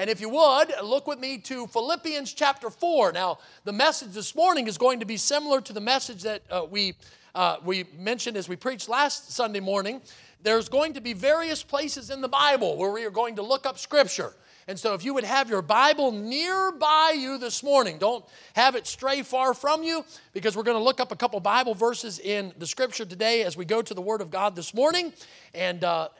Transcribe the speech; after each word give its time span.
And 0.00 0.08
if 0.08 0.18
you 0.18 0.30
would, 0.30 0.72
look 0.82 1.06
with 1.06 1.18
me 1.18 1.36
to 1.36 1.66
Philippians 1.66 2.32
chapter 2.32 2.70
4. 2.70 3.12
Now, 3.12 3.38
the 3.64 3.72
message 3.74 4.12
this 4.12 4.34
morning 4.34 4.66
is 4.66 4.78
going 4.78 5.00
to 5.00 5.04
be 5.04 5.18
similar 5.18 5.60
to 5.60 5.74
the 5.74 5.80
message 5.82 6.22
that 6.22 6.40
uh, 6.50 6.64
we, 6.70 6.94
uh, 7.34 7.58
we 7.62 7.84
mentioned 7.98 8.38
as 8.38 8.48
we 8.48 8.56
preached 8.56 8.88
last 8.88 9.30
Sunday 9.30 9.60
morning. 9.60 10.00
There's 10.42 10.70
going 10.70 10.94
to 10.94 11.02
be 11.02 11.12
various 11.12 11.62
places 11.62 12.08
in 12.08 12.22
the 12.22 12.28
Bible 12.28 12.78
where 12.78 12.90
we 12.90 13.04
are 13.04 13.10
going 13.10 13.36
to 13.36 13.42
look 13.42 13.66
up 13.66 13.78
Scripture. 13.78 14.32
And 14.70 14.78
so, 14.78 14.94
if 14.94 15.04
you 15.04 15.14
would 15.14 15.24
have 15.24 15.50
your 15.50 15.62
Bible 15.62 16.12
nearby 16.12 17.16
you 17.18 17.38
this 17.38 17.64
morning, 17.64 17.98
don't 17.98 18.24
have 18.52 18.76
it 18.76 18.86
stray 18.86 19.22
far 19.22 19.52
from 19.52 19.82
you 19.82 20.04
because 20.32 20.56
we're 20.56 20.62
going 20.62 20.76
to 20.76 20.82
look 20.82 21.00
up 21.00 21.10
a 21.10 21.16
couple 21.16 21.40
Bible 21.40 21.74
verses 21.74 22.20
in 22.20 22.52
the 22.56 22.68
scripture 22.68 23.04
today 23.04 23.42
as 23.42 23.56
we 23.56 23.64
go 23.64 23.82
to 23.82 23.92
the 23.92 24.00
Word 24.00 24.20
of 24.20 24.30
God 24.30 24.54
this 24.54 24.72
morning. 24.72 25.12
And 25.54 25.82
uh, 25.82 26.10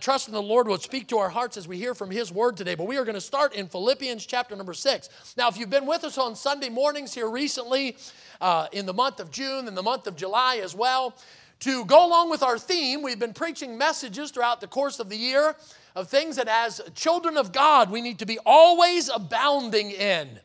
trust 0.00 0.26
in 0.26 0.32
the 0.32 0.40
Lord 0.40 0.68
will 0.68 0.78
speak 0.78 1.08
to 1.08 1.18
our 1.18 1.28
hearts 1.28 1.58
as 1.58 1.68
we 1.68 1.76
hear 1.76 1.94
from 1.94 2.10
His 2.10 2.32
Word 2.32 2.56
today. 2.56 2.74
But 2.74 2.86
we 2.86 2.96
are 2.96 3.04
going 3.04 3.14
to 3.14 3.20
start 3.20 3.54
in 3.54 3.68
Philippians 3.68 4.24
chapter 4.24 4.56
number 4.56 4.72
six. 4.72 5.10
Now, 5.36 5.48
if 5.48 5.58
you've 5.58 5.68
been 5.68 5.84
with 5.84 6.02
us 6.02 6.16
on 6.16 6.34
Sunday 6.34 6.70
mornings 6.70 7.12
here 7.12 7.28
recently, 7.28 7.98
uh, 8.40 8.68
in 8.72 8.86
the 8.86 8.94
month 8.94 9.20
of 9.20 9.30
June 9.30 9.68
and 9.68 9.76
the 9.76 9.82
month 9.82 10.06
of 10.06 10.16
July 10.16 10.62
as 10.64 10.74
well, 10.74 11.14
to 11.60 11.84
go 11.84 12.06
along 12.06 12.30
with 12.30 12.42
our 12.42 12.58
theme, 12.58 13.02
we've 13.02 13.18
been 13.18 13.34
preaching 13.34 13.76
messages 13.76 14.30
throughout 14.30 14.62
the 14.62 14.66
course 14.66 14.98
of 14.98 15.10
the 15.10 15.16
year 15.16 15.56
of 15.98 16.08
things 16.08 16.36
that 16.36 16.46
as 16.46 16.80
children 16.94 17.36
of 17.36 17.50
God 17.50 17.90
we 17.90 18.00
need 18.00 18.20
to 18.20 18.26
be 18.26 18.38
always 18.46 19.08
abounding 19.08 19.90
in. 19.90 20.38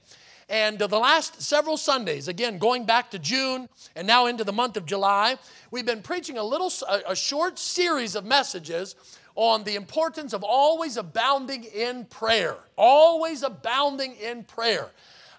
And 0.49 0.81
uh, 0.81 0.87
the 0.87 0.97
last 0.97 1.41
several 1.41 1.77
Sundays, 1.77 2.27
again, 2.27 2.57
going 2.57 2.85
back 2.85 3.11
to 3.11 3.19
June 3.19 3.69
and 3.95 4.07
now 4.07 4.25
into 4.25 4.43
the 4.43 4.51
month 4.51 4.77
of 4.77 4.85
July, 4.85 5.37
we've 5.71 5.85
been 5.85 6.01
preaching 6.01 6.37
a 6.37 6.43
little, 6.43 6.71
a 7.07 7.15
short 7.15 7.59
series 7.59 8.15
of 8.15 8.25
messages 8.25 8.95
on 9.35 9.63
the 9.63 9.75
importance 9.75 10.33
of 10.33 10.43
always 10.43 10.97
abounding 10.97 11.63
in 11.63 12.05
prayer. 12.05 12.57
Always 12.75 13.43
abounding 13.43 14.15
in 14.15 14.43
prayer. 14.43 14.89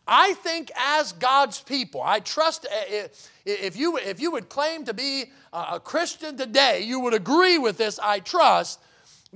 I 0.07 0.35
think 0.35 0.71
as 0.77 1.13
God's 1.13 1.61
people, 1.61 2.03
I 2.03 2.21
trust 2.21 2.67
uh, 2.67 3.09
if 3.45 3.77
you, 3.77 3.97
if 3.97 4.21
you 4.21 4.31
would 4.31 4.49
claim 4.49 4.85
to 4.85 4.95
be 4.95 5.25
a 5.53 5.81
Christian 5.81 6.37
today, 6.37 6.83
you 6.83 7.01
would 7.01 7.15
agree 7.15 7.59
with 7.59 7.79
this, 7.79 7.99
I 7.99 8.21
trust, 8.21 8.81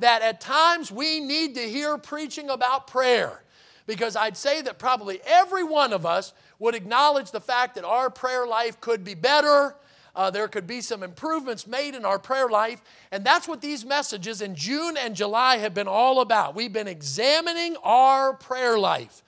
that 0.00 0.22
at 0.22 0.40
times 0.40 0.90
we 0.90 1.20
need 1.20 1.54
to 1.54 1.60
hear 1.60 1.98
preaching 1.98 2.50
about 2.50 2.86
prayer. 2.86 3.42
Because 3.86 4.16
I'd 4.16 4.36
say 4.36 4.60
that 4.62 4.78
probably 4.78 5.20
every 5.24 5.64
one 5.64 5.92
of 5.92 6.04
us 6.04 6.32
would 6.58 6.74
acknowledge 6.74 7.30
the 7.30 7.40
fact 7.40 7.74
that 7.76 7.84
our 7.84 8.10
prayer 8.10 8.46
life 8.46 8.80
could 8.80 9.02
be 9.02 9.14
better. 9.14 9.74
Uh, 10.14 10.30
there 10.30 10.48
could 10.48 10.66
be 10.66 10.80
some 10.80 11.02
improvements 11.02 11.66
made 11.66 11.94
in 11.94 12.04
our 12.04 12.18
prayer 12.18 12.48
life. 12.48 12.82
And 13.12 13.24
that's 13.24 13.48
what 13.48 13.60
these 13.60 13.86
messages 13.86 14.42
in 14.42 14.54
June 14.54 14.96
and 14.96 15.14
July 15.16 15.58
have 15.58 15.74
been 15.74 15.88
all 15.88 16.20
about. 16.20 16.54
We've 16.54 16.72
been 16.72 16.88
examining 16.88 17.76
our 17.82 18.34
prayer 18.34 18.78
life. 18.78 19.22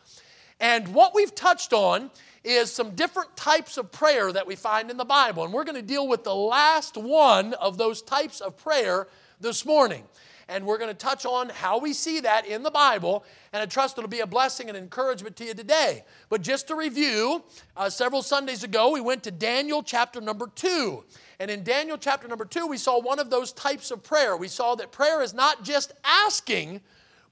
And 0.58 0.88
what 0.88 1.14
we've 1.14 1.34
touched 1.34 1.72
on 1.72 2.10
is 2.44 2.72
some 2.72 2.90
different 2.94 3.34
types 3.36 3.78
of 3.78 3.92
prayer 3.92 4.32
that 4.32 4.46
we 4.46 4.56
find 4.56 4.90
in 4.90 4.96
the 4.96 5.04
Bible. 5.04 5.44
And 5.44 5.52
we're 5.52 5.64
going 5.64 5.76
to 5.76 5.82
deal 5.82 6.06
with 6.06 6.24
the 6.24 6.34
last 6.34 6.96
one 6.96 7.54
of 7.54 7.78
those 7.78 8.02
types 8.02 8.40
of 8.40 8.56
prayer 8.56 9.06
this 9.40 9.64
morning 9.64 10.04
and 10.50 10.66
we're 10.66 10.78
going 10.78 10.90
to 10.90 10.94
touch 10.94 11.24
on 11.24 11.48
how 11.48 11.78
we 11.78 11.92
see 11.92 12.20
that 12.20 12.44
in 12.44 12.64
the 12.64 12.70
Bible, 12.70 13.24
and 13.52 13.62
I 13.62 13.66
trust 13.66 13.96
it'll 13.96 14.10
be 14.10 14.20
a 14.20 14.26
blessing 14.26 14.68
and 14.68 14.76
encouragement 14.76 15.36
to 15.36 15.44
you 15.44 15.54
today. 15.54 16.04
But 16.28 16.42
just 16.42 16.66
to 16.68 16.74
review, 16.74 17.44
uh, 17.76 17.88
several 17.88 18.20
Sundays 18.20 18.64
ago, 18.64 18.90
we 18.90 19.00
went 19.00 19.22
to 19.22 19.30
Daniel 19.30 19.82
chapter 19.82 20.20
number 20.20 20.48
two. 20.48 21.04
And 21.38 21.50
in 21.50 21.62
Daniel 21.62 21.96
chapter 21.96 22.26
number 22.26 22.44
two, 22.44 22.66
we 22.66 22.76
saw 22.76 23.00
one 23.00 23.20
of 23.20 23.30
those 23.30 23.52
types 23.52 23.92
of 23.92 24.02
prayer. 24.02 24.36
We 24.36 24.48
saw 24.48 24.74
that 24.74 24.90
prayer 24.90 25.22
is 25.22 25.32
not 25.32 25.62
just 25.62 25.92
asking, 26.04 26.80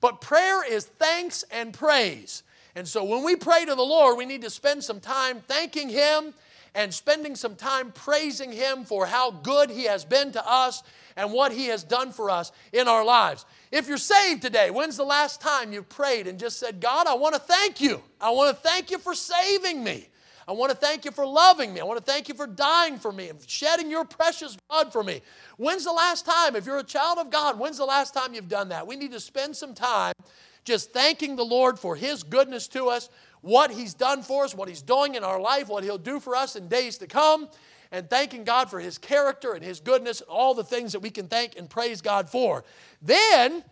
but 0.01 0.21
prayer 0.21 0.65
is 0.65 0.87
thanks 0.87 1.45
and 1.51 1.75
praise. 1.75 2.45
And 2.77 2.87
so 2.87 3.03
when 3.03 3.25
we 3.25 3.35
pray 3.35 3.65
to 3.65 3.75
the 3.75 3.83
Lord, 3.83 4.17
we 4.17 4.27
need 4.27 4.43
to 4.43 4.51
spend 4.51 4.85
some 4.85 5.01
time 5.01 5.41
thanking 5.49 5.89
Him 5.89 6.35
and 6.75 6.93
spending 6.93 7.35
some 7.35 7.57
time 7.57 7.93
praising 7.93 8.53
Him 8.53 8.85
for 8.85 9.07
how 9.07 9.31
good 9.31 9.71
He 9.71 9.85
has 9.85 10.05
been 10.05 10.33
to 10.33 10.49
us 10.49 10.83
and 11.17 11.33
what 11.33 11.53
He 11.53 11.67
has 11.67 11.83
done 11.83 12.13
for 12.13 12.31
us 12.31 12.53
in 12.73 12.89
our 12.89 13.05
lives. 13.05 13.45
If 13.73 13.89
you're 13.89 13.99
saved 13.99 14.43
today, 14.43 14.71
when's 14.71 14.97
the 14.97 15.05
last 15.05 15.41
time 15.41 15.73
you 15.73 15.83
prayed 15.83 16.27
and 16.27 16.39
just 16.39 16.59
said, 16.59 16.81
God, 16.81 17.07
I 17.07 17.15
want 17.15 17.35
to 17.35 17.41
thank 17.41 17.81
you. 17.81 18.03
I 18.21 18.31
want 18.31 18.57
to 18.57 18.63
thank 18.69 18.91
you 18.91 18.99
for 18.99 19.15
saving 19.15 19.83
me. 19.83 20.09
I 20.49 20.53
want 20.53 20.71
to 20.71 20.77
thank 20.77 21.05
you 21.05 21.11
for 21.11 21.27
loving 21.27 21.75
me. 21.75 21.81
I 21.81 21.85
want 21.85 21.99
to 21.99 22.11
thank 22.11 22.27
you 22.27 22.35
for 22.35 22.47
dying 22.47 22.99
for 22.99 23.13
me 23.13 23.29
and 23.29 23.39
shedding 23.47 23.91
your 23.91 24.07
precious 24.07 24.57
blood 24.71 24.91
for 24.93 25.05
me. 25.05 25.21
When's 25.59 25.85
the 25.85 25.93
last 25.93 26.25
time, 26.25 26.57
if 26.57 26.65
you're 26.65 26.79
a 26.79 26.85
child 26.85 27.19
of 27.19 27.31
God, 27.31 27.59
when's 27.59 27.77
the 27.77 27.85
last 27.85 28.15
time 28.15 28.33
you've 28.33 28.49
done 28.49 28.71
that? 28.71 28.87
We 28.87 28.97
need 28.97 29.13
to 29.13 29.21
spend 29.21 29.55
some 29.55 29.75
time 29.75 30.15
just 30.65 30.93
thanking 30.93 31.37
the 31.37 31.45
Lord 31.45 31.79
for 31.79 31.97
His 31.97 32.23
goodness 32.23 32.67
to 32.69 32.89
us, 32.89 33.11
what 33.41 33.71
He's 33.71 33.95
done 33.95 34.23
for 34.23 34.45
us, 34.45 34.55
what 34.55 34.69
He's 34.69 34.83
doing 34.83 35.15
in 35.15 35.25
our 35.25 35.41
life, 35.41 35.69
what 35.69 35.85
He'll 35.85 35.99
do 35.99 36.21
for 36.21 36.37
us 36.37 36.57
in 36.57 36.69
days 36.69 36.99
to 36.99 37.07
come 37.07 37.49
and 37.91 38.09
thanking 38.11 38.45
God 38.45 38.69
for 38.69 38.81
His 38.81 38.99
character 38.99 39.53
and 39.53 39.65
His 39.65 39.81
goodness, 39.81 40.21
and 40.21 40.29
all 40.29 40.55
the 40.55 40.65
things 40.65 40.93
that 40.93 41.01
we 41.01 41.11
can 41.11 41.29
thank 41.29 41.57
and 41.57 41.69
praise 41.71 42.01
God 42.01 42.29
for. 42.29 42.65
Then 43.01 43.65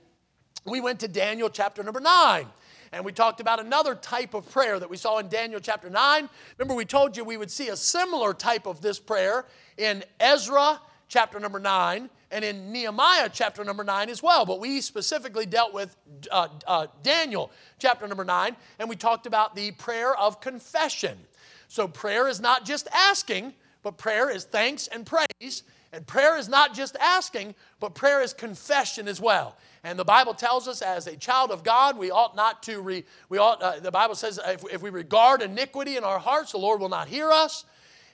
we 0.65 0.81
went 0.81 1.01
to 1.01 1.09
Daniel 1.09 1.49
chapter 1.49 1.83
number 1.83 2.01
9. 2.01 2.47
And 2.93 3.05
we 3.05 3.13
talked 3.13 3.41
about 3.41 3.61
another 3.61 3.95
type 3.95 4.33
of 4.33 4.51
prayer 4.51 4.79
that 4.79 4.89
we 4.89 4.97
saw 4.97 5.19
in 5.19 5.29
Daniel 5.29 5.61
chapter 5.61 5.91
9. 5.91 6.29
Remember, 6.57 6.75
we 6.75 6.85
told 6.85 7.17
you 7.17 7.25
we 7.25 7.37
would 7.37 7.51
see 7.51 7.69
a 7.69 7.77
similar 7.77 8.33
type 8.33 8.67
of 8.67 8.81
this 8.81 8.99
prayer 8.99 9.45
in 9.77 10.05
Ezra 10.21 10.81
chapter 11.09 11.39
number 11.41 11.61
9 11.61 12.11
and 12.31 12.45
in 12.45 12.73
Nehemiah 12.73 13.31
chapter 13.33 13.65
number 13.65 13.85
9 13.85 14.09
as 14.09 14.23
well. 14.23 14.45
But 14.45 14.61
we 14.61 14.81
specifically 14.81 15.47
dealt 15.47 15.73
with 15.73 15.97
uh, 16.31 16.49
uh, 16.67 16.87
Daniel 17.03 17.51
chapter 17.79 18.07
number 18.07 18.25
9, 18.25 18.57
and 18.79 18.89
we 18.89 18.97
talked 18.97 19.27
about 19.27 19.55
the 19.55 19.71
prayer 19.73 20.17
of 20.17 20.41
confession. 20.41 21.19
So, 21.69 21.89
prayer 21.89 22.29
is 22.29 22.41
not 22.41 22.65
just 22.65 22.89
asking, 22.93 23.55
but 23.83 23.99
prayer 23.99 24.31
is 24.31 24.45
thanks 24.45 24.89
and 24.89 25.07
praise. 25.07 25.63
And 25.93 26.07
prayer 26.07 26.37
is 26.37 26.49
not 26.49 26.75
just 26.75 26.97
asking, 26.97 27.55
but 27.81 27.95
prayer 27.95 28.21
is 28.21 28.35
confession 28.35 29.09
as 29.09 29.21
well. 29.21 29.57
And 29.83 29.99
the 29.99 30.05
Bible 30.05 30.35
tells 30.35 30.67
us, 30.69 30.83
as 30.83 31.07
a 31.07 31.17
child 31.17 31.51
of 31.51 31.63
God, 31.63 31.97
we 31.97 32.11
ought 32.11 32.35
not 32.35 32.63
to, 32.65 32.81
re, 32.81 33.05
we 33.29 33.39
ought, 33.39 33.63
uh, 33.63 33.79
the 33.79 33.93
Bible 33.93 34.17
says, 34.17 34.39
if, 34.45 34.65
if 34.73 34.83
we 34.83 34.91
regard 34.91 35.43
iniquity 35.43 35.97
in 35.97 36.05
our 36.05 36.19
hearts, 36.19 36.53
the 36.53 36.59
Lord 36.59 36.81
will 36.81 36.89
not 36.89 37.09
hear 37.09 37.31
us. 37.31 37.65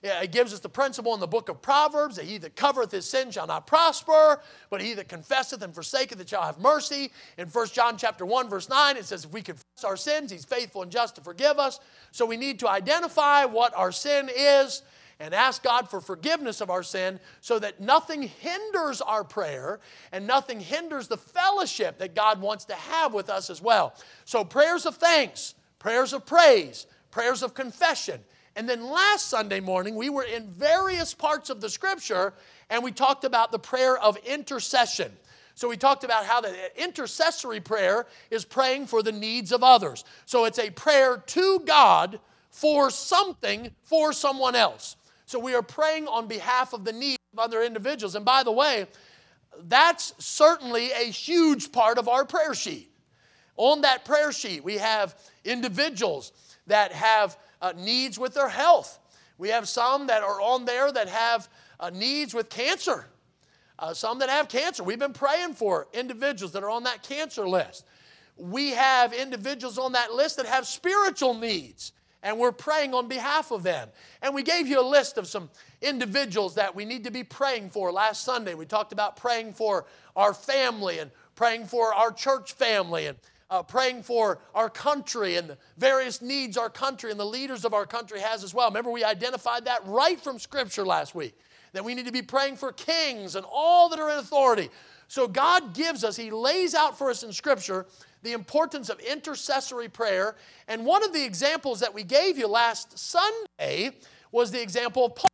It 0.02 0.32
gives 0.32 0.52
us 0.52 0.58
the 0.58 0.68
principle 0.68 1.14
in 1.14 1.20
the 1.20 1.28
book 1.28 1.48
of 1.48 1.62
Proverbs 1.62 2.16
that 2.16 2.24
he 2.24 2.36
that 2.38 2.56
covereth 2.56 2.90
his 2.90 3.08
sin 3.08 3.30
shall 3.30 3.46
not 3.46 3.68
prosper, 3.68 4.40
but 4.68 4.80
he 4.80 4.94
that 4.94 5.08
confesseth 5.08 5.62
and 5.62 5.72
forsaketh 5.72 6.20
it 6.20 6.28
shall 6.28 6.42
have 6.42 6.58
mercy. 6.58 7.12
In 7.38 7.46
1 7.46 7.66
John 7.68 7.96
chapter 7.96 8.26
1, 8.26 8.48
verse 8.48 8.68
9, 8.68 8.96
it 8.96 9.04
says, 9.04 9.24
if 9.24 9.32
we 9.32 9.42
confess 9.42 9.84
our 9.84 9.96
sins, 9.96 10.32
he's 10.32 10.44
faithful 10.44 10.82
and 10.82 10.90
just 10.90 11.14
to 11.16 11.20
forgive 11.20 11.60
us. 11.60 11.78
So 12.10 12.26
we 12.26 12.36
need 12.36 12.58
to 12.60 12.68
identify 12.68 13.44
what 13.44 13.72
our 13.76 13.92
sin 13.92 14.28
is 14.36 14.82
and 15.20 15.34
ask 15.34 15.62
God 15.62 15.88
for 15.88 16.00
forgiveness 16.00 16.60
of 16.60 16.68
our 16.68 16.82
sin 16.82 17.20
so 17.40 17.60
that 17.60 17.80
nothing 17.80 18.22
hinders 18.22 19.00
our 19.00 19.22
prayer 19.22 19.78
and 20.10 20.26
nothing 20.26 20.58
hinders 20.58 21.06
the 21.06 21.16
fellowship 21.16 21.98
that 21.98 22.16
God 22.16 22.40
wants 22.40 22.64
to 22.64 22.74
have 22.74 23.14
with 23.14 23.30
us 23.30 23.50
as 23.50 23.62
well. 23.62 23.94
So, 24.24 24.44
prayers 24.44 24.84
of 24.84 24.96
thanks, 24.96 25.54
prayers 25.78 26.12
of 26.12 26.26
praise, 26.26 26.88
prayers 27.12 27.44
of 27.44 27.54
confession. 27.54 28.20
And 28.54 28.68
then 28.68 28.84
last 28.90 29.28
Sunday 29.28 29.60
morning, 29.60 29.96
we 29.96 30.10
were 30.10 30.24
in 30.24 30.46
various 30.48 31.14
parts 31.14 31.50
of 31.50 31.60
the 31.60 31.70
scripture 31.70 32.34
and 32.68 32.82
we 32.84 32.92
talked 32.92 33.24
about 33.24 33.52
the 33.52 33.58
prayer 33.58 33.98
of 33.98 34.16
intercession. 34.18 35.12
So, 35.54 35.68
we 35.68 35.76
talked 35.76 36.02
about 36.02 36.24
how 36.24 36.40
the 36.40 36.54
intercessory 36.82 37.60
prayer 37.60 38.06
is 38.30 38.44
praying 38.44 38.86
for 38.86 39.02
the 39.02 39.12
needs 39.12 39.52
of 39.52 39.62
others. 39.62 40.04
So, 40.24 40.46
it's 40.46 40.58
a 40.58 40.70
prayer 40.70 41.18
to 41.18 41.60
God 41.66 42.20
for 42.52 42.90
something 42.90 43.70
for 43.82 44.12
someone 44.12 44.54
else. 44.54 44.96
So 45.32 45.38
we 45.38 45.54
are 45.54 45.62
praying 45.62 46.06
on 46.08 46.28
behalf 46.28 46.74
of 46.74 46.84
the 46.84 46.92
needs 46.92 47.18
of 47.32 47.38
other 47.38 47.62
individuals. 47.62 48.14
And 48.14 48.24
by 48.24 48.42
the 48.42 48.52
way, 48.52 48.86
that's 49.62 50.12
certainly 50.18 50.92
a 50.92 51.04
huge 51.04 51.72
part 51.72 51.96
of 51.96 52.06
our 52.06 52.26
prayer 52.26 52.54
sheet. 52.54 52.90
On 53.56 53.80
that 53.80 54.04
prayer 54.04 54.32
sheet, 54.32 54.62
we 54.62 54.76
have 54.76 55.18
individuals 55.44 56.32
that 56.66 56.92
have 56.92 57.38
uh, 57.62 57.72
needs 57.74 58.18
with 58.18 58.34
their 58.34 58.50
health. 58.50 58.98
We 59.38 59.48
have 59.48 59.66
some 59.66 60.08
that 60.08 60.22
are 60.22 60.40
on 60.40 60.66
there 60.66 60.92
that 60.92 61.08
have 61.08 61.48
uh, 61.80 61.88
needs 61.90 62.34
with 62.34 62.50
cancer. 62.50 63.06
Uh, 63.78 63.94
some 63.94 64.18
that 64.18 64.28
have 64.28 64.48
cancer. 64.48 64.84
We've 64.84 64.98
been 64.98 65.14
praying 65.14 65.54
for 65.54 65.88
individuals 65.94 66.52
that 66.52 66.62
are 66.62 66.70
on 66.70 66.82
that 66.84 67.02
cancer 67.02 67.48
list. 67.48 67.86
We 68.36 68.70
have 68.70 69.14
individuals 69.14 69.78
on 69.78 69.92
that 69.92 70.12
list 70.12 70.36
that 70.36 70.46
have 70.46 70.66
spiritual 70.66 71.34
needs 71.34 71.92
and 72.22 72.38
we're 72.38 72.52
praying 72.52 72.94
on 72.94 73.08
behalf 73.08 73.50
of 73.50 73.62
them. 73.62 73.88
And 74.22 74.34
we 74.34 74.42
gave 74.42 74.68
you 74.68 74.80
a 74.80 74.86
list 74.86 75.18
of 75.18 75.26
some 75.26 75.50
individuals 75.80 76.54
that 76.54 76.74
we 76.74 76.84
need 76.84 77.04
to 77.04 77.10
be 77.10 77.24
praying 77.24 77.70
for. 77.70 77.90
Last 77.92 78.24
Sunday, 78.24 78.54
we 78.54 78.64
talked 78.64 78.92
about 78.92 79.16
praying 79.16 79.54
for 79.54 79.86
our 80.14 80.32
family 80.32 81.00
and 81.00 81.10
praying 81.34 81.66
for 81.66 81.92
our 81.92 82.12
church 82.12 82.52
family 82.52 83.06
and 83.06 83.18
uh, 83.52 83.62
praying 83.62 84.02
for 84.02 84.38
our 84.54 84.70
country 84.70 85.36
and 85.36 85.50
the 85.50 85.58
various 85.76 86.22
needs 86.22 86.56
our 86.56 86.70
country 86.70 87.10
and 87.10 87.20
the 87.20 87.24
leaders 87.24 87.66
of 87.66 87.74
our 87.74 87.84
country 87.84 88.18
has 88.18 88.42
as 88.42 88.54
well. 88.54 88.68
Remember, 88.68 88.90
we 88.90 89.04
identified 89.04 89.66
that 89.66 89.86
right 89.86 90.18
from 90.18 90.38
Scripture 90.38 90.86
last 90.86 91.14
week 91.14 91.38
that 91.74 91.84
we 91.84 91.94
need 91.94 92.06
to 92.06 92.12
be 92.12 92.22
praying 92.22 92.56
for 92.56 92.72
kings 92.72 93.36
and 93.36 93.44
all 93.50 93.90
that 93.90 93.98
are 93.98 94.10
in 94.10 94.18
authority. 94.18 94.70
So 95.06 95.28
God 95.28 95.74
gives 95.74 96.02
us, 96.02 96.16
He 96.16 96.30
lays 96.30 96.74
out 96.74 96.96
for 96.96 97.10
us 97.10 97.22
in 97.22 97.32
Scripture 97.32 97.84
the 98.22 98.32
importance 98.32 98.88
of 98.88 98.98
intercessory 99.00 99.88
prayer. 99.88 100.34
And 100.66 100.86
one 100.86 101.04
of 101.04 101.12
the 101.12 101.22
examples 101.22 101.80
that 101.80 101.92
we 101.92 102.04
gave 102.04 102.38
you 102.38 102.46
last 102.46 102.98
Sunday 102.98 103.90
was 104.30 104.50
the 104.50 104.62
example 104.62 105.04
of 105.04 105.14
Paul. 105.14 105.31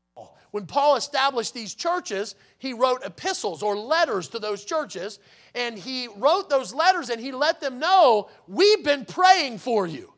When 0.50 0.66
Paul 0.66 0.96
established 0.96 1.54
these 1.54 1.74
churches, 1.74 2.34
he 2.58 2.72
wrote 2.72 3.04
epistles 3.04 3.62
or 3.62 3.76
letters 3.76 4.28
to 4.28 4.38
those 4.38 4.64
churches, 4.64 5.18
and 5.54 5.78
he 5.78 6.08
wrote 6.16 6.48
those 6.48 6.72
letters 6.72 7.10
and 7.10 7.20
he 7.20 7.32
let 7.32 7.60
them 7.60 7.78
know, 7.78 8.30
We've 8.46 8.84
been 8.84 9.04
praying 9.04 9.58
for 9.58 9.86
you. 9.86 10.12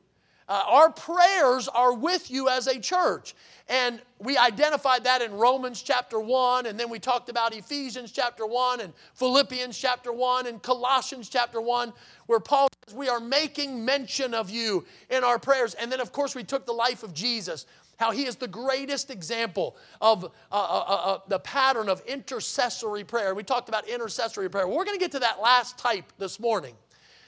Uh, 0.50 0.62
our 0.66 0.90
prayers 0.90 1.68
are 1.68 1.94
with 1.94 2.28
you 2.28 2.48
as 2.48 2.66
a 2.66 2.80
church. 2.80 3.36
And 3.68 4.02
we 4.18 4.36
identified 4.36 5.04
that 5.04 5.22
in 5.22 5.32
Romans 5.32 5.80
chapter 5.80 6.18
1, 6.18 6.66
and 6.66 6.78
then 6.78 6.90
we 6.90 6.98
talked 6.98 7.28
about 7.28 7.54
Ephesians 7.54 8.10
chapter 8.10 8.44
1, 8.44 8.80
and 8.80 8.92
Philippians 9.14 9.78
chapter 9.78 10.12
1, 10.12 10.48
and 10.48 10.60
Colossians 10.60 11.28
chapter 11.28 11.60
1, 11.60 11.92
where 12.26 12.40
Paul 12.40 12.66
says, 12.84 12.96
We 12.96 13.08
are 13.08 13.20
making 13.20 13.84
mention 13.84 14.34
of 14.34 14.50
you 14.50 14.84
in 15.08 15.22
our 15.22 15.38
prayers. 15.38 15.74
And 15.74 15.90
then, 15.90 16.00
of 16.00 16.10
course, 16.10 16.34
we 16.34 16.42
took 16.42 16.66
the 16.66 16.72
life 16.72 17.04
of 17.04 17.14
Jesus, 17.14 17.64
how 18.00 18.10
he 18.10 18.24
is 18.24 18.36
the 18.36 18.48
greatest 18.48 19.10
example 19.10 19.76
of 20.00 20.24
uh, 20.24 20.28
uh, 20.50 20.56
uh, 20.56 20.92
uh 20.94 21.18
the 21.28 21.38
pattern 21.38 21.90
of 21.90 22.00
intercessory 22.06 23.04
prayer. 23.04 23.34
We 23.34 23.42
talked 23.42 23.68
about 23.68 23.86
intercessory 23.88 24.48
prayer. 24.48 24.66
We're 24.66 24.86
going 24.86 24.96
to 24.96 25.00
get 25.00 25.12
to 25.12 25.18
that 25.18 25.40
last 25.40 25.78
type 25.78 26.12
this 26.18 26.40
morning 26.40 26.74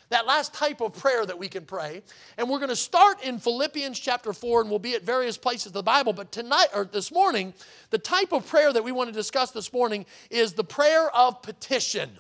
that 0.08 0.26
last 0.26 0.52
type 0.52 0.82
of 0.82 0.92
prayer 0.92 1.24
that 1.24 1.38
we 1.38 1.48
can 1.48 1.64
pray. 1.64 2.02
And 2.36 2.48
we're 2.48 2.58
going 2.58 2.68
to 2.68 2.76
start 2.76 3.24
in 3.24 3.38
Philippians 3.38 3.98
chapter 3.98 4.34
4, 4.34 4.60
and 4.60 4.68
we'll 4.70 4.78
be 4.78 4.94
at 4.94 5.04
various 5.04 5.38
places 5.38 5.68
of 5.68 5.72
the 5.72 5.82
Bible. 5.82 6.12
But 6.12 6.30
tonight, 6.30 6.66
or 6.74 6.84
this 6.84 7.10
morning, 7.10 7.54
the 7.88 7.96
type 7.96 8.32
of 8.32 8.46
prayer 8.46 8.74
that 8.74 8.84
we 8.84 8.92
want 8.92 9.08
to 9.08 9.14
discuss 9.14 9.52
this 9.52 9.72
morning 9.72 10.04
is 10.30 10.52
the 10.52 10.64
prayer 10.64 11.10
of 11.16 11.40
petition. 11.40 12.10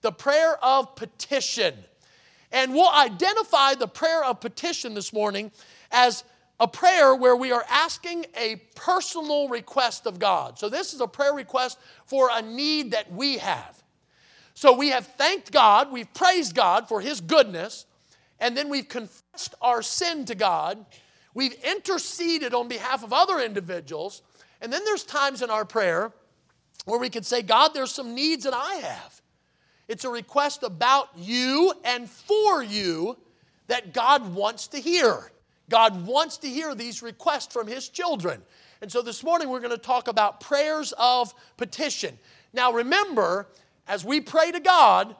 The 0.00 0.10
prayer 0.10 0.62
of 0.64 0.96
petition. 0.96 1.74
And 2.50 2.74
we'll 2.74 2.90
identify 2.90 3.74
the 3.74 3.86
prayer 3.86 4.24
of 4.24 4.40
petition 4.40 4.94
this 4.94 5.12
morning 5.12 5.52
as 5.92 6.24
a 6.60 6.66
prayer 6.68 7.14
where 7.14 7.36
we 7.36 7.52
are 7.52 7.64
asking 7.70 8.26
a 8.36 8.56
personal 8.74 9.48
request 9.48 10.06
of 10.06 10.18
God. 10.18 10.58
So, 10.58 10.68
this 10.68 10.92
is 10.92 11.00
a 11.00 11.06
prayer 11.06 11.34
request 11.34 11.78
for 12.06 12.30
a 12.32 12.42
need 12.42 12.92
that 12.92 13.12
we 13.12 13.38
have. 13.38 13.82
So 14.58 14.72
we 14.72 14.88
have 14.88 15.06
thanked 15.06 15.52
God, 15.52 15.92
we've 15.92 16.12
praised 16.12 16.52
God 16.52 16.88
for 16.88 17.00
His 17.00 17.20
goodness, 17.20 17.86
and 18.40 18.56
then 18.56 18.68
we've 18.68 18.88
confessed 18.88 19.54
our 19.62 19.82
sin 19.82 20.24
to 20.24 20.34
God. 20.34 20.84
We've 21.32 21.54
interceded 21.62 22.52
on 22.54 22.66
behalf 22.66 23.04
of 23.04 23.12
other 23.12 23.38
individuals. 23.38 24.20
And 24.60 24.72
then 24.72 24.84
there's 24.84 25.04
times 25.04 25.42
in 25.42 25.50
our 25.50 25.64
prayer 25.64 26.10
where 26.86 26.98
we 26.98 27.08
can 27.08 27.22
say, 27.22 27.40
God, 27.40 27.68
there's 27.72 27.92
some 27.92 28.16
needs 28.16 28.42
that 28.42 28.52
I 28.52 28.74
have. 28.74 29.22
It's 29.86 30.04
a 30.04 30.10
request 30.10 30.64
about 30.64 31.10
you 31.16 31.72
and 31.84 32.10
for 32.10 32.60
you 32.60 33.16
that 33.68 33.92
God 33.92 34.34
wants 34.34 34.66
to 34.68 34.80
hear. 34.80 35.30
God 35.68 36.06
wants 36.06 36.38
to 36.38 36.48
hear 36.48 36.74
these 36.74 37.02
requests 37.02 37.52
from 37.52 37.66
His 37.66 37.88
children. 37.88 38.42
And 38.80 38.90
so 38.90 39.02
this 39.02 39.22
morning 39.22 39.48
we're 39.48 39.60
going 39.60 39.70
to 39.70 39.78
talk 39.78 40.08
about 40.08 40.40
prayers 40.40 40.92
of 40.98 41.34
petition. 41.56 42.18
Now 42.52 42.72
remember, 42.72 43.48
as 43.86 44.04
we 44.04 44.20
pray 44.20 44.52
to 44.52 44.60
God, 44.60 45.14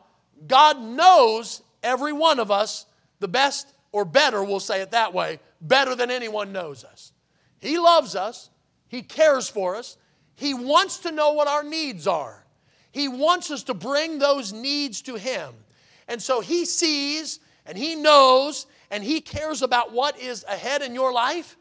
God 0.47 0.81
knows 0.81 1.62
every 1.83 2.12
one 2.12 2.39
of 2.39 2.50
us 2.50 2.87
the 3.21 3.29
best 3.29 3.73
or 3.93 4.05
better, 4.05 4.45
we'll 4.45 4.61
say 4.61 4.81
it 4.81 4.91
that 4.93 5.12
way, 5.15 5.41
better 5.61 5.95
than 5.95 6.11
anyone 6.11 6.53
knows 6.53 6.85
us. 6.85 7.12
He 7.59 7.79
loves 7.79 8.15
us, 8.15 8.50
He 8.87 9.03
cares 9.03 9.49
for 9.49 9.77
us, 9.77 9.97
He 10.37 10.55
wants 10.55 10.99
to 10.99 11.11
know 11.11 11.33
what 11.33 11.49
our 11.49 11.65
needs 11.65 12.06
are. 12.06 12.45
He 12.93 13.09
wants 13.09 13.50
us 13.50 13.65
to 13.65 13.75
bring 13.75 14.19
those 14.19 14.53
needs 14.53 15.03
to 15.03 15.17
Him. 15.17 15.55
And 16.06 16.23
so 16.23 16.41
He 16.41 16.65
sees 16.65 17.41
and 17.67 17.77
He 17.77 17.95
knows 17.95 18.67
and 18.90 19.02
He 19.02 19.20
cares 19.20 19.62
about 19.62 19.93
what 19.93 20.19
is 20.19 20.44
ahead 20.44 20.82
in 20.82 20.94
your 20.94 21.12
life, 21.12 21.56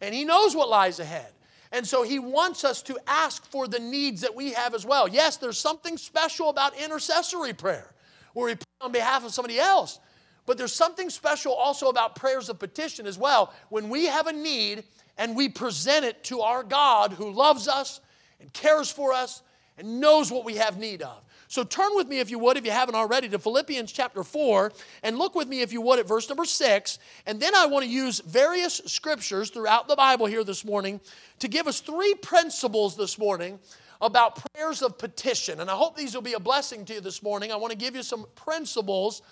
and 0.00 0.14
He 0.14 0.24
knows 0.24 0.54
what 0.54 0.68
lies 0.68 1.00
ahead. 1.00 1.32
And 1.72 1.86
so 1.86 2.02
he 2.04 2.18
wants 2.18 2.64
us 2.64 2.80
to 2.82 2.98
ask 3.06 3.44
for 3.44 3.66
the 3.66 3.78
needs 3.78 4.20
that 4.20 4.34
we 4.34 4.52
have 4.52 4.74
as 4.74 4.86
well. 4.86 5.08
Yes, 5.08 5.36
there's 5.36 5.58
something 5.58 5.98
special 5.98 6.48
about 6.48 6.78
intercessory 6.80 7.52
prayer 7.52 7.92
where 8.34 8.46
we 8.46 8.54
pray 8.54 8.64
on 8.80 8.92
behalf 8.92 9.24
of 9.24 9.32
somebody 9.32 9.58
else. 9.58 9.98
But 10.46 10.58
there's 10.58 10.72
something 10.72 11.10
special 11.10 11.52
also 11.52 11.88
about 11.88 12.14
prayers 12.14 12.48
of 12.48 12.58
petition 12.58 13.06
as 13.06 13.18
well. 13.18 13.52
When 13.68 13.88
we 13.88 14.06
have 14.06 14.28
a 14.28 14.32
need 14.32 14.84
and 15.18 15.34
we 15.34 15.48
present 15.48 16.04
it 16.04 16.22
to 16.24 16.40
our 16.40 16.62
God 16.62 17.12
who 17.12 17.32
loves 17.32 17.66
us 17.66 18.00
and 18.40 18.52
cares 18.52 18.90
for 18.90 19.12
us 19.12 19.42
and 19.76 20.00
knows 20.00 20.30
what 20.30 20.44
we 20.44 20.54
have 20.56 20.78
need 20.78 21.02
of. 21.02 21.20
So 21.48 21.62
turn 21.64 21.90
with 21.94 22.08
me, 22.08 22.18
if 22.18 22.30
you 22.30 22.38
would, 22.40 22.56
if 22.56 22.64
you 22.64 22.70
haven't 22.70 22.94
already, 22.94 23.28
to 23.28 23.38
Philippians 23.38 23.92
chapter 23.92 24.22
4, 24.24 24.72
and 25.02 25.18
look 25.18 25.34
with 25.34 25.48
me, 25.48 25.62
if 25.62 25.72
you 25.72 25.80
would, 25.80 25.98
at 25.98 26.08
verse 26.08 26.28
number 26.28 26.44
6. 26.44 26.98
And 27.26 27.40
then 27.40 27.54
I 27.54 27.66
want 27.66 27.84
to 27.84 27.90
use 27.90 28.20
various 28.20 28.80
scriptures 28.86 29.50
throughout 29.50 29.88
the 29.88 29.96
Bible 29.96 30.26
here 30.26 30.44
this 30.44 30.64
morning 30.64 31.00
to 31.38 31.48
give 31.48 31.66
us 31.66 31.80
three 31.80 32.14
principles 32.14 32.96
this 32.96 33.18
morning 33.18 33.58
about 34.00 34.44
prayers 34.52 34.82
of 34.82 34.98
petition. 34.98 35.60
And 35.60 35.70
I 35.70 35.74
hope 35.74 35.96
these 35.96 36.14
will 36.14 36.22
be 36.22 36.34
a 36.34 36.40
blessing 36.40 36.84
to 36.86 36.94
you 36.94 37.00
this 37.00 37.22
morning. 37.22 37.52
I 37.52 37.56
want 37.56 37.70
to 37.72 37.78
give 37.78 37.94
you 37.94 38.02
some 38.02 38.26
principles 38.34 39.22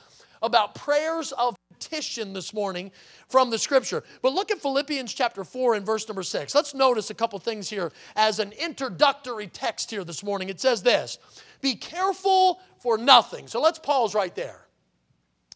about 0.42 0.74
prayers 0.74 1.32
of 1.32 1.56
petition 1.72 2.32
this 2.32 2.54
morning 2.54 2.90
from 3.28 3.50
the 3.50 3.58
scripture. 3.58 4.04
But 4.22 4.32
look 4.32 4.50
at 4.50 4.60
Philippians 4.60 5.12
chapter 5.12 5.44
4 5.44 5.74
and 5.74 5.86
verse 5.86 6.08
number 6.08 6.22
6. 6.22 6.54
Let's 6.54 6.74
notice 6.74 7.10
a 7.10 7.14
couple 7.14 7.38
things 7.38 7.68
here 7.68 7.92
as 8.16 8.38
an 8.38 8.52
introductory 8.52 9.48
text 9.48 9.90
here 9.90 10.04
this 10.04 10.22
morning. 10.22 10.48
It 10.48 10.60
says 10.60 10.82
this 10.82 11.18
be 11.60 11.74
careful 11.74 12.60
for 12.78 12.98
nothing. 12.98 13.48
So 13.48 13.60
let's 13.60 13.78
pause 13.78 14.14
right 14.14 14.34
there. 14.34 14.66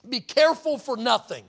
Be 0.08 0.20
careful 0.20 0.78
for 0.78 0.96
nothing. 0.96 1.44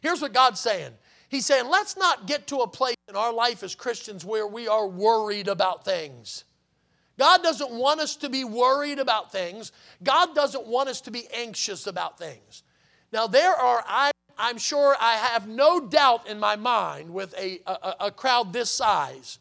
Here's 0.00 0.20
what 0.20 0.32
God's 0.32 0.60
saying 0.60 0.92
He's 1.32 1.46
saying, 1.46 1.70
let's 1.70 1.96
not 1.96 2.26
get 2.26 2.46
to 2.48 2.58
a 2.58 2.68
place 2.68 2.96
in 3.08 3.16
our 3.16 3.32
life 3.32 3.62
as 3.62 3.74
Christians 3.74 4.22
where 4.22 4.46
we 4.46 4.68
are 4.68 4.86
worried 4.86 5.48
about 5.48 5.82
things. 5.82 6.44
God 7.18 7.42
doesn't 7.42 7.70
want 7.70 8.00
us 8.00 8.16
to 8.16 8.28
be 8.28 8.44
worried 8.44 8.98
about 8.98 9.32
things. 9.32 9.72
God 10.02 10.34
doesn't 10.34 10.66
want 10.66 10.90
us 10.90 11.00
to 11.02 11.10
be 11.10 11.26
anxious 11.34 11.86
about 11.86 12.18
things. 12.18 12.64
Now, 13.12 13.26
there 13.26 13.54
are, 13.54 13.84
I, 13.86 14.10
I'm 14.38 14.58
sure 14.58 14.96
I 14.98 15.16
have 15.16 15.46
no 15.46 15.80
doubt 15.80 16.26
in 16.26 16.38
my 16.38 16.56
mind 16.56 17.12
with 17.12 17.34
a, 17.38 17.60
a, 17.66 17.96
a 18.06 18.10
crowd 18.10 18.52
this 18.52 18.70
size 18.70 19.38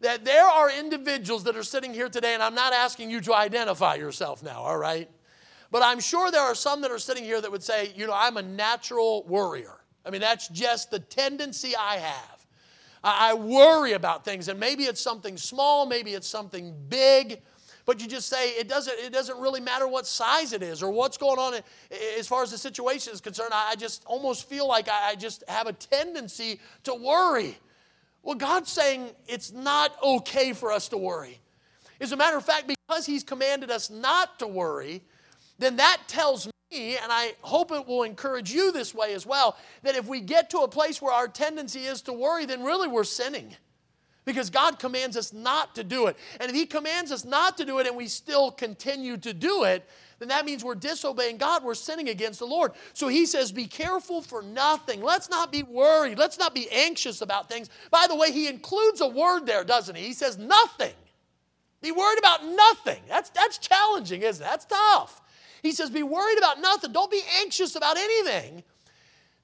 that 0.00 0.24
there 0.24 0.44
are 0.44 0.70
individuals 0.70 1.44
that 1.44 1.56
are 1.56 1.62
sitting 1.62 1.94
here 1.94 2.08
today, 2.08 2.34
and 2.34 2.42
I'm 2.42 2.54
not 2.54 2.72
asking 2.72 3.10
you 3.10 3.20
to 3.22 3.34
identify 3.34 3.94
yourself 3.94 4.42
now, 4.42 4.62
all 4.62 4.76
right? 4.76 5.10
But 5.70 5.82
I'm 5.82 6.00
sure 6.00 6.30
there 6.30 6.42
are 6.42 6.54
some 6.54 6.80
that 6.82 6.90
are 6.90 6.98
sitting 6.98 7.24
here 7.24 7.40
that 7.40 7.50
would 7.50 7.62
say, 7.62 7.92
you 7.96 8.06
know, 8.06 8.12
I'm 8.14 8.36
a 8.36 8.42
natural 8.42 9.24
worrier. 9.24 9.80
I 10.04 10.10
mean, 10.10 10.20
that's 10.20 10.48
just 10.48 10.90
the 10.90 10.98
tendency 10.98 11.74
I 11.76 11.96
have. 11.96 12.46
I, 13.02 13.30
I 13.30 13.34
worry 13.34 13.92
about 13.92 14.24
things, 14.24 14.48
and 14.48 14.58
maybe 14.58 14.84
it's 14.84 15.00
something 15.00 15.36
small, 15.36 15.86
maybe 15.86 16.14
it's 16.14 16.28
something 16.28 16.74
big, 16.88 17.42
but 17.86 18.00
you 18.00 18.08
just 18.08 18.28
say 18.28 18.50
it 18.50 18.68
doesn't, 18.68 18.98
it 18.98 19.12
doesn't 19.12 19.38
really 19.38 19.60
matter 19.60 19.86
what 19.86 20.06
size 20.06 20.52
it 20.52 20.62
is 20.62 20.82
or 20.82 20.90
what's 20.90 21.18
going 21.18 21.38
on 21.38 21.60
as 22.18 22.26
far 22.26 22.42
as 22.42 22.50
the 22.50 22.58
situation 22.58 23.12
is 23.12 23.20
concerned. 23.20 23.50
I 23.52 23.74
just 23.76 24.04
almost 24.06 24.48
feel 24.48 24.66
like 24.66 24.88
I 24.88 25.14
just 25.14 25.44
have 25.48 25.66
a 25.66 25.72
tendency 25.72 26.60
to 26.84 26.94
worry. 26.94 27.56
Well, 28.22 28.36
God's 28.36 28.70
saying 28.70 29.10
it's 29.28 29.52
not 29.52 29.96
okay 30.02 30.54
for 30.54 30.72
us 30.72 30.88
to 30.88 30.96
worry. 30.96 31.40
As 32.00 32.12
a 32.12 32.16
matter 32.16 32.36
of 32.36 32.44
fact, 32.44 32.66
because 32.66 33.06
He's 33.06 33.22
commanded 33.22 33.70
us 33.70 33.90
not 33.90 34.38
to 34.38 34.46
worry, 34.46 35.02
then 35.58 35.76
that 35.76 35.98
tells 36.08 36.46
me, 36.72 36.96
and 36.96 37.12
I 37.12 37.34
hope 37.42 37.70
it 37.70 37.86
will 37.86 38.02
encourage 38.02 38.50
you 38.50 38.72
this 38.72 38.94
way 38.94 39.14
as 39.14 39.26
well, 39.26 39.56
that 39.82 39.94
if 39.94 40.06
we 40.06 40.20
get 40.20 40.50
to 40.50 40.58
a 40.60 40.68
place 40.68 41.00
where 41.00 41.12
our 41.12 41.28
tendency 41.28 41.84
is 41.84 42.02
to 42.02 42.12
worry, 42.12 42.46
then 42.46 42.64
really 42.64 42.88
we're 42.88 43.04
sinning. 43.04 43.54
Because 44.24 44.48
God 44.48 44.78
commands 44.78 45.16
us 45.16 45.32
not 45.32 45.74
to 45.74 45.84
do 45.84 46.06
it. 46.06 46.16
And 46.40 46.48
if 46.48 46.56
He 46.56 46.66
commands 46.66 47.12
us 47.12 47.24
not 47.24 47.58
to 47.58 47.64
do 47.64 47.78
it 47.78 47.86
and 47.86 47.96
we 47.96 48.06
still 48.06 48.50
continue 48.50 49.16
to 49.18 49.34
do 49.34 49.64
it, 49.64 49.86
then 50.18 50.28
that 50.28 50.46
means 50.46 50.64
we're 50.64 50.74
disobeying 50.74 51.36
God. 51.36 51.64
We're 51.64 51.74
sinning 51.74 52.08
against 52.08 52.38
the 52.38 52.46
Lord. 52.46 52.72
So 52.92 53.08
he 53.08 53.26
says, 53.26 53.52
Be 53.52 53.66
careful 53.66 54.22
for 54.22 54.42
nothing. 54.42 55.02
Let's 55.02 55.28
not 55.28 55.52
be 55.52 55.62
worried. 55.62 56.18
Let's 56.18 56.38
not 56.38 56.54
be 56.54 56.68
anxious 56.70 57.20
about 57.20 57.48
things. 57.48 57.68
By 57.90 58.06
the 58.08 58.16
way, 58.16 58.32
he 58.32 58.48
includes 58.48 59.00
a 59.00 59.08
word 59.08 59.46
there, 59.46 59.64
doesn't 59.64 59.96
he? 59.96 60.04
He 60.04 60.12
says, 60.12 60.38
Nothing. 60.38 60.94
Be 61.82 61.92
worried 61.92 62.18
about 62.18 62.44
nothing. 62.44 63.02
That's, 63.08 63.28
that's 63.30 63.58
challenging, 63.58 64.22
isn't 64.22 64.42
it? 64.42 64.48
That's 64.48 64.64
tough. 64.64 65.20
He 65.62 65.72
says, 65.72 65.90
Be 65.90 66.02
worried 66.02 66.38
about 66.38 66.60
nothing. 66.60 66.92
Don't 66.92 67.10
be 67.10 67.22
anxious 67.40 67.76
about 67.76 67.96
anything. 67.98 68.62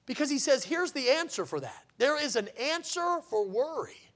Because 0.05 0.29
he 0.29 0.39
says, 0.39 0.63
Here's 0.63 0.91
the 0.93 1.09
answer 1.09 1.45
for 1.45 1.59
that 1.59 1.83
there 1.97 2.21
is 2.21 2.35
an 2.35 2.49
answer 2.59 3.19
for 3.29 3.45
worry. 3.45 4.10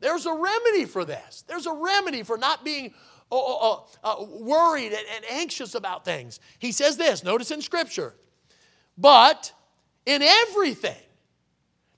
There's 0.00 0.26
a 0.26 0.32
remedy 0.32 0.84
for 0.84 1.04
this. 1.04 1.44
There's 1.46 1.66
a 1.66 1.72
remedy 1.72 2.22
for 2.22 2.38
not 2.38 2.64
being 2.64 2.94
oh, 3.30 3.58
oh, 3.60 3.88
oh, 4.04 4.22
uh, 4.22 4.24
worried 4.40 4.92
and, 4.92 5.04
and 5.16 5.24
anxious 5.30 5.74
about 5.74 6.04
things. 6.04 6.40
He 6.58 6.72
says 6.72 6.96
this, 6.96 7.24
notice 7.24 7.50
in 7.50 7.60
Scripture, 7.62 8.14
but 8.96 9.52
in 10.06 10.22
everything. 10.22 10.96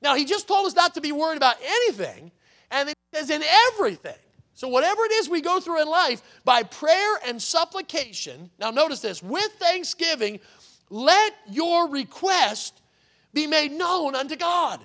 Now, 0.02 0.14
he 0.14 0.24
just 0.24 0.48
told 0.48 0.66
us 0.66 0.74
not 0.74 0.94
to 0.94 1.00
be 1.00 1.12
worried 1.12 1.36
about 1.36 1.56
anything, 1.62 2.32
and 2.70 2.88
then 2.88 2.94
he 3.12 3.18
says 3.18 3.30
in 3.30 3.42
everything. 3.72 4.16
So, 4.54 4.68
whatever 4.68 5.04
it 5.04 5.12
is 5.12 5.28
we 5.28 5.40
go 5.40 5.60
through 5.60 5.82
in 5.82 5.88
life, 5.88 6.22
by 6.44 6.62
prayer 6.62 7.18
and 7.26 7.40
supplication, 7.40 8.50
now 8.58 8.70
notice 8.70 9.00
this, 9.00 9.22
with 9.22 9.50
thanksgiving, 9.58 10.40
let 10.88 11.32
your 11.48 11.88
request 11.88 12.80
be 13.32 13.46
made 13.46 13.72
known 13.72 14.14
unto 14.14 14.36
God. 14.36 14.80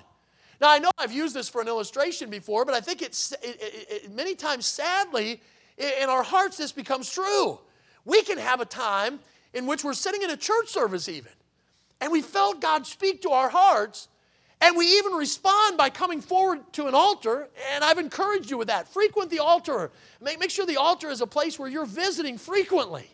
Now, 0.60 0.70
I 0.70 0.78
know 0.78 0.90
I've 0.98 1.12
used 1.12 1.34
this 1.34 1.48
for 1.48 1.60
an 1.60 1.68
illustration 1.68 2.30
before, 2.30 2.64
but 2.64 2.74
I 2.74 2.80
think 2.80 3.02
it's 3.02 3.32
it, 3.32 3.38
it, 3.60 3.86
it, 3.90 4.14
many 4.14 4.34
times, 4.34 4.66
sadly, 4.66 5.40
in 5.76 6.08
our 6.08 6.22
hearts, 6.22 6.56
this 6.56 6.72
becomes 6.72 7.10
true. 7.10 7.58
We 8.04 8.22
can 8.22 8.38
have 8.38 8.60
a 8.60 8.64
time 8.64 9.20
in 9.52 9.66
which 9.66 9.84
we're 9.84 9.94
sitting 9.94 10.22
in 10.22 10.30
a 10.30 10.36
church 10.36 10.68
service, 10.68 11.08
even, 11.08 11.32
and 12.00 12.10
we 12.10 12.22
felt 12.22 12.60
God 12.60 12.86
speak 12.86 13.22
to 13.22 13.30
our 13.30 13.48
hearts, 13.48 14.08
and 14.60 14.76
we 14.76 14.86
even 14.98 15.12
respond 15.12 15.76
by 15.76 15.90
coming 15.90 16.22
forward 16.22 16.60
to 16.72 16.86
an 16.86 16.94
altar. 16.94 17.48
And 17.74 17.84
I've 17.84 17.98
encouraged 17.98 18.50
you 18.50 18.56
with 18.56 18.68
that. 18.68 18.88
Frequent 18.88 19.30
the 19.30 19.40
altar. 19.40 19.90
Make, 20.20 20.40
make 20.40 20.50
sure 20.50 20.64
the 20.64 20.78
altar 20.78 21.10
is 21.10 21.20
a 21.20 21.26
place 21.26 21.58
where 21.58 21.68
you're 21.68 21.84
visiting 21.84 22.38
frequently. 22.38 23.06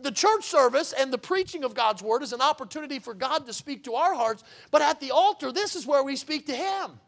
The 0.00 0.12
church 0.12 0.44
service 0.44 0.92
and 0.92 1.12
the 1.12 1.18
preaching 1.18 1.64
of 1.64 1.74
God's 1.74 2.02
word 2.02 2.22
is 2.22 2.32
an 2.32 2.40
opportunity 2.40 2.98
for 2.98 3.14
God 3.14 3.46
to 3.46 3.52
speak 3.52 3.84
to 3.84 3.94
our 3.94 4.14
hearts, 4.14 4.44
but 4.70 4.82
at 4.82 5.00
the 5.00 5.10
altar, 5.10 5.52
this 5.52 5.74
is 5.74 5.86
where 5.86 6.02
we 6.02 6.16
speak 6.16 6.46
to 6.46 6.54
Him. 6.54 7.00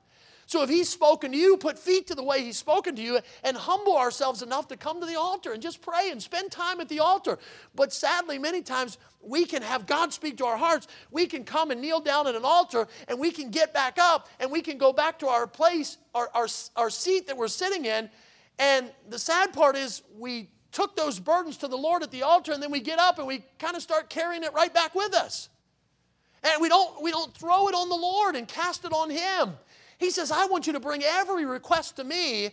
So 0.47 0.65
if 0.65 0.69
He's 0.69 0.89
spoken 0.89 1.31
to 1.31 1.39
you, 1.39 1.57
put 1.57 1.79
feet 1.79 2.09
to 2.09 2.17
the 2.17 2.25
way 2.25 2.43
He's 2.43 2.59
spoken 2.59 2.97
to 2.97 3.03
you 3.03 3.21
and 3.45 3.57
humble 3.57 3.97
ourselves 3.97 4.43
enough 4.43 4.67
to 4.69 4.77
come 4.77 4.99
to 5.01 5.07
the 5.07 5.15
altar 5.15 5.53
and 5.53 5.63
just 5.63 5.81
pray 5.81 6.11
and 6.11 6.21
spend 6.21 6.51
time 6.51 6.81
at 6.81 6.89
the 6.89 6.99
altar. 6.99 7.39
But 7.77 7.93
sadly, 7.93 8.37
many 8.37 8.61
times 8.61 8.99
we 9.23 9.45
can 9.45 9.63
have 9.63 9.87
God 9.87 10.13
speak 10.13 10.39
to 10.39 10.47
our 10.47 10.57
hearts. 10.57 10.89
We 11.13 11.27
can 11.27 11.45
come 11.45 11.71
and 11.71 11.81
kneel 11.81 12.01
down 12.01 12.27
at 12.27 12.35
an 12.35 12.45
altar 12.45 12.89
and 13.07 13.21
we 13.21 13.31
can 13.31 13.51
get 13.51 13.73
back 13.73 13.99
up 14.01 14.29
and 14.41 14.51
we 14.51 14.61
can 14.61 14.77
go 14.77 14.93
back 14.93 15.21
to 15.21 15.29
our 15.29 15.47
place, 15.47 15.99
our, 16.17 16.29
our, 16.35 16.49
our 16.75 16.91
seat 16.91 17.29
that 17.29 17.37
we're 17.37 17.47
sitting 17.47 17.85
in. 17.85 18.11
And 18.59 18.91
the 19.09 19.21
sad 19.21 19.53
part 19.53 19.77
is 19.77 20.03
we 20.19 20.49
took 20.73 20.97
those 20.97 21.19
burdens 21.19 21.57
to 21.59 21.69
the 21.69 21.77
Lord 21.77 22.03
at 22.03 22.11
the 22.11 22.23
altar, 22.23 22.53
and 22.53 22.63
then 22.63 22.71
we 22.71 22.81
get 22.81 22.99
up 22.99 23.19
and 23.19 23.27
we 23.27 23.43
kind 23.59 23.77
of 23.77 23.83
start 23.83 24.09
carrying 24.09 24.45
it 24.45 24.53
right 24.55 24.73
back 24.73 24.95
with 24.95 25.15
us. 25.15 25.49
And 26.43 26.63
we 26.63 26.69
don't, 26.69 27.03
we 27.03 27.11
don't 27.11 27.35
throw 27.35 27.69
it 27.69 27.75
on 27.75 27.89
the 27.89 27.97
Lord 27.97 28.35
and 28.35 28.49
cast 28.49 28.85
it 28.85 28.93
on 28.93 29.11
Him. 29.11 29.55
He 29.99 30.11
says, 30.11 30.31
I 30.31 30.47
want 30.47 30.67
you 30.67 30.73
to 30.73 30.81
bring 30.81 31.03
every 31.03 31.45
request 31.45 31.97
to 31.97 32.05
me. 32.05 32.51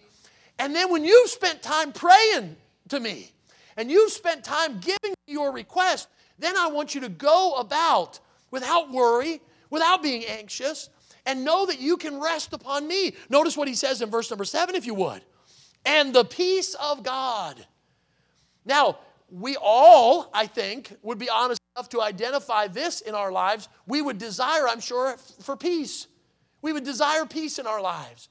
And 0.59 0.75
then 0.75 0.91
when 0.91 1.05
you've 1.05 1.29
spent 1.29 1.61
time 1.61 1.93
praying 1.93 2.57
to 2.89 2.99
me 2.99 3.31
and 3.77 3.89
you've 3.89 4.11
spent 4.11 4.43
time 4.43 4.79
giving 4.79 5.13
your 5.27 5.53
request, 5.53 6.09
then 6.39 6.57
I 6.57 6.67
want 6.67 6.95
you 6.95 7.01
to 7.01 7.09
go 7.09 7.53
about 7.53 8.19
without 8.51 8.91
worry, 8.91 9.41
without 9.69 10.03
being 10.03 10.25
anxious, 10.25 10.89
and 11.25 11.45
know 11.45 11.65
that 11.65 11.79
you 11.79 11.97
can 11.97 12.19
rest 12.19 12.53
upon 12.53 12.87
me. 12.87 13.15
Notice 13.29 13.55
what 13.55 13.67
he 13.67 13.75
says 13.75 14.01
in 14.01 14.09
verse 14.09 14.29
number 14.29 14.45
seven, 14.45 14.75
if 14.75 14.85
you 14.85 14.93
would. 14.95 15.21
And 15.85 16.13
the 16.13 16.25
peace 16.25 16.73
of 16.75 17.03
God 17.03 17.65
now, 18.67 18.99
we 19.29 19.57
all, 19.59 20.29
I 20.33 20.47
think, 20.47 20.95
would 21.01 21.17
be 21.17 21.29
honest 21.29 21.59
enough 21.75 21.89
to 21.89 22.01
identify 22.01 22.67
this 22.67 23.01
in 23.01 23.15
our 23.15 23.31
lives. 23.31 23.67
We 23.87 24.01
would 24.01 24.17
desire, 24.17 24.67
I'm 24.67 24.79
sure, 24.79 25.17
for 25.41 25.57
peace. 25.57 26.07
We 26.61 26.73
would 26.73 26.83
desire 26.83 27.25
peace 27.25 27.59
in 27.59 27.67
our 27.67 27.81
lives. 27.81 28.29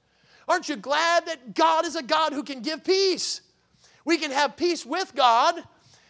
Aren't 0.49 0.69
you 0.69 0.77
glad 0.77 1.27
that 1.27 1.55
God 1.55 1.85
is 1.85 1.97
a 1.97 2.03
God 2.03 2.33
who 2.33 2.43
can 2.43 2.61
give 2.61 2.85
peace? 2.85 3.41
We 4.05 4.17
can 4.17 4.31
have 4.31 4.57
peace 4.57 4.87
with 4.87 5.15
God 5.15 5.63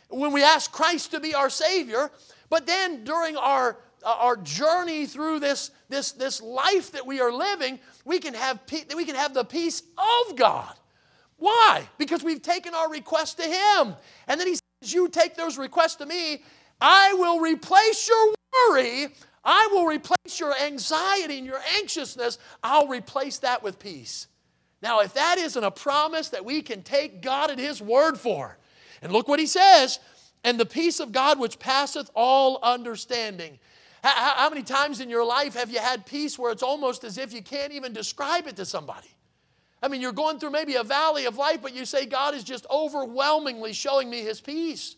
when 0.09 0.33
we 0.33 0.43
ask 0.43 0.71
Christ 0.71 1.13
to 1.13 1.21
be 1.21 1.35
our 1.35 1.51
Savior, 1.51 2.11
but 2.49 2.67
then 2.67 3.05
during 3.05 3.37
our 3.37 3.79
uh, 4.07 4.15
our 4.21 4.37
journey 4.37 5.05
through 5.07 5.41
this, 5.41 5.73
this, 5.89 6.13
this 6.13 6.41
life 6.41 6.93
that 6.93 7.05
we 7.05 7.21
are 7.21 7.33
living, 7.33 7.81
we 8.05 8.21
can, 8.21 8.35
have, 8.35 8.61
we 8.95 9.05
can 9.05 9.17
have 9.17 9.35
the 9.35 9.45
peace 9.45 9.83
of 9.99 10.37
God. 10.37 10.73
Why? 11.39 11.89
Because 11.99 12.25
we've 12.25 12.43
taken 12.43 12.75
our 12.75 12.91
request 12.91 13.39
to 13.39 13.45
Him. 13.45 13.95
And 14.27 14.41
then 14.41 14.47
He 14.47 14.55
says, 14.55 14.93
You 14.95 15.09
take 15.09 15.37
those 15.37 15.59
requests 15.59 15.97
to 15.97 16.07
me, 16.07 16.43
I 16.81 17.13
will 17.15 17.41
replace 17.41 18.09
your 18.09 18.35
worry. 18.71 19.09
I 19.45 19.69
will 19.71 19.87
replace 19.87 20.41
your 20.41 20.59
anxiety 20.59 21.39
and 21.39 21.47
your 21.47 21.61
anxiousness. 21.77 22.39
I'll 22.65 22.89
replace 22.89 23.39
that 23.39 23.63
with 23.63 23.79
peace. 23.79 24.27
Now, 24.83 25.01
if 25.01 25.15
that 25.15 25.39
isn't 25.39 25.63
a 25.63 25.71
promise 25.71 26.31
that 26.31 26.45
we 26.45 26.63
can 26.63 26.83
take 26.83 27.23
God 27.23 27.51
at 27.51 27.59
His 27.59 27.81
word 27.81 28.19
for, 28.19 28.59
and 29.03 29.13
look 29.13 29.29
what 29.29 29.39
He 29.39 29.47
says, 29.47 30.01
and 30.43 30.59
the 30.59 30.67
peace 30.67 31.01
of 31.01 31.13
God 31.13 31.39
which 31.39 31.59
passeth 31.59 32.11
all 32.15 32.59
understanding. 32.63 33.59
How, 34.03 34.35
how 34.37 34.49
many 34.49 34.63
times 34.63 35.01
in 35.01 35.11
your 35.11 35.25
life 35.25 35.55
have 35.55 35.71
you 35.71 35.81
had 35.81 36.07
peace 36.07 36.39
where 36.39 36.53
it's 36.53 36.63
almost 36.63 37.03
as 37.05 37.19
if 37.19 37.33
you 37.33 37.43
can't 37.43 37.73
even 37.73 37.93
describe 37.93 38.47
it 38.47 38.57
to 38.57 38.65
somebody? 38.65 39.09
I 39.87 39.89
mean, 39.89 40.01
you're 40.01 40.11
going 40.11 40.41
through 40.41 40.51
maybe 40.51 40.75
a 40.75 40.83
valley 40.83 41.27
of 41.27 41.37
life, 41.37 41.63
but 41.63 41.73
you 41.73 41.85
say, 41.85 42.07
God 42.07 42.35
is 42.35 42.43
just 42.43 42.67
overwhelmingly 42.69 43.73
showing 43.73 44.11
me 44.11 44.21
His 44.21 44.41
peace. 44.41 44.97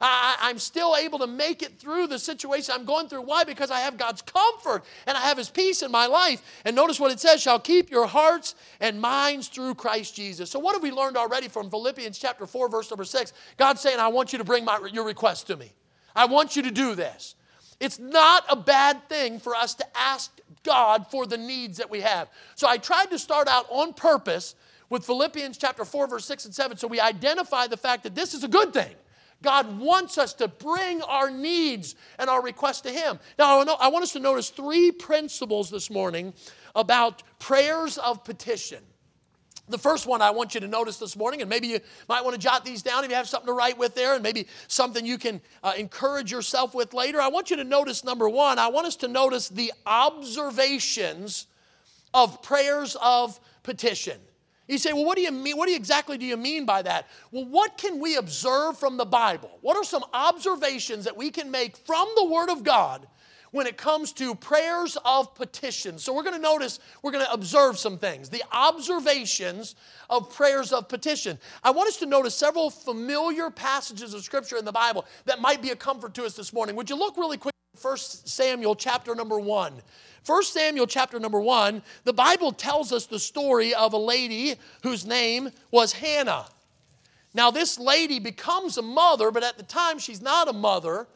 I, 0.00 0.48
am 0.50 0.58
still 0.58 0.96
able 0.96 1.20
to 1.20 1.28
make 1.28 1.62
it 1.62 1.78
through 1.78 2.08
the 2.08 2.18
situation 2.18 2.74
I'm 2.74 2.84
going 2.84 3.08
through. 3.08 3.22
Why? 3.22 3.44
Because 3.44 3.70
I 3.70 3.78
have 3.78 3.96
God's 3.96 4.20
comfort 4.22 4.82
and 5.06 5.16
I 5.16 5.20
have 5.20 5.38
His 5.38 5.48
peace 5.48 5.82
in 5.82 5.92
my 5.92 6.06
life. 6.06 6.42
And 6.64 6.74
notice 6.74 6.98
what 6.98 7.12
it 7.12 7.20
says 7.20 7.40
shall 7.40 7.60
keep 7.60 7.92
your 7.92 8.08
hearts 8.08 8.56
and 8.80 9.00
minds 9.00 9.46
through 9.46 9.76
Christ 9.76 10.16
Jesus. 10.16 10.50
So, 10.50 10.58
what 10.58 10.72
have 10.72 10.82
we 10.82 10.90
learned 10.90 11.16
already 11.16 11.46
from 11.46 11.70
Philippians 11.70 12.18
chapter 12.18 12.44
4, 12.44 12.68
verse 12.68 12.90
number 12.90 13.04
6? 13.04 13.32
God's 13.56 13.80
saying, 13.80 14.00
I 14.00 14.08
want 14.08 14.32
you 14.32 14.38
to 14.38 14.44
bring 14.44 14.64
my, 14.64 14.80
your 14.92 15.04
request 15.04 15.46
to 15.46 15.56
me. 15.56 15.72
I 16.16 16.24
want 16.24 16.56
you 16.56 16.62
to 16.62 16.72
do 16.72 16.96
this. 16.96 17.36
It's 17.78 18.00
not 18.00 18.44
a 18.50 18.56
bad 18.56 19.08
thing 19.08 19.38
for 19.38 19.54
us 19.54 19.74
to 19.76 19.86
ask 19.96 20.36
God 20.62 21.06
for 21.10 21.26
the 21.26 21.38
needs 21.38 21.78
that 21.78 21.90
we 21.90 22.00
have. 22.00 22.28
So 22.54 22.68
I 22.68 22.78
tried 22.78 23.10
to 23.10 23.18
start 23.18 23.48
out 23.48 23.66
on 23.70 23.92
purpose 23.92 24.54
with 24.90 25.04
Philippians 25.04 25.58
chapter 25.58 25.84
4, 25.84 26.06
verse 26.08 26.24
6 26.24 26.46
and 26.46 26.54
7. 26.54 26.76
So 26.76 26.88
we 26.88 27.00
identify 27.00 27.66
the 27.66 27.76
fact 27.76 28.02
that 28.04 28.14
this 28.14 28.34
is 28.34 28.44
a 28.44 28.48
good 28.48 28.72
thing. 28.72 28.94
God 29.42 29.78
wants 29.78 30.18
us 30.18 30.34
to 30.34 30.48
bring 30.48 31.00
our 31.02 31.30
needs 31.30 31.94
and 32.18 32.28
our 32.28 32.42
requests 32.42 32.80
to 32.80 32.90
Him. 32.90 33.20
Now, 33.38 33.60
I 33.60 33.88
want 33.88 34.02
us 34.02 34.12
to 34.14 34.20
notice 34.20 34.50
three 34.50 34.90
principles 34.90 35.70
this 35.70 35.90
morning 35.90 36.34
about 36.74 37.22
prayers 37.38 37.98
of 37.98 38.24
petition. 38.24 38.82
The 39.68 39.78
first 39.78 40.06
one 40.06 40.22
I 40.22 40.30
want 40.30 40.54
you 40.54 40.60
to 40.60 40.68
notice 40.68 40.96
this 40.98 41.16
morning, 41.16 41.40
and 41.40 41.50
maybe 41.50 41.68
you 41.68 41.80
might 42.08 42.24
want 42.24 42.34
to 42.34 42.40
jot 42.40 42.64
these 42.64 42.82
down 42.82 43.04
if 43.04 43.10
you 43.10 43.16
have 43.16 43.28
something 43.28 43.48
to 43.48 43.52
write 43.52 43.78
with 43.78 43.94
there, 43.94 44.14
and 44.14 44.22
maybe 44.22 44.46
something 44.66 45.04
you 45.04 45.18
can 45.18 45.40
uh, 45.62 45.74
encourage 45.76 46.32
yourself 46.32 46.74
with 46.74 46.94
later. 46.94 47.20
I 47.20 47.28
want 47.28 47.50
you 47.50 47.56
to 47.56 47.64
notice 47.64 48.04
number 48.04 48.28
one, 48.28 48.58
I 48.58 48.68
want 48.68 48.86
us 48.86 48.96
to 48.96 49.08
notice 49.08 49.48
the 49.48 49.72
observations 49.86 51.46
of 52.14 52.42
prayers 52.42 52.96
of 53.02 53.38
petition. 53.62 54.18
You 54.66 54.76
say, 54.76 54.92
well, 54.92 55.06
what 55.06 55.16
do 55.16 55.22
you 55.22 55.32
mean? 55.32 55.56
What 55.56 55.68
do 55.68 55.74
exactly 55.74 56.18
do 56.18 56.26
you 56.26 56.36
mean 56.36 56.66
by 56.66 56.82
that? 56.82 57.08
Well, 57.30 57.46
what 57.46 57.78
can 57.78 58.00
we 58.00 58.16
observe 58.16 58.78
from 58.78 58.98
the 58.98 59.06
Bible? 59.06 59.50
What 59.62 59.76
are 59.76 59.84
some 59.84 60.04
observations 60.12 61.04
that 61.06 61.16
we 61.16 61.30
can 61.30 61.50
make 61.50 61.76
from 61.76 62.06
the 62.16 62.26
Word 62.26 62.50
of 62.50 62.64
God 62.64 63.06
when 63.50 63.66
it 63.66 63.76
comes 63.76 64.12
to 64.14 64.34
prayers 64.34 64.96
of 65.04 65.34
petition. 65.34 65.98
So 65.98 66.14
we're 66.14 66.22
going 66.22 66.36
to 66.36 66.40
notice, 66.40 66.80
we're 67.02 67.12
going 67.12 67.24
to 67.24 67.32
observe 67.32 67.78
some 67.78 67.98
things. 67.98 68.28
The 68.28 68.42
observations 68.52 69.74
of 70.10 70.34
prayers 70.34 70.72
of 70.72 70.88
petition. 70.88 71.38
I 71.62 71.70
want 71.70 71.88
us 71.88 71.96
to 71.98 72.06
notice 72.06 72.34
several 72.34 72.70
familiar 72.70 73.50
passages 73.50 74.14
of 74.14 74.22
Scripture 74.22 74.56
in 74.56 74.64
the 74.64 74.72
Bible 74.72 75.04
that 75.24 75.40
might 75.40 75.62
be 75.62 75.70
a 75.70 75.76
comfort 75.76 76.14
to 76.14 76.24
us 76.24 76.34
this 76.34 76.52
morning. 76.52 76.76
Would 76.76 76.90
you 76.90 76.96
look 76.96 77.16
really 77.16 77.36
quick 77.36 77.54
at 77.74 77.84
1 77.84 77.96
Samuel 77.96 78.74
chapter 78.74 79.14
number 79.14 79.38
1? 79.38 79.82
1 80.26 80.42
Samuel 80.42 80.86
chapter 80.86 81.18
number 81.18 81.40
1, 81.40 81.82
the 82.04 82.12
Bible 82.12 82.52
tells 82.52 82.92
us 82.92 83.06
the 83.06 83.18
story 83.18 83.74
of 83.74 83.92
a 83.92 83.98
lady 83.98 84.56
whose 84.82 85.06
name 85.06 85.50
was 85.70 85.92
Hannah. 85.92 86.46
Now, 87.34 87.50
this 87.50 87.78
lady 87.78 88.18
becomes 88.18 88.78
a 88.78 88.82
mother, 88.82 89.30
but 89.30 89.44
at 89.44 89.56
the 89.56 89.62
time 89.62 89.98
she's 89.98 90.20
not 90.20 90.48
a 90.48 90.52
mother. 90.52 91.06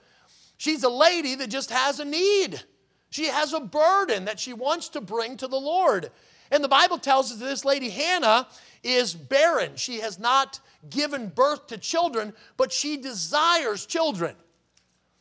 She's 0.63 0.85
a 0.85 0.89
lady 0.89 1.35
that 1.35 1.49
just 1.51 1.73
has 1.73 1.99
a 1.99 2.05
need. 2.05 2.63
She 3.11 3.27
has 3.27 3.53
a 3.53 3.59
burden 3.59 4.27
that 4.27 4.39
she 4.39 4.53
wants 4.53 4.91
to 4.91 5.01
bring 5.01 5.37
to 5.39 5.49
the 5.49 5.59
Lord. 5.59 6.13
And 6.53 6.63
the 6.63 6.69
Bible 6.69 6.99
tells 6.99 7.33
us 7.33 7.39
that 7.39 7.47
this 7.47 7.65
lady, 7.65 7.91
Hannah, 7.91 8.47
is 8.85 9.13
barren. 9.13 9.75
She 9.75 9.99
has 9.99 10.21
not 10.21 10.61
given 10.89 11.27
birth 11.27 11.67
to 11.67 11.79
children, 11.79 12.33
but 12.57 12.71
she 12.71 12.97
desires 12.97 13.87
children. 13.87 14.37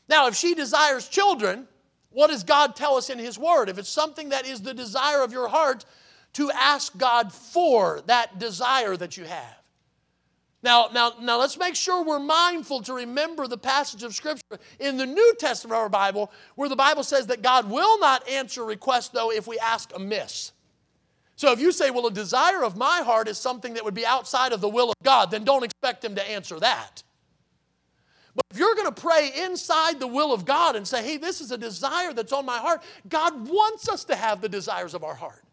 Now, 0.08 0.28
if 0.28 0.36
she 0.36 0.54
desires 0.54 1.08
children, 1.08 1.68
what 2.12 2.30
does 2.30 2.44
God 2.44 2.76
tell 2.76 2.96
us 2.96 3.10
in 3.10 3.18
His 3.18 3.40
Word? 3.40 3.68
If 3.68 3.80
it's 3.80 3.90
something 3.90 4.30
that 4.30 4.46
is 4.46 4.62
the 4.62 4.76
desire 4.76 5.24
of 5.24 5.32
your 5.32 5.48
heart, 5.48 5.86
to 6.34 6.52
ask 6.52 6.96
God 6.96 7.34
for 7.34 8.02
that 8.06 8.38
desire 8.38 8.96
that 8.96 9.18
you 9.18 9.24
have. 9.24 9.61
Now, 10.64 10.90
now, 10.94 11.14
now 11.20 11.40
let's 11.40 11.58
make 11.58 11.76
sure 11.76 12.04
we're 12.04 12.20
mindful 12.20 12.82
to 12.84 12.94
remember 12.94 13.48
the 13.48 13.58
passage 13.58 14.04
of 14.04 14.14
Scripture 14.14 14.60
in 14.80 14.98
the 14.98 15.06
New 15.06 15.36
Testament 15.40 15.76
of 15.76 15.82
our 15.82 15.90
Bible 15.90 16.32
where 16.56 16.70
the 16.70 16.76
Bible 16.76 17.04
says 17.04 17.28
that 17.28 17.42
God 17.42 17.70
will 17.70 18.00
not 18.00 18.28
answer 18.30 18.64
requests, 18.64 19.10
though, 19.10 19.32
if 19.32 19.48
we 19.48 19.58
ask 19.58 19.92
amiss. 19.96 20.52
So 21.36 21.52
if 21.52 21.60
you 21.60 21.72
say, 21.72 21.90
well, 21.90 22.06
a 22.06 22.12
desire 22.12 22.64
of 22.64 22.78
my 22.78 23.02
heart 23.02 23.28
is 23.28 23.40
something 23.40 23.74
that 23.74 23.84
would 23.84 23.96
be 23.96 24.06
outside 24.06 24.54
of 24.54 24.62
the 24.62 24.70
will 24.70 24.90
of 24.90 24.96
God, 25.02 25.32
then 25.32 25.44
don't 25.44 25.64
expect 25.64 26.06
Him 26.06 26.14
to 26.14 26.30
answer 26.30 26.60
that. 26.60 27.02
But 28.36 28.46
if 28.52 28.60
you're 28.60 28.76
going 28.76 28.94
to 28.94 29.02
pray 29.02 29.32
inside 29.44 30.00
the 30.00 30.08
will 30.08 30.32
of 30.32 30.46
God 30.46 30.76
and 30.76 30.88
say, 30.88 31.04
hey, 31.04 31.18
this 31.18 31.42
is 31.42 31.52
a 31.52 31.58
desire 31.58 32.14
that's 32.14 32.32
on 32.32 32.46
my 32.46 32.60
heart, 32.60 32.84
God 33.10 33.50
wants 33.50 33.90
us 33.90 34.04
to 34.06 34.16
have 34.16 34.42
the 34.42 34.50
desires 34.50 34.94
of 34.94 35.04
our 35.04 35.16
heart. 35.16 35.44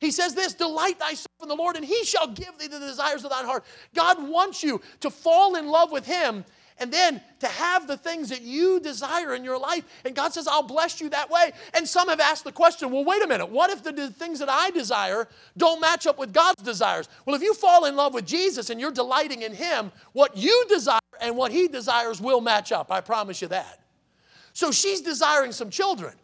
He 0.00 0.10
says 0.10 0.34
this 0.34 0.54
Delight 0.54 0.98
thyself 0.98 1.26
in 1.42 1.48
the 1.48 1.54
Lord, 1.54 1.76
and 1.76 1.84
he 1.84 2.04
shall 2.04 2.28
give 2.28 2.58
thee 2.58 2.68
the 2.68 2.78
desires 2.78 3.24
of 3.24 3.30
thine 3.30 3.44
heart. 3.44 3.64
God 3.94 4.28
wants 4.28 4.62
you 4.62 4.80
to 5.00 5.10
fall 5.10 5.56
in 5.56 5.66
love 5.66 5.92
with 5.92 6.06
him 6.06 6.44
and 6.78 6.92
then 6.92 7.20
to 7.40 7.46
have 7.46 7.86
the 7.86 7.96
things 7.96 8.28
that 8.30 8.42
you 8.42 8.80
desire 8.80 9.34
in 9.34 9.44
your 9.44 9.58
life. 9.58 9.84
And 10.04 10.14
God 10.14 10.32
says, 10.32 10.48
I'll 10.48 10.62
bless 10.62 11.00
you 11.00 11.08
that 11.10 11.30
way. 11.30 11.52
And 11.72 11.88
some 11.88 12.08
have 12.08 12.20
asked 12.20 12.44
the 12.44 12.52
question 12.52 12.90
well, 12.90 13.04
wait 13.04 13.22
a 13.22 13.26
minute, 13.26 13.46
what 13.46 13.70
if 13.70 13.82
the 13.82 14.10
things 14.10 14.40
that 14.40 14.48
I 14.50 14.70
desire 14.70 15.28
don't 15.56 15.80
match 15.80 16.06
up 16.06 16.18
with 16.18 16.32
God's 16.32 16.62
desires? 16.62 17.08
Well, 17.24 17.36
if 17.36 17.42
you 17.42 17.54
fall 17.54 17.84
in 17.84 17.94
love 17.94 18.12
with 18.12 18.26
Jesus 18.26 18.70
and 18.70 18.80
you're 18.80 18.90
delighting 18.90 19.42
in 19.42 19.54
Him, 19.54 19.92
what 20.12 20.36
you 20.36 20.64
desire 20.68 20.98
and 21.20 21.36
what 21.36 21.52
He 21.52 21.68
desires 21.68 22.20
will 22.20 22.40
match 22.40 22.72
up. 22.72 22.90
I 22.90 23.00
promise 23.00 23.40
you 23.40 23.48
that. 23.48 23.80
So 24.52 24.72
she's 24.72 25.00
desiring 25.00 25.52
some 25.52 25.70
children. 25.70 26.14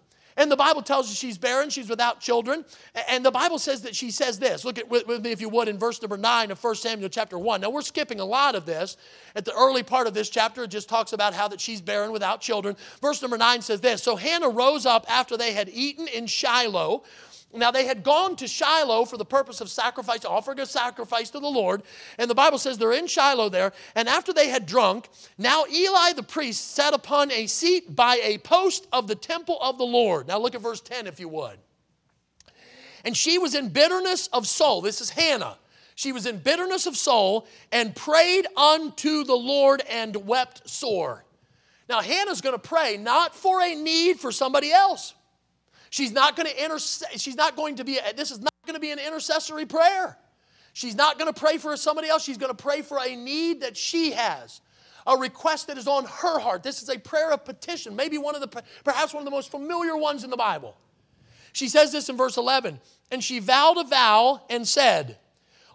And 0.40 0.50
the 0.50 0.56
Bible 0.56 0.80
tells 0.80 1.10
us 1.10 1.18
she's 1.18 1.36
barren, 1.36 1.68
she's 1.68 1.90
without 1.90 2.18
children. 2.18 2.64
And 3.10 3.22
the 3.22 3.30
Bible 3.30 3.58
says 3.58 3.82
that 3.82 3.94
she 3.94 4.10
says 4.10 4.38
this. 4.38 4.64
Look 4.64 4.78
at 4.78 4.88
with, 4.88 5.06
me, 5.06 5.32
if 5.32 5.40
you 5.42 5.50
would, 5.50 5.68
in 5.68 5.78
verse 5.78 6.00
number 6.00 6.16
9 6.16 6.50
of 6.50 6.64
1 6.64 6.74
Samuel 6.76 7.10
chapter 7.10 7.38
1. 7.38 7.60
Now, 7.60 7.68
we're 7.68 7.82
skipping 7.82 8.20
a 8.20 8.24
lot 8.24 8.54
of 8.54 8.64
this. 8.64 8.96
At 9.36 9.44
the 9.44 9.52
early 9.52 9.82
part 9.82 10.06
of 10.06 10.14
this 10.14 10.30
chapter, 10.30 10.64
it 10.64 10.68
just 10.68 10.88
talks 10.88 11.12
about 11.12 11.34
how 11.34 11.46
that 11.48 11.60
she's 11.60 11.82
barren 11.82 12.10
without 12.10 12.40
children. 12.40 12.74
Verse 13.02 13.20
number 13.20 13.36
9 13.36 13.60
says 13.60 13.82
this 13.82 14.02
So 14.02 14.16
Hannah 14.16 14.48
rose 14.48 14.86
up 14.86 15.04
after 15.10 15.36
they 15.36 15.52
had 15.52 15.68
eaten 15.68 16.08
in 16.08 16.26
Shiloh. 16.26 17.02
Now, 17.52 17.72
they 17.72 17.84
had 17.84 18.04
gone 18.04 18.36
to 18.36 18.46
Shiloh 18.46 19.04
for 19.04 19.16
the 19.16 19.24
purpose 19.24 19.60
of 19.60 19.68
sacrifice, 19.68 20.24
offering 20.24 20.60
a 20.60 20.66
sacrifice 20.66 21.30
to 21.30 21.40
the 21.40 21.48
Lord. 21.48 21.82
And 22.16 22.30
the 22.30 22.34
Bible 22.34 22.58
says 22.58 22.78
they're 22.78 22.92
in 22.92 23.08
Shiloh 23.08 23.48
there. 23.48 23.72
And 23.96 24.08
after 24.08 24.32
they 24.32 24.48
had 24.48 24.66
drunk, 24.66 25.08
now 25.36 25.64
Eli 25.68 26.12
the 26.12 26.22
priest 26.22 26.76
sat 26.76 26.94
upon 26.94 27.32
a 27.32 27.46
seat 27.46 27.96
by 27.96 28.20
a 28.22 28.38
post 28.38 28.86
of 28.92 29.08
the 29.08 29.16
temple 29.16 29.58
of 29.60 29.78
the 29.78 29.84
Lord. 29.84 30.28
Now, 30.28 30.38
look 30.38 30.54
at 30.54 30.60
verse 30.60 30.80
10 30.80 31.08
if 31.08 31.18
you 31.18 31.28
would. 31.28 31.58
And 33.04 33.16
she 33.16 33.38
was 33.38 33.56
in 33.56 33.70
bitterness 33.70 34.28
of 34.28 34.46
soul. 34.46 34.80
This 34.80 35.00
is 35.00 35.10
Hannah. 35.10 35.56
She 35.96 36.12
was 36.12 36.26
in 36.26 36.38
bitterness 36.38 36.86
of 36.86 36.96
soul 36.96 37.46
and 37.72 37.94
prayed 37.96 38.46
unto 38.56 39.24
the 39.24 39.34
Lord 39.34 39.82
and 39.90 40.14
wept 40.26 40.68
sore. 40.68 41.24
Now, 41.88 42.00
Hannah's 42.00 42.40
going 42.40 42.54
to 42.54 42.58
pray 42.58 42.96
not 42.96 43.34
for 43.34 43.60
a 43.60 43.74
need 43.74 44.20
for 44.20 44.30
somebody 44.30 44.70
else. 44.70 45.14
She's 45.90 46.12
not 46.12 46.36
going 46.36 46.48
to 46.48 46.64
inter- 46.64 46.78
she's 46.78 47.36
not 47.36 47.56
going 47.56 47.76
to 47.76 47.84
be 47.84 47.98
a, 47.98 48.14
this 48.14 48.30
is 48.30 48.40
not 48.40 48.54
going 48.64 48.74
to 48.74 48.80
be 48.80 48.92
an 48.92 49.00
intercessory 49.00 49.66
prayer. 49.66 50.16
She's 50.72 50.94
not 50.94 51.18
going 51.18 51.32
to 51.32 51.38
pray 51.38 51.58
for 51.58 51.76
somebody 51.76 52.08
else. 52.08 52.24
She's 52.24 52.38
going 52.38 52.54
to 52.54 52.62
pray 52.62 52.82
for 52.82 52.98
a 53.04 53.16
need 53.16 53.62
that 53.62 53.76
she 53.76 54.12
has. 54.12 54.60
A 55.06 55.16
request 55.16 55.66
that 55.66 55.78
is 55.78 55.88
on 55.88 56.04
her 56.04 56.38
heart. 56.38 56.62
This 56.62 56.82
is 56.82 56.88
a 56.88 56.98
prayer 56.98 57.32
of 57.32 57.44
petition, 57.44 57.96
maybe 57.96 58.18
one 58.18 58.36
of 58.36 58.40
the 58.40 58.62
perhaps 58.84 59.12
one 59.12 59.22
of 59.22 59.24
the 59.24 59.30
most 59.30 59.50
familiar 59.50 59.96
ones 59.96 60.22
in 60.22 60.30
the 60.30 60.36
Bible. 60.36 60.76
She 61.52 61.68
says 61.68 61.90
this 61.90 62.08
in 62.08 62.16
verse 62.16 62.36
11, 62.36 62.78
and 63.10 63.24
she 63.24 63.40
vowed 63.40 63.78
a 63.78 63.84
vow 63.84 64.42
and 64.48 64.68
said, 64.68 65.18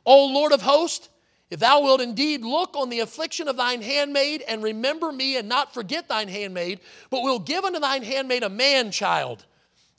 O 0.06 0.28
Lord 0.28 0.54
of 0.54 0.62
hosts, 0.62 1.10
if 1.50 1.60
thou 1.60 1.82
wilt 1.82 2.00
indeed 2.00 2.42
look 2.44 2.78
on 2.78 2.90
the 2.90 3.02
affliction 3.02 3.50
of 3.50 3.58
thine 3.58 3.82
handmaid 3.82 4.44
and 4.48 4.64
remember 4.64 5.12
me 5.12 5.38
and 5.38 5.50
not 5.50 5.74
forget 5.74 6.08
thine 6.08 6.30
handmaid, 6.30 6.80
but 7.10 7.24
will 7.24 7.40
give 7.40 7.66
unto 7.66 7.80
thine 7.80 8.04
handmaid 8.04 8.44
a 8.44 8.50
man 8.50 8.92
child 8.92 9.46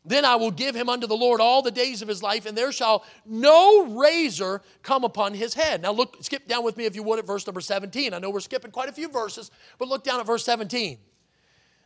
then 0.06 0.24
I 0.24 0.36
will 0.36 0.52
give 0.52 0.74
him 0.74 0.88
unto 0.88 1.06
the 1.06 1.16
Lord 1.16 1.40
all 1.40 1.62
the 1.62 1.70
days 1.70 2.00
of 2.00 2.08
his 2.08 2.22
life, 2.22 2.46
and 2.46 2.56
there 2.56 2.70
shall 2.70 3.04
no 3.24 3.86
razor 3.86 4.62
come 4.82 5.04
upon 5.04 5.34
his 5.34 5.52
head. 5.52 5.82
Now, 5.82 5.92
look, 5.92 6.16
skip 6.20 6.46
down 6.46 6.64
with 6.64 6.76
me 6.76 6.84
if 6.84 6.94
you 6.94 7.02
would 7.02 7.18
at 7.18 7.26
verse 7.26 7.46
number 7.46 7.60
17. 7.60 8.14
I 8.14 8.18
know 8.18 8.30
we're 8.30 8.40
skipping 8.40 8.70
quite 8.70 8.88
a 8.88 8.92
few 8.92 9.08
verses, 9.08 9.50
but 9.78 9.88
look 9.88 10.04
down 10.04 10.20
at 10.20 10.26
verse 10.26 10.44
17. 10.44 10.98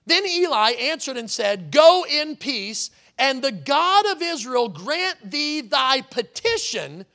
Then 0.06 0.26
Eli 0.26 0.72
answered 0.72 1.16
and 1.16 1.30
said, 1.30 1.70
Go 1.70 2.04
in 2.04 2.36
peace, 2.36 2.90
and 3.18 3.42
the 3.42 3.52
God 3.52 4.06
of 4.06 4.20
Israel 4.20 4.68
grant 4.68 5.30
thee 5.30 5.62
thy 5.62 6.02
petition 6.02 7.06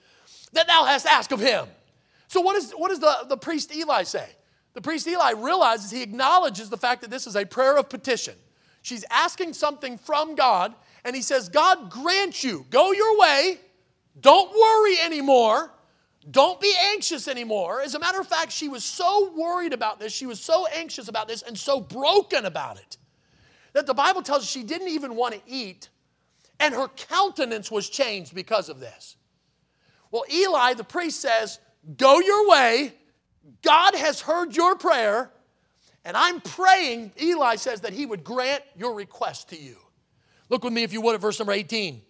that 0.53 0.67
thou 0.67 0.85
hast 0.85 1.05
asked 1.05 1.31
of 1.31 1.39
him. 1.39 1.67
So, 2.27 2.41
what, 2.41 2.55
is, 2.55 2.71
what 2.71 2.89
does 2.89 2.99
the, 2.99 3.25
the 3.29 3.37
priest 3.37 3.75
Eli 3.75 4.03
say? 4.03 4.27
The 4.73 4.81
priest 4.81 5.07
Eli 5.07 5.31
realizes, 5.31 5.91
he 5.91 6.01
acknowledges 6.01 6.69
the 6.69 6.77
fact 6.77 7.01
that 7.01 7.09
this 7.09 7.27
is 7.27 7.35
a 7.35 7.45
prayer 7.45 7.77
of 7.77 7.89
petition. 7.89 8.35
She's 8.81 9.05
asking 9.09 9.53
something 9.53 9.97
from 9.97 10.35
God 10.35 10.75
and 11.05 11.15
he 11.15 11.21
says, 11.21 11.47
God 11.47 11.89
grant 11.89 12.43
you, 12.43 12.65
go 12.71 12.91
your 12.91 13.17
way, 13.19 13.59
don't 14.19 14.51
worry 14.51 14.97
anymore, 14.99 15.71
don't 16.31 16.59
be 16.59 16.73
anxious 16.91 17.27
anymore. 17.27 17.81
As 17.81 17.93
a 17.93 17.99
matter 17.99 18.19
of 18.19 18.27
fact, 18.27 18.51
she 18.51 18.67
was 18.67 18.83
so 18.83 19.31
worried 19.37 19.71
about 19.71 19.99
this, 19.99 20.11
she 20.11 20.25
was 20.25 20.41
so 20.41 20.65
anxious 20.65 21.07
about 21.07 21.27
this, 21.27 21.43
and 21.43 21.57
so 21.57 21.79
broken 21.79 22.45
about 22.45 22.77
it 22.77 22.97
that 23.73 23.85
the 23.85 23.93
Bible 23.93 24.23
tells 24.23 24.41
us 24.41 24.49
she 24.49 24.63
didn't 24.63 24.87
even 24.87 25.15
want 25.15 25.35
to 25.35 25.41
eat, 25.45 25.89
and 26.59 26.73
her 26.73 26.87
countenance 26.87 27.69
was 27.69 27.89
changed 27.89 28.33
because 28.33 28.67
of 28.67 28.79
this. 28.79 29.15
Well, 30.11 30.23
Eli, 30.33 30.73
the 30.73 30.83
priest, 30.83 31.21
says, 31.21 31.59
Go 31.97 32.19
your 32.19 32.49
way. 32.49 32.93
God 33.61 33.93
has 33.93 34.21
heard 34.21 34.55
your 34.55 34.75
prayer, 34.75 35.29
and 36.03 36.17
I'm 36.17 36.41
praying, 36.41 37.11
Eli 37.21 37.57
says, 37.57 37.81
that 37.81 37.93
he 37.93 38.07
would 38.07 38.23
grant 38.23 38.63
your 38.75 38.95
request 38.95 39.49
to 39.49 39.59
you. 39.59 39.75
Look 40.49 40.63
with 40.63 40.73
me, 40.73 40.83
if 40.83 40.93
you 40.93 41.01
would, 41.01 41.15
at 41.15 41.21
verse 41.21 41.39
number 41.39 41.53
18. 41.53 42.01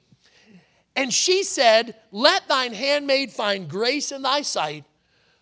And 0.96 1.14
she 1.14 1.44
said, 1.44 1.96
Let 2.12 2.48
thine 2.48 2.74
handmaid 2.74 3.32
find 3.32 3.70
grace 3.70 4.12
in 4.12 4.22
thy 4.22 4.42
sight. 4.42 4.86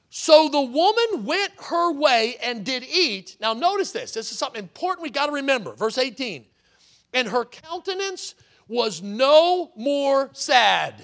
So 0.10 0.48
the 0.48 0.62
woman 0.62 1.26
went 1.26 1.52
her 1.58 1.92
way 1.92 2.38
and 2.44 2.64
did 2.64 2.84
eat. 2.84 3.36
Now, 3.40 3.54
notice 3.54 3.92
this. 3.92 4.14
This 4.14 4.32
is 4.32 4.38
something 4.38 4.62
important 4.62 5.04
we 5.04 5.10
got 5.10 5.26
to 5.26 5.32
remember. 5.32 5.74
Verse 5.74 5.98
18. 5.98 6.46
And 7.14 7.28
her 7.28 7.46
countenance 7.46 8.36
was 8.68 9.02
no 9.02 9.72
more 9.76 10.30
sad. 10.34 11.04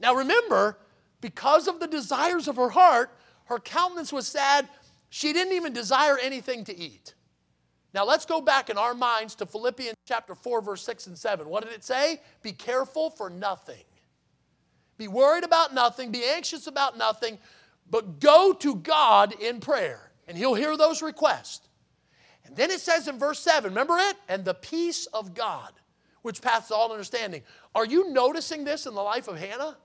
Now, 0.00 0.14
remember, 0.14 0.78
because 1.20 1.66
of 1.66 1.80
the 1.80 1.86
desires 1.86 2.46
of 2.48 2.56
her 2.56 2.68
heart, 2.68 3.10
her 3.46 3.58
countenance 3.58 4.12
was 4.12 4.26
sad. 4.26 4.68
She 5.10 5.32
didn't 5.32 5.54
even 5.54 5.72
desire 5.72 6.18
anything 6.18 6.64
to 6.64 6.76
eat. 6.76 7.14
Now 7.94 8.04
let's 8.04 8.26
go 8.26 8.40
back 8.40 8.70
in 8.70 8.76
our 8.76 8.92
minds 8.92 9.36
to 9.36 9.46
Philippians 9.46 9.94
chapter 10.04 10.34
4, 10.34 10.60
verse 10.60 10.82
6 10.82 11.06
and 11.06 11.16
7. 11.16 11.48
What 11.48 11.62
did 11.62 11.72
it 11.72 11.84
say? 11.84 12.20
Be 12.42 12.50
careful 12.50 13.08
for 13.08 13.30
nothing. 13.30 13.84
Be 14.98 15.06
worried 15.06 15.44
about 15.44 15.72
nothing, 15.72 16.10
be 16.10 16.24
anxious 16.24 16.66
about 16.66 16.98
nothing, 16.98 17.38
but 17.88 18.20
go 18.20 18.52
to 18.52 18.76
God 18.76 19.32
in 19.40 19.60
prayer, 19.60 20.10
and 20.26 20.36
He'll 20.36 20.54
hear 20.54 20.76
those 20.76 21.02
requests. 21.02 21.68
And 22.44 22.56
then 22.56 22.70
it 22.70 22.80
says 22.80 23.08
in 23.08 23.18
verse 23.18 23.38
7, 23.38 23.70
remember 23.70 23.96
it? 23.98 24.16
And 24.28 24.44
the 24.44 24.54
peace 24.54 25.06
of 25.06 25.34
God, 25.34 25.72
which 26.22 26.42
passes 26.42 26.72
all 26.72 26.92
understanding. 26.92 27.42
Are 27.74 27.86
you 27.86 28.12
noticing 28.12 28.64
this 28.64 28.86
in 28.86 28.94
the 28.94 29.02
life 29.02 29.28
of 29.28 29.38
Hannah? 29.38 29.76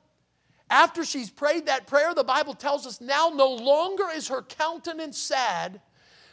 After 0.69 1.03
she's 1.03 1.29
prayed 1.29 1.67
that 1.67 1.87
prayer, 1.87 2.13
the 2.13 2.23
Bible 2.23 2.53
tells 2.53 2.85
us 2.85 3.01
now 3.01 3.31
no 3.33 3.49
longer 3.49 4.05
is 4.13 4.27
her 4.27 4.41
countenance 4.41 5.19
sad 5.19 5.81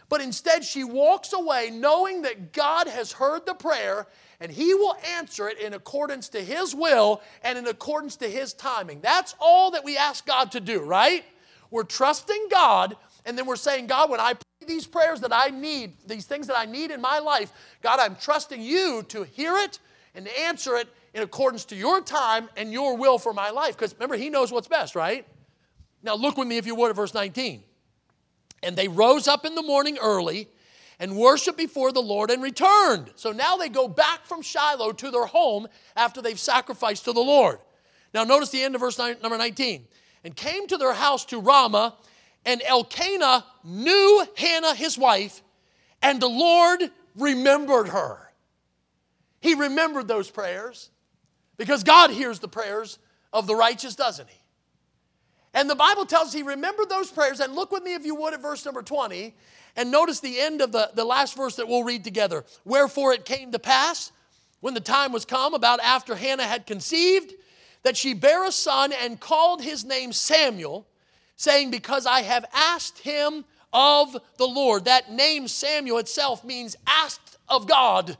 but 0.08 0.20
instead, 0.20 0.64
she 0.64 0.84
walks 0.84 1.32
away 1.32 1.70
knowing 1.72 2.22
that 2.22 2.52
God 2.52 2.86
has 2.86 3.12
heard 3.12 3.44
the 3.44 3.54
prayer 3.54 4.06
and 4.40 4.52
He 4.52 4.74
will 4.74 4.96
answer 5.16 5.48
it 5.48 5.58
in 5.58 5.74
accordance 5.74 6.28
to 6.30 6.40
His 6.40 6.74
will 6.74 7.22
and 7.42 7.58
in 7.58 7.66
accordance 7.66 8.16
to 8.16 8.28
His 8.28 8.52
timing. 8.52 9.00
That's 9.00 9.34
all 9.40 9.72
that 9.72 9.84
we 9.84 9.96
ask 9.96 10.24
God 10.26 10.52
to 10.52 10.60
do, 10.60 10.80
right? 10.80 11.24
We're 11.70 11.82
trusting 11.82 12.48
God, 12.50 12.96
and 13.24 13.36
then 13.36 13.46
we're 13.46 13.56
saying, 13.56 13.88
God, 13.88 14.08
when 14.10 14.20
I 14.20 14.34
pray 14.34 14.68
these 14.68 14.86
prayers 14.86 15.20
that 15.22 15.32
I 15.32 15.48
need, 15.48 15.94
these 16.06 16.26
things 16.26 16.46
that 16.46 16.56
I 16.56 16.64
need 16.64 16.90
in 16.92 17.00
my 17.00 17.18
life, 17.18 17.52
God, 17.82 17.98
I'm 17.98 18.14
trusting 18.16 18.62
you 18.62 19.04
to 19.08 19.24
hear 19.24 19.56
it 19.56 19.80
and 20.14 20.26
to 20.26 20.40
answer 20.40 20.76
it 20.76 20.88
in 21.14 21.22
accordance 21.22 21.64
to 21.66 21.76
your 21.76 22.00
time 22.00 22.48
and 22.56 22.72
your 22.72 22.96
will 22.96 23.18
for 23.18 23.32
my 23.32 23.50
life. 23.50 23.76
Because 23.76 23.94
remember, 23.94 24.16
He 24.16 24.30
knows 24.30 24.52
what's 24.52 24.68
best, 24.68 24.94
right? 24.94 25.26
Now, 26.02 26.14
look 26.14 26.36
with 26.36 26.46
me, 26.46 26.58
if 26.58 26.66
you 26.66 26.76
would, 26.76 26.90
at 26.90 26.96
verse 26.96 27.14
19. 27.14 27.64
And 28.66 28.76
they 28.76 28.88
rose 28.88 29.28
up 29.28 29.46
in 29.46 29.54
the 29.54 29.62
morning 29.62 29.96
early 29.98 30.48
and 30.98 31.16
worshiped 31.16 31.56
before 31.56 31.92
the 31.92 32.02
Lord 32.02 32.30
and 32.30 32.42
returned. 32.42 33.12
So 33.14 33.30
now 33.30 33.56
they 33.56 33.68
go 33.68 33.86
back 33.86 34.26
from 34.26 34.42
Shiloh 34.42 34.92
to 34.92 35.10
their 35.10 35.26
home 35.26 35.68
after 35.94 36.20
they've 36.20 36.38
sacrificed 36.38 37.04
to 37.04 37.12
the 37.12 37.20
Lord. 37.20 37.58
Now 38.12 38.24
notice 38.24 38.50
the 38.50 38.62
end 38.62 38.74
of 38.74 38.80
verse 38.80 38.98
nine, 38.98 39.16
number 39.22 39.38
19. 39.38 39.86
And 40.24 40.34
came 40.34 40.66
to 40.66 40.76
their 40.76 40.94
house 40.94 41.24
to 41.26 41.38
Ramah, 41.38 41.94
and 42.44 42.60
Elkanah 42.62 43.44
knew 43.62 44.26
Hannah 44.36 44.74
his 44.74 44.98
wife, 44.98 45.42
and 46.02 46.20
the 46.20 46.28
Lord 46.28 46.90
remembered 47.14 47.88
her. 47.88 48.32
He 49.40 49.54
remembered 49.54 50.08
those 50.08 50.28
prayers 50.28 50.90
because 51.56 51.84
God 51.84 52.10
hears 52.10 52.40
the 52.40 52.48
prayers 52.48 52.98
of 53.32 53.46
the 53.46 53.54
righteous, 53.54 53.94
doesn't 53.94 54.28
he? 54.28 54.40
And 55.56 55.70
the 55.70 55.74
Bible 55.74 56.04
tells 56.04 56.34
he 56.34 56.42
remembered 56.42 56.90
those 56.90 57.10
prayers. 57.10 57.40
And 57.40 57.54
look 57.54 57.72
with 57.72 57.82
me, 57.82 57.94
if 57.94 58.04
you 58.04 58.14
would, 58.14 58.34
at 58.34 58.42
verse 58.42 58.62
number 58.66 58.82
20. 58.82 59.34
And 59.74 59.90
notice 59.90 60.20
the 60.20 60.38
end 60.38 60.60
of 60.60 60.70
the, 60.70 60.90
the 60.92 61.04
last 61.04 61.34
verse 61.34 61.56
that 61.56 61.66
we'll 61.66 61.82
read 61.82 62.04
together. 62.04 62.44
Wherefore 62.66 63.14
it 63.14 63.24
came 63.24 63.52
to 63.52 63.58
pass, 63.58 64.12
when 64.60 64.74
the 64.74 64.80
time 64.80 65.12
was 65.12 65.24
come, 65.24 65.54
about 65.54 65.80
after 65.80 66.14
Hannah 66.14 66.44
had 66.44 66.66
conceived, 66.66 67.32
that 67.84 67.96
she 67.96 68.12
bare 68.12 68.44
a 68.44 68.52
son 68.52 68.92
and 68.92 69.18
called 69.18 69.62
his 69.62 69.82
name 69.82 70.12
Samuel, 70.12 70.86
saying, 71.36 71.70
Because 71.70 72.04
I 72.04 72.20
have 72.20 72.44
asked 72.52 72.98
him 72.98 73.46
of 73.72 74.14
the 74.36 74.46
Lord. 74.46 74.84
That 74.84 75.10
name 75.10 75.48
Samuel 75.48 75.98
itself 75.98 76.44
means 76.44 76.76
asked 76.86 77.38
of 77.48 77.66
God. 77.66 78.18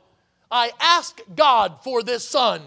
I 0.49 0.71
asked 0.79 1.21
God 1.35 1.83
for 1.83 2.01
this 2.01 2.27
son, 2.27 2.61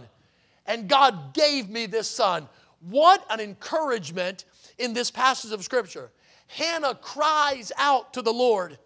and 0.65 0.89
God 0.89 1.35
gave 1.35 1.69
me 1.69 1.87
this 1.87 2.09
son. 2.09 2.49
What 2.89 3.25
an 3.31 3.41
encouragement 3.41 4.45
in 4.81 4.95
this 4.95 5.11
passage 5.11 5.53
of 5.53 5.63
Scripture. 5.63 6.11
Hannah 6.49 6.95
cries 6.97 7.71
out 7.77 8.15
to 8.15 8.23
the 8.23 8.33
Lord. 8.33 8.79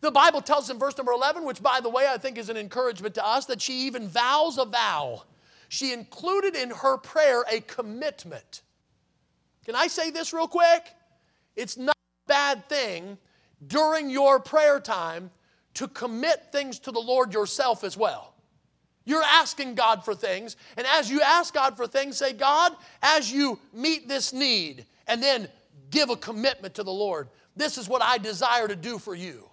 The 0.00 0.10
Bible 0.10 0.40
tells 0.40 0.68
in 0.68 0.78
verse 0.78 0.96
number 0.96 1.12
11, 1.12 1.44
which 1.44 1.62
by 1.62 1.80
the 1.80 1.88
way 1.88 2.08
I 2.08 2.18
think 2.18 2.36
is 2.36 2.48
an 2.48 2.56
encouragement 2.56 3.14
to 3.14 3.26
us, 3.26 3.46
that 3.46 3.60
she 3.60 3.86
even 3.86 4.08
vows 4.08 4.58
a 4.58 4.64
vow. 4.64 5.22
She 5.68 5.92
included 5.92 6.56
in 6.56 6.70
her 6.70 6.98
prayer 6.98 7.44
a 7.50 7.60
commitment. 7.60 8.62
Can 9.64 9.76
I 9.76 9.86
say 9.86 10.10
this 10.10 10.32
real 10.32 10.48
quick? 10.48 10.92
It's 11.54 11.76
not 11.76 11.94
a 11.94 12.28
bad 12.28 12.68
thing 12.68 13.16
during 13.64 14.10
your 14.10 14.40
prayer 14.40 14.80
time 14.80 15.30
to 15.74 15.86
commit 15.88 16.50
things 16.50 16.78
to 16.80 16.90
the 16.90 17.00
Lord 17.00 17.32
yourself 17.32 17.84
as 17.84 17.96
well. 17.96 18.34
You're 19.04 19.22
asking 19.22 19.74
God 19.74 20.04
for 20.04 20.14
things, 20.14 20.56
and 20.76 20.86
as 20.86 21.10
you 21.10 21.20
ask 21.20 21.54
God 21.54 21.76
for 21.76 21.86
things, 21.86 22.16
say, 22.16 22.32
God, 22.32 22.72
as 23.02 23.32
you 23.32 23.58
meet 23.72 24.08
this 24.08 24.32
need, 24.32 24.86
and 25.06 25.22
then 25.22 25.48
give 25.90 26.10
a 26.10 26.16
commitment 26.16 26.74
to 26.74 26.82
the 26.82 26.92
Lord. 26.92 27.28
This 27.56 27.78
is 27.78 27.88
what 27.88 28.02
I 28.02 28.18
desire 28.18 28.68
to 28.68 28.76
do 28.76 28.98
for 28.98 29.14
you. 29.14 29.48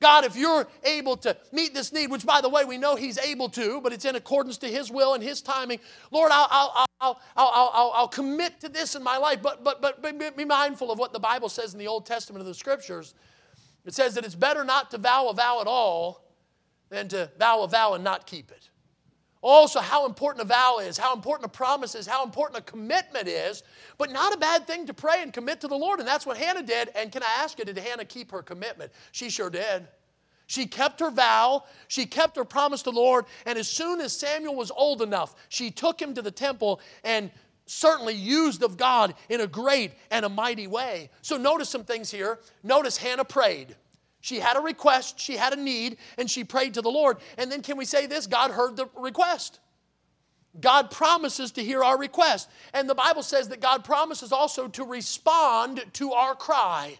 God, 0.00 0.24
if 0.24 0.34
you're 0.34 0.66
able 0.82 1.18
to 1.18 1.36
meet 1.52 1.74
this 1.74 1.92
need, 1.92 2.10
which 2.10 2.24
by 2.24 2.40
the 2.40 2.48
way, 2.48 2.64
we 2.64 2.78
know 2.78 2.96
He's 2.96 3.18
able 3.18 3.50
to, 3.50 3.82
but 3.82 3.92
it's 3.92 4.06
in 4.06 4.16
accordance 4.16 4.56
to 4.58 4.66
His 4.66 4.90
will 4.90 5.12
and 5.12 5.22
His 5.22 5.42
timing, 5.42 5.78
Lord, 6.10 6.32
I'll, 6.32 6.48
I'll, 6.50 6.86
I'll, 7.00 7.20
I'll, 7.36 7.70
I'll, 7.74 7.92
I'll 7.94 8.08
commit 8.08 8.60
to 8.60 8.70
this 8.70 8.94
in 8.94 9.02
my 9.02 9.18
life. 9.18 9.42
But, 9.42 9.62
but, 9.62 9.82
but 9.82 10.36
be 10.36 10.44
mindful 10.46 10.90
of 10.90 10.98
what 10.98 11.12
the 11.12 11.20
Bible 11.20 11.50
says 11.50 11.74
in 11.74 11.78
the 11.78 11.86
Old 11.86 12.06
Testament 12.06 12.40
of 12.40 12.46
the 12.46 12.54
Scriptures. 12.54 13.14
It 13.84 13.92
says 13.92 14.14
that 14.14 14.24
it's 14.24 14.34
better 14.34 14.64
not 14.64 14.90
to 14.92 14.98
vow 14.98 15.28
a 15.28 15.34
vow 15.34 15.60
at 15.60 15.66
all 15.66 16.24
than 16.88 17.08
to 17.08 17.30
vow 17.38 17.62
a 17.62 17.68
vow 17.68 17.92
and 17.92 18.02
not 18.02 18.26
keep 18.26 18.50
it. 18.50 18.69
Also, 19.42 19.80
how 19.80 20.04
important 20.04 20.42
a 20.42 20.48
vow 20.48 20.78
is, 20.80 20.98
how 20.98 21.14
important 21.14 21.46
a 21.46 21.56
promise 21.56 21.94
is, 21.94 22.06
how 22.06 22.24
important 22.24 22.58
a 22.58 22.70
commitment 22.70 23.26
is, 23.26 23.62
but 23.96 24.12
not 24.12 24.34
a 24.34 24.36
bad 24.36 24.66
thing 24.66 24.86
to 24.86 24.92
pray 24.92 25.22
and 25.22 25.32
commit 25.32 25.62
to 25.62 25.68
the 25.68 25.76
Lord. 25.76 25.98
And 25.98 26.06
that's 26.06 26.26
what 26.26 26.36
Hannah 26.36 26.62
did. 26.62 26.90
And 26.94 27.10
can 27.10 27.22
I 27.22 27.42
ask 27.42 27.58
you, 27.58 27.64
did 27.64 27.78
Hannah 27.78 28.04
keep 28.04 28.30
her 28.32 28.42
commitment? 28.42 28.92
She 29.12 29.30
sure 29.30 29.48
did. 29.48 29.88
She 30.46 30.66
kept 30.66 30.98
her 30.98 31.10
vow, 31.10 31.62
she 31.86 32.06
kept 32.06 32.36
her 32.36 32.44
promise 32.44 32.82
to 32.82 32.90
the 32.90 32.96
Lord, 32.96 33.26
and 33.46 33.56
as 33.56 33.68
soon 33.68 34.00
as 34.00 34.12
Samuel 34.12 34.56
was 34.56 34.72
old 34.72 35.00
enough, 35.00 35.36
she 35.48 35.70
took 35.70 36.02
him 36.02 36.12
to 36.14 36.22
the 36.22 36.32
temple 36.32 36.80
and 37.04 37.30
certainly 37.66 38.14
used 38.14 38.64
of 38.64 38.76
God 38.76 39.14
in 39.28 39.42
a 39.42 39.46
great 39.46 39.92
and 40.10 40.24
a 40.24 40.28
mighty 40.28 40.66
way. 40.66 41.08
So 41.22 41.36
notice 41.36 41.68
some 41.68 41.84
things 41.84 42.10
here. 42.10 42.40
Notice 42.64 42.96
Hannah 42.96 43.24
prayed. 43.24 43.76
She 44.20 44.38
had 44.38 44.56
a 44.56 44.60
request, 44.60 45.18
she 45.18 45.36
had 45.36 45.52
a 45.52 45.60
need, 45.60 45.96
and 46.18 46.30
she 46.30 46.44
prayed 46.44 46.74
to 46.74 46.82
the 46.82 46.90
Lord. 46.90 47.18
And 47.38 47.50
then, 47.50 47.62
can 47.62 47.76
we 47.76 47.84
say 47.84 48.06
this? 48.06 48.26
God 48.26 48.50
heard 48.50 48.76
the 48.76 48.86
request. 48.96 49.60
God 50.60 50.90
promises 50.90 51.52
to 51.52 51.64
hear 51.64 51.82
our 51.84 51.96
request. 51.96 52.50
And 52.74 52.88
the 52.88 52.94
Bible 52.94 53.22
says 53.22 53.48
that 53.48 53.60
God 53.60 53.84
promises 53.84 54.32
also 54.32 54.68
to 54.68 54.84
respond 54.84 55.84
to 55.94 56.12
our 56.12 56.34
cry. 56.34 56.98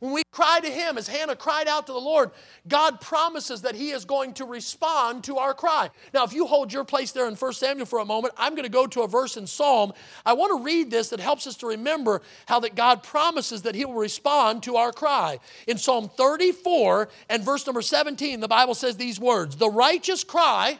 When 0.00 0.14
we 0.14 0.22
cry 0.32 0.60
to 0.60 0.70
Him, 0.70 0.96
as 0.96 1.06
Hannah 1.06 1.36
cried 1.36 1.68
out 1.68 1.86
to 1.86 1.92
the 1.92 1.98
Lord, 1.98 2.30
God 2.66 3.02
promises 3.02 3.60
that 3.62 3.74
He 3.74 3.90
is 3.90 4.06
going 4.06 4.32
to 4.34 4.46
respond 4.46 5.24
to 5.24 5.36
our 5.36 5.52
cry. 5.52 5.90
Now, 6.14 6.24
if 6.24 6.32
you 6.32 6.46
hold 6.46 6.72
your 6.72 6.84
place 6.84 7.12
there 7.12 7.28
in 7.28 7.34
1 7.34 7.52
Samuel 7.52 7.84
for 7.84 7.98
a 7.98 8.04
moment, 8.06 8.32
I'm 8.38 8.54
going 8.54 8.64
to 8.64 8.70
go 8.70 8.86
to 8.86 9.02
a 9.02 9.08
verse 9.08 9.36
in 9.36 9.46
Psalm. 9.46 9.92
I 10.24 10.32
want 10.32 10.56
to 10.56 10.64
read 10.64 10.90
this 10.90 11.10
that 11.10 11.20
helps 11.20 11.46
us 11.46 11.56
to 11.56 11.66
remember 11.66 12.22
how 12.46 12.60
that 12.60 12.74
God 12.74 13.02
promises 13.02 13.60
that 13.62 13.74
He 13.74 13.84
will 13.84 13.94
respond 13.94 14.62
to 14.62 14.76
our 14.76 14.90
cry. 14.90 15.38
In 15.66 15.76
Psalm 15.76 16.08
34 16.16 17.10
and 17.28 17.44
verse 17.44 17.66
number 17.66 17.82
17, 17.82 18.40
the 18.40 18.48
Bible 18.48 18.74
says 18.74 18.96
these 18.96 19.20
words 19.20 19.56
The 19.56 19.68
righteous 19.68 20.24
cry, 20.24 20.78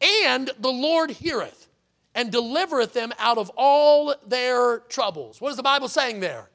and 0.00 0.48
the 0.60 0.70
Lord 0.70 1.10
heareth, 1.10 1.66
and 2.14 2.30
delivereth 2.30 2.92
them 2.92 3.12
out 3.18 3.38
of 3.38 3.50
all 3.56 4.14
their 4.24 4.78
troubles. 4.88 5.40
What 5.40 5.50
is 5.50 5.56
the 5.56 5.64
Bible 5.64 5.88
saying 5.88 6.20
there? 6.20 6.48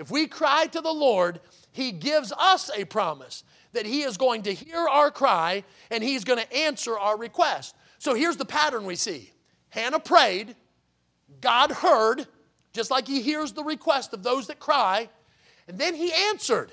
If 0.00 0.10
we 0.10 0.26
cry 0.26 0.66
to 0.68 0.80
the 0.80 0.92
Lord, 0.92 1.40
He 1.72 1.92
gives 1.92 2.32
us 2.32 2.70
a 2.74 2.86
promise 2.86 3.44
that 3.74 3.84
He 3.84 4.00
is 4.00 4.16
going 4.16 4.44
to 4.44 4.54
hear 4.54 4.88
our 4.88 5.10
cry 5.10 5.62
and 5.90 6.02
He's 6.02 6.24
going 6.24 6.38
to 6.38 6.56
answer 6.56 6.98
our 6.98 7.18
request. 7.18 7.76
So 7.98 8.14
here's 8.14 8.38
the 8.38 8.46
pattern 8.46 8.86
we 8.86 8.96
see 8.96 9.30
Hannah 9.68 10.00
prayed, 10.00 10.56
God 11.42 11.70
heard, 11.70 12.26
just 12.72 12.90
like 12.90 13.06
He 13.06 13.20
hears 13.20 13.52
the 13.52 13.62
request 13.62 14.14
of 14.14 14.22
those 14.22 14.46
that 14.46 14.58
cry, 14.58 15.10
and 15.68 15.78
then 15.78 15.94
He 15.94 16.10
answered 16.30 16.72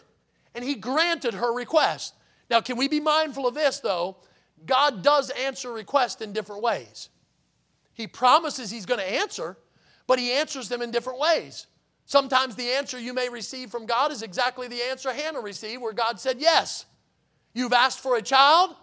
and 0.56 0.64
He 0.64 0.76
granted 0.76 1.34
her 1.34 1.54
request. 1.54 2.16
Now, 2.50 2.62
can 2.62 2.78
we 2.78 2.88
be 2.88 3.02
mindful 3.02 3.46
of 3.46 3.56
this 3.56 3.82
though? 3.82 4.16
God 4.66 5.04
does 5.04 5.32
answer 5.32 5.74
requests 5.74 6.22
in 6.22 6.32
different 6.32 6.62
ways. 6.62 7.10
He 7.92 8.08
promises 8.08 8.72
He's 8.72 8.86
going 8.86 9.02
to 9.02 9.14
answer, 9.20 9.58
but 10.08 10.18
He 10.18 10.32
answers 10.32 10.70
them 10.70 10.82
in 10.82 10.92
different 10.92 11.20
ways. 11.20 11.68
Sometimes 12.08 12.56
the 12.56 12.70
answer 12.70 12.98
you 12.98 13.14
may 13.14 13.28
receive 13.28 13.70
from 13.70 13.86
God 13.86 14.14
is 14.14 14.24
exactly 14.24 14.70
the 14.70 14.82
answer 14.82 15.12
Hannah 15.12 15.42
received, 15.42 15.82
where 15.82 15.92
God 15.92 16.22
said, 16.22 16.40
Yes, 16.40 16.86
you've 17.54 17.74
asked 17.74 18.00
for 18.00 18.16
a 18.16 18.22
child, 18.22 18.74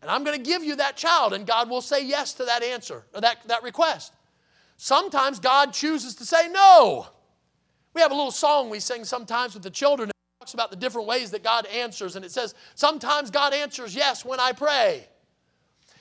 and 0.00 0.08
I'm 0.08 0.22
going 0.22 0.40
to 0.40 0.50
give 0.50 0.62
you 0.62 0.76
that 0.76 0.96
child, 0.96 1.32
and 1.32 1.44
God 1.44 1.68
will 1.68 1.82
say 1.82 2.06
yes 2.06 2.32
to 2.34 2.44
that 2.44 2.62
answer, 2.62 3.04
or 3.12 3.20
that, 3.22 3.38
that 3.48 3.64
request. 3.64 4.12
Sometimes 4.76 5.40
God 5.40 5.72
chooses 5.72 6.14
to 6.14 6.24
say 6.24 6.48
no. 6.48 7.08
We 7.92 8.02
have 8.02 8.12
a 8.12 8.14
little 8.14 8.30
song 8.30 8.70
we 8.70 8.78
sing 8.78 9.04
sometimes 9.04 9.54
with 9.54 9.64
the 9.64 9.70
children. 9.70 10.08
It 10.08 10.14
talks 10.38 10.54
about 10.54 10.70
the 10.70 10.76
different 10.76 11.08
ways 11.08 11.32
that 11.32 11.42
God 11.42 11.66
answers, 11.66 12.14
and 12.14 12.24
it 12.24 12.30
says, 12.30 12.54
Sometimes 12.76 13.32
God 13.32 13.52
answers 13.52 13.96
yes 13.96 14.24
when 14.24 14.38
I 14.38 14.52
pray. 14.52 15.08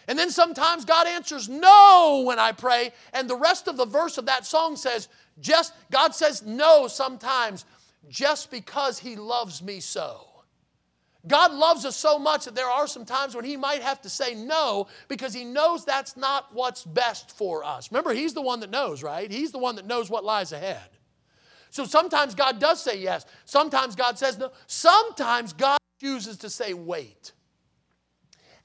And 0.08 0.17
then 0.17 0.32
sometimes 0.32 0.86
God 0.86 1.05
answers 1.05 1.49
no 1.49 2.23
when 2.25 2.39
I 2.39 2.51
pray. 2.51 2.93
And 3.13 3.29
the 3.29 3.36
rest 3.36 3.67
of 3.67 3.77
the 3.77 3.86
verse 3.86 4.17
of 4.17 4.25
that 4.25 4.43
song 4.43 4.75
says, 4.75 5.08
just, 5.41 5.73
God 5.91 6.13
says 6.15 6.45
no 6.45 6.88
sometimes 6.88 7.65
just 8.10 8.52
because 8.52 8.99
He 8.99 9.15
loves 9.15 9.62
me 9.62 9.80
so. 9.80 10.25
God 11.28 11.52
loves 11.52 11.84
us 11.86 11.97
so 11.97 12.17
much 12.17 12.45
that 12.45 12.56
there 12.56 12.69
are 12.69 12.88
some 12.88 13.04
times 13.06 13.36
when 13.36 13.43
He 13.43 13.58
might 13.58 13.82
have 13.82 14.02
to 14.02 14.10
say 14.10 14.34
no 14.34 14.88
because 15.08 15.34
He 15.34 15.43
knows 15.43 15.84
that's 15.84 16.15
not 16.15 16.54
what's 16.54 16.84
best 16.84 17.38
for 17.38 17.63
us. 17.63 17.91
Remember, 17.91 18.13
He's 18.13 18.34
the 18.34 18.41
one 18.41 18.62
that 18.62 18.69
knows, 18.69 19.04
right? 19.04 19.30
He's 19.30 19.52
the 19.52 19.60
one 19.60 19.75
that 19.75 19.86
knows 19.86 20.10
what 20.10 20.23
lies 20.23 20.52
ahead. 20.52 20.89
So 21.71 21.86
sometimes 21.86 22.36
God 22.36 22.60
does 22.60 22.82
say 22.82 22.99
yes, 22.99 23.25
sometimes 23.45 23.95
God 23.95 24.17
says 24.17 24.38
no, 24.38 24.52
sometimes 24.65 25.54
God 25.54 25.78
chooses 25.99 26.38
to 26.38 26.49
say 26.49 26.73
wait. 26.73 27.34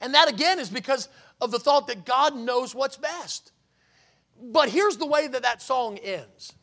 And 0.01 0.13
that 0.13 0.29
again 0.29 0.59
is 0.59 0.69
because 0.69 1.09
of 1.41 1.51
the 1.51 1.59
thought 1.59 1.87
that 1.87 2.05
God 2.05 2.35
knows 2.35 2.73
what's 2.73 2.97
best. 2.97 3.51
But 4.41 4.69
here's 4.69 4.97
the 4.97 5.05
way 5.05 5.27
that 5.27 5.43
that 5.43 5.61
song 5.61 5.97
ends 5.97 6.53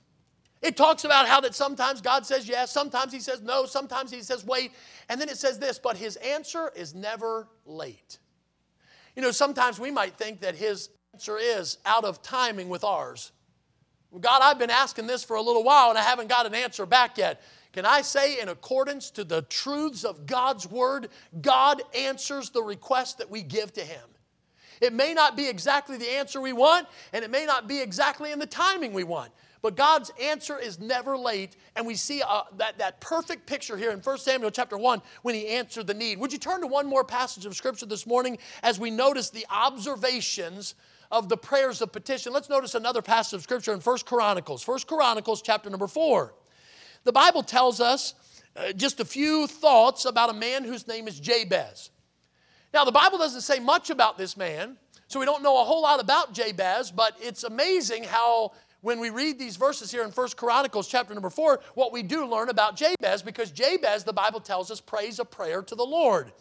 it 0.62 0.76
talks 0.76 1.04
about 1.04 1.26
how 1.26 1.40
that 1.40 1.54
sometimes 1.54 2.00
God 2.00 2.24
says 2.24 2.48
yes, 2.48 2.70
sometimes 2.70 3.12
He 3.12 3.20
says 3.20 3.42
no, 3.42 3.66
sometimes 3.66 4.10
He 4.10 4.22
says 4.22 4.44
wait. 4.44 4.72
And 5.08 5.20
then 5.20 5.28
it 5.28 5.36
says 5.36 5.58
this, 5.58 5.78
but 5.78 5.96
His 5.96 6.16
answer 6.16 6.70
is 6.74 6.94
never 6.94 7.48
late. 7.66 8.18
You 9.16 9.22
know, 9.22 9.32
sometimes 9.32 9.78
we 9.80 9.90
might 9.90 10.16
think 10.16 10.40
that 10.40 10.54
His 10.54 10.88
answer 11.12 11.36
is 11.38 11.78
out 11.84 12.04
of 12.04 12.22
timing 12.22 12.68
with 12.68 12.84
ours. 12.84 13.32
God, 14.20 14.40
I've 14.42 14.58
been 14.58 14.70
asking 14.70 15.06
this 15.06 15.24
for 15.24 15.36
a 15.36 15.42
little 15.42 15.64
while 15.64 15.90
and 15.90 15.98
I 15.98 16.02
haven't 16.02 16.28
got 16.28 16.46
an 16.46 16.54
answer 16.54 16.86
back 16.86 17.18
yet. 17.18 17.42
Can 17.72 17.86
I 17.86 18.02
say, 18.02 18.38
in 18.38 18.50
accordance 18.50 19.10
to 19.12 19.24
the 19.24 19.42
truths 19.42 20.04
of 20.04 20.26
God's 20.26 20.70
Word, 20.70 21.08
God 21.40 21.82
answers 21.96 22.50
the 22.50 22.62
request 22.62 23.18
that 23.18 23.30
we 23.30 23.42
give 23.42 23.72
to 23.72 23.80
Him. 23.80 24.04
It 24.82 24.92
may 24.92 25.14
not 25.14 25.36
be 25.36 25.48
exactly 25.48 25.96
the 25.96 26.10
answer 26.10 26.40
we 26.40 26.52
want, 26.52 26.86
and 27.12 27.24
it 27.24 27.30
may 27.30 27.46
not 27.46 27.68
be 27.68 27.80
exactly 27.80 28.32
in 28.32 28.38
the 28.38 28.46
timing 28.46 28.92
we 28.92 29.04
want. 29.04 29.32
But 29.62 29.76
God's 29.76 30.10
answer 30.20 30.58
is 30.58 30.80
never 30.80 31.16
late, 31.16 31.56
and 31.76 31.86
we 31.86 31.94
see 31.94 32.20
uh, 32.20 32.42
that, 32.56 32.78
that 32.78 33.00
perfect 33.00 33.46
picture 33.46 33.76
here 33.76 33.92
in 33.92 34.00
1 34.00 34.18
Samuel 34.18 34.50
chapter 34.50 34.76
1 34.76 35.00
when 35.22 35.36
he 35.36 35.46
answered 35.46 35.86
the 35.86 35.94
need. 35.94 36.18
Would 36.18 36.32
you 36.32 36.38
turn 36.38 36.60
to 36.62 36.66
one 36.66 36.86
more 36.88 37.04
passage 37.04 37.46
of 37.46 37.54
Scripture 37.54 37.86
this 37.86 38.04
morning 38.04 38.38
as 38.64 38.80
we 38.80 38.90
notice 38.90 39.30
the 39.30 39.46
observations 39.48 40.74
of 41.12 41.28
the 41.28 41.36
prayers 41.36 41.80
of 41.80 41.92
petition? 41.92 42.32
Let's 42.32 42.48
notice 42.48 42.74
another 42.74 43.02
passage 43.02 43.34
of 43.34 43.42
Scripture 43.42 43.72
in 43.72 43.78
1 43.78 43.98
Chronicles. 44.00 44.66
1 44.66 44.80
Chronicles 44.80 45.42
chapter 45.42 45.70
number 45.70 45.86
4. 45.86 46.34
The 47.04 47.12
Bible 47.12 47.44
tells 47.44 47.80
us 47.80 48.14
uh, 48.56 48.72
just 48.72 48.98
a 48.98 49.04
few 49.04 49.46
thoughts 49.46 50.04
about 50.06 50.28
a 50.28 50.34
man 50.34 50.64
whose 50.64 50.88
name 50.88 51.06
is 51.06 51.20
Jabez. 51.20 51.90
Now, 52.74 52.84
the 52.84 52.92
Bible 52.92 53.18
doesn't 53.18 53.42
say 53.42 53.60
much 53.60 53.90
about 53.90 54.18
this 54.18 54.36
man, 54.36 54.76
so 55.06 55.20
we 55.20 55.26
don't 55.26 55.42
know 55.42 55.60
a 55.60 55.64
whole 55.64 55.82
lot 55.82 56.00
about 56.00 56.32
Jabez, 56.32 56.90
but 56.90 57.16
it's 57.20 57.44
amazing 57.44 58.04
how 58.04 58.52
when 58.82 59.00
we 59.00 59.10
read 59.10 59.38
these 59.38 59.56
verses 59.56 59.90
here 59.90 60.04
in 60.04 60.10
First 60.10 60.36
Chronicles 60.36 60.88
chapter 60.88 61.14
number 61.14 61.30
4, 61.30 61.60
what 61.74 61.92
we 61.92 62.02
do 62.02 62.26
learn 62.26 62.50
about 62.50 62.76
Jabez, 62.76 63.22
because 63.22 63.50
Jabez, 63.50 64.04
the 64.04 64.12
Bible 64.12 64.40
tells 64.40 64.70
us, 64.70 64.80
prays 64.80 65.18
a 65.18 65.24
prayer 65.24 65.62
to 65.62 65.74
the 65.74 65.84
Lord. 65.84 66.32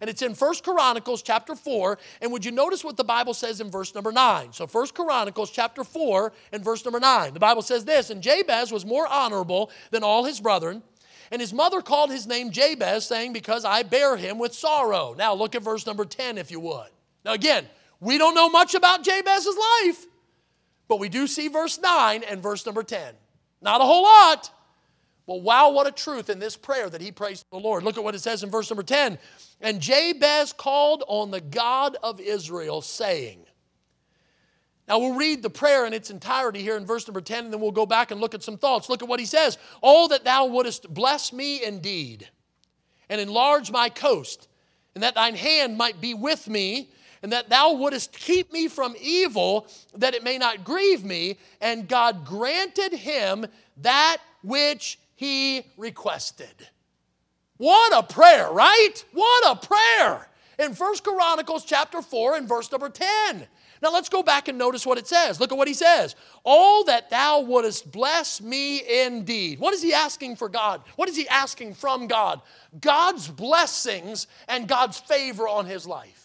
And 0.00 0.10
it's 0.10 0.22
in 0.22 0.34
First 0.34 0.64
Chronicles 0.64 1.22
chapter 1.22 1.54
4. 1.54 1.96
And 2.20 2.32
would 2.32 2.44
you 2.44 2.50
notice 2.50 2.82
what 2.82 2.96
the 2.96 3.04
Bible 3.04 3.34
says 3.34 3.60
in 3.60 3.70
verse 3.70 3.94
number 3.94 4.10
9? 4.10 4.52
So 4.52 4.66
First 4.66 4.94
Chronicles 4.94 5.50
chapter 5.52 5.84
4 5.84 6.32
and 6.50 6.64
verse 6.64 6.84
number 6.84 6.98
9. 6.98 7.34
The 7.34 7.38
Bible 7.38 7.62
says 7.62 7.84
this, 7.84 8.10
And 8.10 8.20
Jabez 8.20 8.72
was 8.72 8.84
more 8.84 9.06
honorable 9.06 9.70
than 9.92 10.02
all 10.02 10.24
his 10.24 10.40
brethren, 10.40 10.82
and 11.30 11.40
his 11.40 11.52
mother 11.52 11.80
called 11.80 12.10
his 12.10 12.26
name 12.26 12.50
Jabez, 12.50 13.06
saying, 13.06 13.32
Because 13.32 13.64
I 13.64 13.84
bear 13.84 14.16
him 14.16 14.38
with 14.38 14.54
sorrow. 14.54 15.14
Now 15.16 15.34
look 15.34 15.54
at 15.54 15.62
verse 15.62 15.86
number 15.86 16.04
10, 16.04 16.36
if 16.36 16.50
you 16.50 16.58
would. 16.58 16.88
Now 17.24 17.34
again, 17.34 17.66
we 18.00 18.18
don't 18.18 18.34
know 18.34 18.48
much 18.48 18.74
about 18.74 19.04
Jabez's 19.04 19.56
life. 19.56 20.06
But 20.88 20.98
we 20.98 21.08
do 21.08 21.26
see 21.26 21.48
verse 21.48 21.78
9 21.80 22.22
and 22.22 22.42
verse 22.42 22.66
number 22.66 22.82
10. 22.82 23.14
Not 23.60 23.80
a 23.80 23.84
whole 23.84 24.02
lot, 24.02 24.50
Well, 25.26 25.40
wow, 25.40 25.70
what 25.70 25.86
a 25.86 25.92
truth 25.92 26.30
in 26.30 26.38
this 26.38 26.56
prayer 26.56 26.90
that 26.90 27.00
he 27.00 27.12
prays 27.12 27.40
to 27.40 27.50
the 27.52 27.58
Lord. 27.58 27.84
Look 27.84 27.96
at 27.96 28.04
what 28.04 28.14
it 28.14 28.20
says 28.20 28.42
in 28.42 28.50
verse 28.50 28.68
number 28.70 28.82
10. 28.82 29.18
And 29.60 29.80
Jabez 29.80 30.52
called 30.52 31.04
on 31.06 31.30
the 31.30 31.40
God 31.40 31.96
of 32.02 32.20
Israel, 32.20 32.82
saying, 32.82 33.46
now 34.88 34.98
we'll 34.98 35.14
read 35.14 35.42
the 35.42 35.50
prayer 35.50 35.86
in 35.86 35.92
its 35.92 36.10
entirety 36.10 36.60
here 36.60 36.76
in 36.76 36.84
verse 36.84 37.06
number 37.06 37.20
10, 37.20 37.44
and 37.44 37.52
then 37.52 37.60
we'll 37.60 37.70
go 37.70 37.86
back 37.86 38.10
and 38.10 38.20
look 38.20 38.34
at 38.34 38.42
some 38.42 38.58
thoughts. 38.58 38.88
Look 38.88 39.00
at 39.00 39.08
what 39.08 39.20
he 39.20 39.26
says. 39.26 39.56
Oh, 39.80 40.08
that 40.08 40.24
thou 40.24 40.46
wouldest 40.46 40.92
bless 40.92 41.32
me 41.32 41.64
indeed, 41.64 42.28
and 43.08 43.20
enlarge 43.20 43.70
my 43.70 43.88
coast, 43.88 44.48
and 44.94 45.04
that 45.04 45.14
thine 45.14 45.36
hand 45.36 45.78
might 45.78 46.00
be 46.00 46.14
with 46.14 46.48
me, 46.48 46.90
and 47.22 47.32
that 47.32 47.48
thou 47.48 47.72
wouldest 47.72 48.12
keep 48.12 48.52
me 48.52 48.68
from 48.68 48.94
evil, 49.00 49.66
that 49.96 50.14
it 50.14 50.24
may 50.24 50.38
not 50.38 50.64
grieve 50.64 51.04
me. 51.04 51.38
And 51.60 51.88
God 51.88 52.24
granted 52.24 52.92
him 52.92 53.46
that 53.78 54.18
which 54.42 54.98
he 55.14 55.64
requested. 55.76 56.54
What 57.58 57.96
a 57.96 58.02
prayer, 58.02 58.50
right? 58.50 59.04
What 59.12 59.56
a 59.56 59.66
prayer. 59.66 60.28
In 60.58 60.74
First 60.74 61.04
Chronicles 61.04 61.64
chapter 61.64 62.02
4 62.02 62.36
and 62.36 62.48
verse 62.48 62.70
number 62.70 62.88
10. 62.88 63.46
Now 63.82 63.92
let's 63.92 64.08
go 64.08 64.22
back 64.22 64.46
and 64.46 64.56
notice 64.56 64.86
what 64.86 64.98
it 64.98 65.08
says. 65.08 65.40
Look 65.40 65.50
at 65.50 65.58
what 65.58 65.66
he 65.66 65.74
says. 65.74 66.14
All 66.44 66.84
that 66.84 67.10
thou 67.10 67.40
wouldest 67.40 67.90
bless 67.90 68.40
me 68.40 69.04
indeed. 69.04 69.58
What 69.58 69.74
is 69.74 69.82
he 69.82 69.92
asking 69.92 70.36
for 70.36 70.48
God? 70.48 70.82
What 70.94 71.08
is 71.08 71.16
he 71.16 71.26
asking 71.28 71.74
from 71.74 72.06
God? 72.06 72.40
God's 72.80 73.26
blessings 73.26 74.28
and 74.48 74.68
God's 74.68 74.98
favor 74.98 75.48
on 75.48 75.66
his 75.66 75.84
life. 75.84 76.21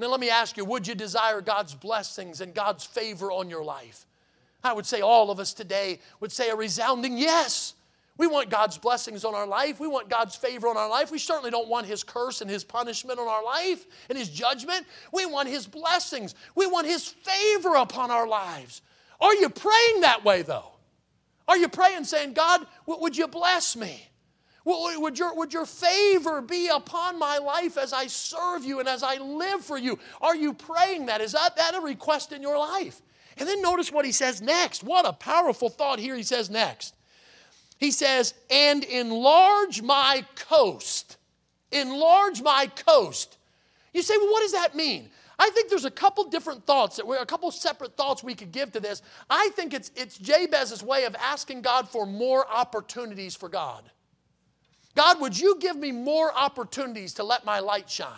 Now 0.00 0.08
let 0.08 0.18
me 0.18 0.30
ask 0.30 0.56
you, 0.56 0.64
would 0.64 0.86
you 0.86 0.94
desire 0.94 1.42
God's 1.42 1.74
blessings 1.74 2.40
and 2.40 2.54
God's 2.54 2.86
favor 2.86 3.30
on 3.30 3.50
your 3.50 3.62
life? 3.62 4.06
I 4.64 4.72
would 4.72 4.86
say 4.86 5.02
all 5.02 5.30
of 5.30 5.38
us 5.38 5.52
today 5.52 6.00
would 6.20 6.32
say 6.32 6.48
a 6.48 6.56
resounding 6.56 7.18
yes. 7.18 7.74
We 8.16 8.26
want 8.26 8.48
God's 8.48 8.78
blessings 8.78 9.26
on 9.26 9.34
our 9.34 9.46
life. 9.46 9.78
We 9.78 9.88
want 9.88 10.08
God's 10.08 10.36
favor 10.36 10.68
on 10.68 10.78
our 10.78 10.88
life. 10.88 11.10
We 11.10 11.18
certainly 11.18 11.50
don't 11.50 11.68
want 11.68 11.86
His 11.86 12.02
curse 12.02 12.40
and 12.40 12.50
His 12.50 12.64
punishment 12.64 13.18
on 13.18 13.28
our 13.28 13.44
life 13.44 13.84
and 14.08 14.16
His 14.16 14.30
judgment. 14.30 14.86
We 15.12 15.26
want 15.26 15.48
His 15.48 15.66
blessings. 15.66 16.34
We 16.54 16.66
want 16.66 16.86
His 16.86 17.06
favor 17.06 17.74
upon 17.74 18.10
our 18.10 18.26
lives. 18.26 18.80
Are 19.20 19.34
you 19.34 19.50
praying 19.50 20.00
that 20.00 20.24
way, 20.24 20.42
though? 20.42 20.70
Are 21.46 21.58
you 21.58 21.68
praying 21.68 22.04
saying, 22.04 22.32
God, 22.32 22.66
would 22.86 23.16
you 23.16 23.28
bless 23.28 23.76
me? 23.76 24.09
Would 24.64 25.18
your, 25.18 25.34
would 25.34 25.52
your 25.52 25.66
favor 25.66 26.42
be 26.42 26.68
upon 26.68 27.18
my 27.18 27.38
life 27.38 27.78
as 27.78 27.92
I 27.92 28.06
serve 28.06 28.64
you 28.64 28.78
and 28.78 28.88
as 28.88 29.02
I 29.02 29.16
live 29.16 29.64
for 29.64 29.78
you? 29.78 29.98
Are 30.20 30.36
you 30.36 30.52
praying 30.52 31.06
that? 31.06 31.20
Is 31.20 31.32
that, 31.32 31.56
that 31.56 31.74
a 31.74 31.80
request 31.80 32.32
in 32.32 32.42
your 32.42 32.58
life? 32.58 33.00
And 33.38 33.48
then 33.48 33.62
notice 33.62 33.90
what 33.90 34.04
he 34.04 34.12
says 34.12 34.42
next. 34.42 34.84
What 34.84 35.06
a 35.06 35.12
powerful 35.14 35.70
thought 35.70 35.98
here 35.98 36.14
he 36.14 36.22
says 36.22 36.50
next. 36.50 36.94
He 37.78 37.90
says, 37.90 38.34
and 38.50 38.84
enlarge 38.84 39.80
my 39.80 40.24
coast. 40.34 41.16
Enlarge 41.72 42.42
my 42.42 42.66
coast. 42.66 43.38
You 43.94 44.02
say, 44.02 44.16
well, 44.18 44.30
what 44.30 44.42
does 44.42 44.52
that 44.52 44.76
mean? 44.76 45.08
I 45.38 45.48
think 45.50 45.70
there's 45.70 45.86
a 45.86 45.90
couple 45.90 46.28
different 46.28 46.66
thoughts 46.66 46.96
that 46.96 47.06
a 47.06 47.24
couple 47.24 47.50
separate 47.50 47.96
thoughts 47.96 48.22
we 48.22 48.34
could 48.34 48.52
give 48.52 48.72
to 48.72 48.80
this. 48.80 49.00
I 49.30 49.48
think 49.54 49.72
it's 49.72 49.90
it's 49.96 50.18
Jabez's 50.18 50.82
way 50.82 51.04
of 51.04 51.16
asking 51.16 51.62
God 51.62 51.88
for 51.88 52.04
more 52.04 52.46
opportunities 52.46 53.34
for 53.34 53.48
God. 53.48 53.90
God, 54.94 55.20
would 55.20 55.38
you 55.38 55.56
give 55.60 55.76
me 55.76 55.92
more 55.92 56.32
opportunities 56.36 57.14
to 57.14 57.24
let 57.24 57.44
my 57.44 57.60
light 57.60 57.88
shine? 57.88 58.10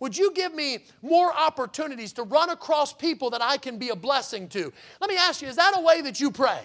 Would 0.00 0.16
you 0.16 0.32
give 0.32 0.52
me 0.52 0.78
more 1.00 1.32
opportunities 1.32 2.12
to 2.14 2.24
run 2.24 2.50
across 2.50 2.92
people 2.92 3.30
that 3.30 3.42
I 3.42 3.56
can 3.56 3.78
be 3.78 3.90
a 3.90 3.96
blessing 3.96 4.48
to? 4.48 4.72
Let 5.00 5.10
me 5.10 5.16
ask 5.16 5.42
you, 5.42 5.48
is 5.48 5.56
that 5.56 5.74
a 5.76 5.80
way 5.80 6.00
that 6.00 6.18
you 6.18 6.30
pray? 6.30 6.60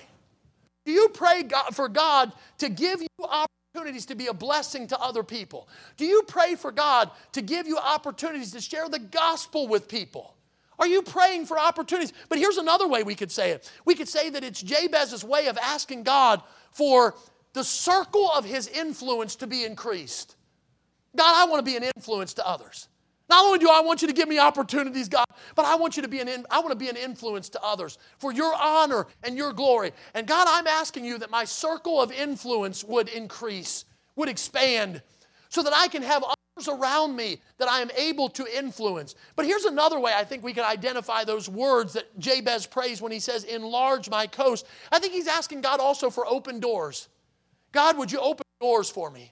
Do 0.86 0.92
you 0.92 1.10
pray 1.10 1.44
God, 1.44 1.76
for 1.76 1.88
God 1.88 2.32
to 2.58 2.70
give 2.70 3.02
you 3.02 3.08
opportunities 3.22 4.08
to 4.08 4.16
be 4.16 4.28
a 4.28 4.34
blessing 4.34 4.88
to 4.88 5.00
other 5.00 5.22
people? 5.22 5.68
Do 5.98 6.06
you 6.06 6.24
pray 6.24 6.56
for 6.56 6.72
God 6.72 7.12
to 7.34 7.42
give 7.44 7.68
you 7.68 7.78
opportunities 7.78 8.54
to 8.54 8.62
share 8.62 8.90
the 8.90 8.98
gospel 8.98 9.68
with 9.68 9.88
people? 9.88 10.34
Are 10.80 10.88
you 10.88 11.02
praying 11.02 11.46
for 11.46 11.60
opportunities? 11.60 12.14
But 12.30 12.40
here's 12.40 12.58
another 12.58 12.88
way 12.88 13.04
we 13.04 13.16
could 13.16 13.32
say 13.32 13.52
it. 13.52 13.72
We 13.86 13.96
could 13.96 14.08
say 14.08 14.30
that 14.30 14.44
it's 14.44 14.64
Jabez's 14.64 15.24
way 15.24 15.48
of 15.48 15.58
asking 15.58 16.04
God 16.04 16.42
for 16.72 17.16
the 17.58 17.64
circle 17.64 18.30
of 18.32 18.46
his 18.46 18.68
influence 18.68 19.36
to 19.38 19.48
be 19.48 19.66
increased. 19.66 20.36
God, 21.16 21.34
I 21.36 21.50
want 21.50 21.66
to 21.66 21.70
be 21.70 21.76
an 21.76 21.90
influence 21.96 22.36
to 22.36 22.48
others. 22.48 22.88
Not 23.32 23.44
only 23.44 23.58
do 23.58 23.68
I 23.68 23.82
want 23.82 24.04
you 24.04 24.08
to 24.08 24.14
give 24.14 24.30
me 24.30 24.38
opportunities, 24.38 25.10
God, 25.10 25.26
but 25.56 25.66
I 25.66 25.76
want 25.76 25.98
you 25.98 26.04
to 26.04 26.08
be 26.08 26.20
an 26.20 26.28
in, 26.28 26.46
I 26.52 26.60
want 26.60 26.70
to 26.70 26.78
be 26.78 26.88
an 26.88 26.96
influence 26.96 27.50
to 27.50 27.64
others 27.64 27.98
for 28.20 28.32
your 28.32 28.54
honor 28.56 29.08
and 29.24 29.36
your 29.36 29.54
glory. 29.54 29.92
And 30.14 30.28
God, 30.28 30.48
I'm 30.48 30.68
asking 30.68 31.04
you 31.04 31.18
that 31.18 31.32
my 31.32 31.46
circle 31.46 32.00
of 32.00 32.12
influence 32.12 32.84
would 32.84 33.10
increase, 33.10 33.86
would 34.16 34.30
expand, 34.30 35.02
so 35.50 35.64
that 35.64 35.74
I 35.76 35.88
can 35.88 36.04
have 36.04 36.24
others 36.24 36.68
around 36.68 37.16
me 37.16 37.42
that 37.58 37.68
I 37.68 37.82
am 37.82 37.90
able 37.98 38.30
to 38.30 38.46
influence. 38.56 39.16
But 39.36 39.48
here's 39.48 39.66
another 39.66 40.00
way 40.00 40.14
I 40.16 40.24
think 40.24 40.44
we 40.44 40.54
can 40.54 40.64
identify 40.64 41.24
those 41.24 41.50
words 41.50 41.94
that 41.94 42.20
Jabez 42.20 42.68
prays 42.68 43.02
when 43.02 43.12
he 43.12 43.20
says, 43.20 43.46
Enlarge 43.46 44.12
my 44.12 44.28
coast. 44.28 44.68
I 44.92 45.00
think 45.00 45.14
he's 45.14 45.28
asking 45.28 45.62
God 45.62 45.80
also 45.80 46.12
for 46.12 46.28
open 46.28 46.60
doors. 46.60 47.10
God, 47.72 47.98
would 47.98 48.12
you 48.12 48.20
open 48.20 48.46
doors 48.60 48.90
for 48.90 49.10
me? 49.10 49.32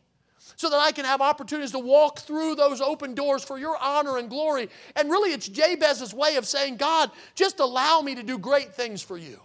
so 0.58 0.70
that 0.70 0.80
I 0.80 0.92
can 0.92 1.06
have 1.06 1.22
opportunities 1.22 1.72
to 1.72 1.80
walk 1.80 2.20
through 2.20 2.56
those 2.56 2.82
open 2.82 3.14
doors 3.14 3.44
for 3.44 3.58
your 3.58 3.78
honor 3.78 4.18
and 4.18 4.30
glory. 4.30 4.70
And 4.96 5.10
really, 5.10 5.34
it's 5.34 5.50
Jabez's 5.50 6.14
way 6.14 6.36
of 6.36 6.46
saying, 6.46 6.78
God, 6.78 7.12
just 7.34 7.60
allow 7.60 8.02
me 8.02 8.16
to 8.16 8.24
do 8.24 8.38
great 8.38 8.74
things 8.74 9.02
for 9.02 9.18
you. 9.18 9.40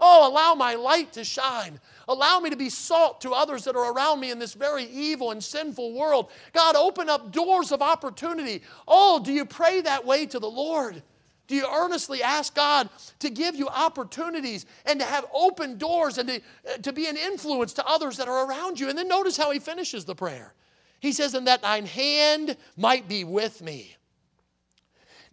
Oh, 0.00 0.30
allow 0.30 0.54
my 0.54 0.74
light 0.74 1.12
to 1.14 1.24
shine. 1.24 1.80
Allow 2.06 2.38
me 2.38 2.50
to 2.50 2.56
be 2.56 2.70
salt 2.70 3.20
to 3.22 3.32
others 3.32 3.64
that 3.64 3.74
are 3.74 3.92
around 3.92 4.20
me 4.20 4.30
in 4.30 4.38
this 4.38 4.54
very 4.54 4.84
evil 4.84 5.32
and 5.32 5.42
sinful 5.42 5.92
world. 5.92 6.30
God, 6.52 6.76
open 6.76 7.10
up 7.10 7.32
doors 7.32 7.72
of 7.72 7.82
opportunity. 7.82 8.62
Oh, 8.86 9.20
do 9.22 9.32
you 9.32 9.44
pray 9.44 9.80
that 9.80 10.06
way 10.06 10.24
to 10.26 10.38
the 10.38 10.48
Lord? 10.48 11.02
Do 11.48 11.56
you 11.56 11.66
earnestly 11.66 12.22
ask 12.22 12.54
God 12.54 12.90
to 13.20 13.30
give 13.30 13.56
you 13.56 13.68
opportunities 13.68 14.66
and 14.84 15.00
to 15.00 15.06
have 15.06 15.24
open 15.34 15.78
doors 15.78 16.18
and 16.18 16.28
to, 16.28 16.36
uh, 16.36 16.76
to 16.82 16.92
be 16.92 17.06
an 17.06 17.16
influence 17.16 17.72
to 17.74 17.86
others 17.86 18.18
that 18.18 18.28
are 18.28 18.46
around 18.46 18.78
you? 18.78 18.90
And 18.90 18.96
then 18.96 19.08
notice 19.08 19.36
how 19.36 19.50
he 19.50 19.58
finishes 19.58 20.04
the 20.04 20.14
prayer. 20.14 20.52
He 21.00 21.10
says, 21.10 21.32
And 21.32 21.46
that 21.46 21.62
thine 21.62 21.86
hand 21.86 22.56
might 22.76 23.08
be 23.08 23.24
with 23.24 23.62
me. 23.62 23.96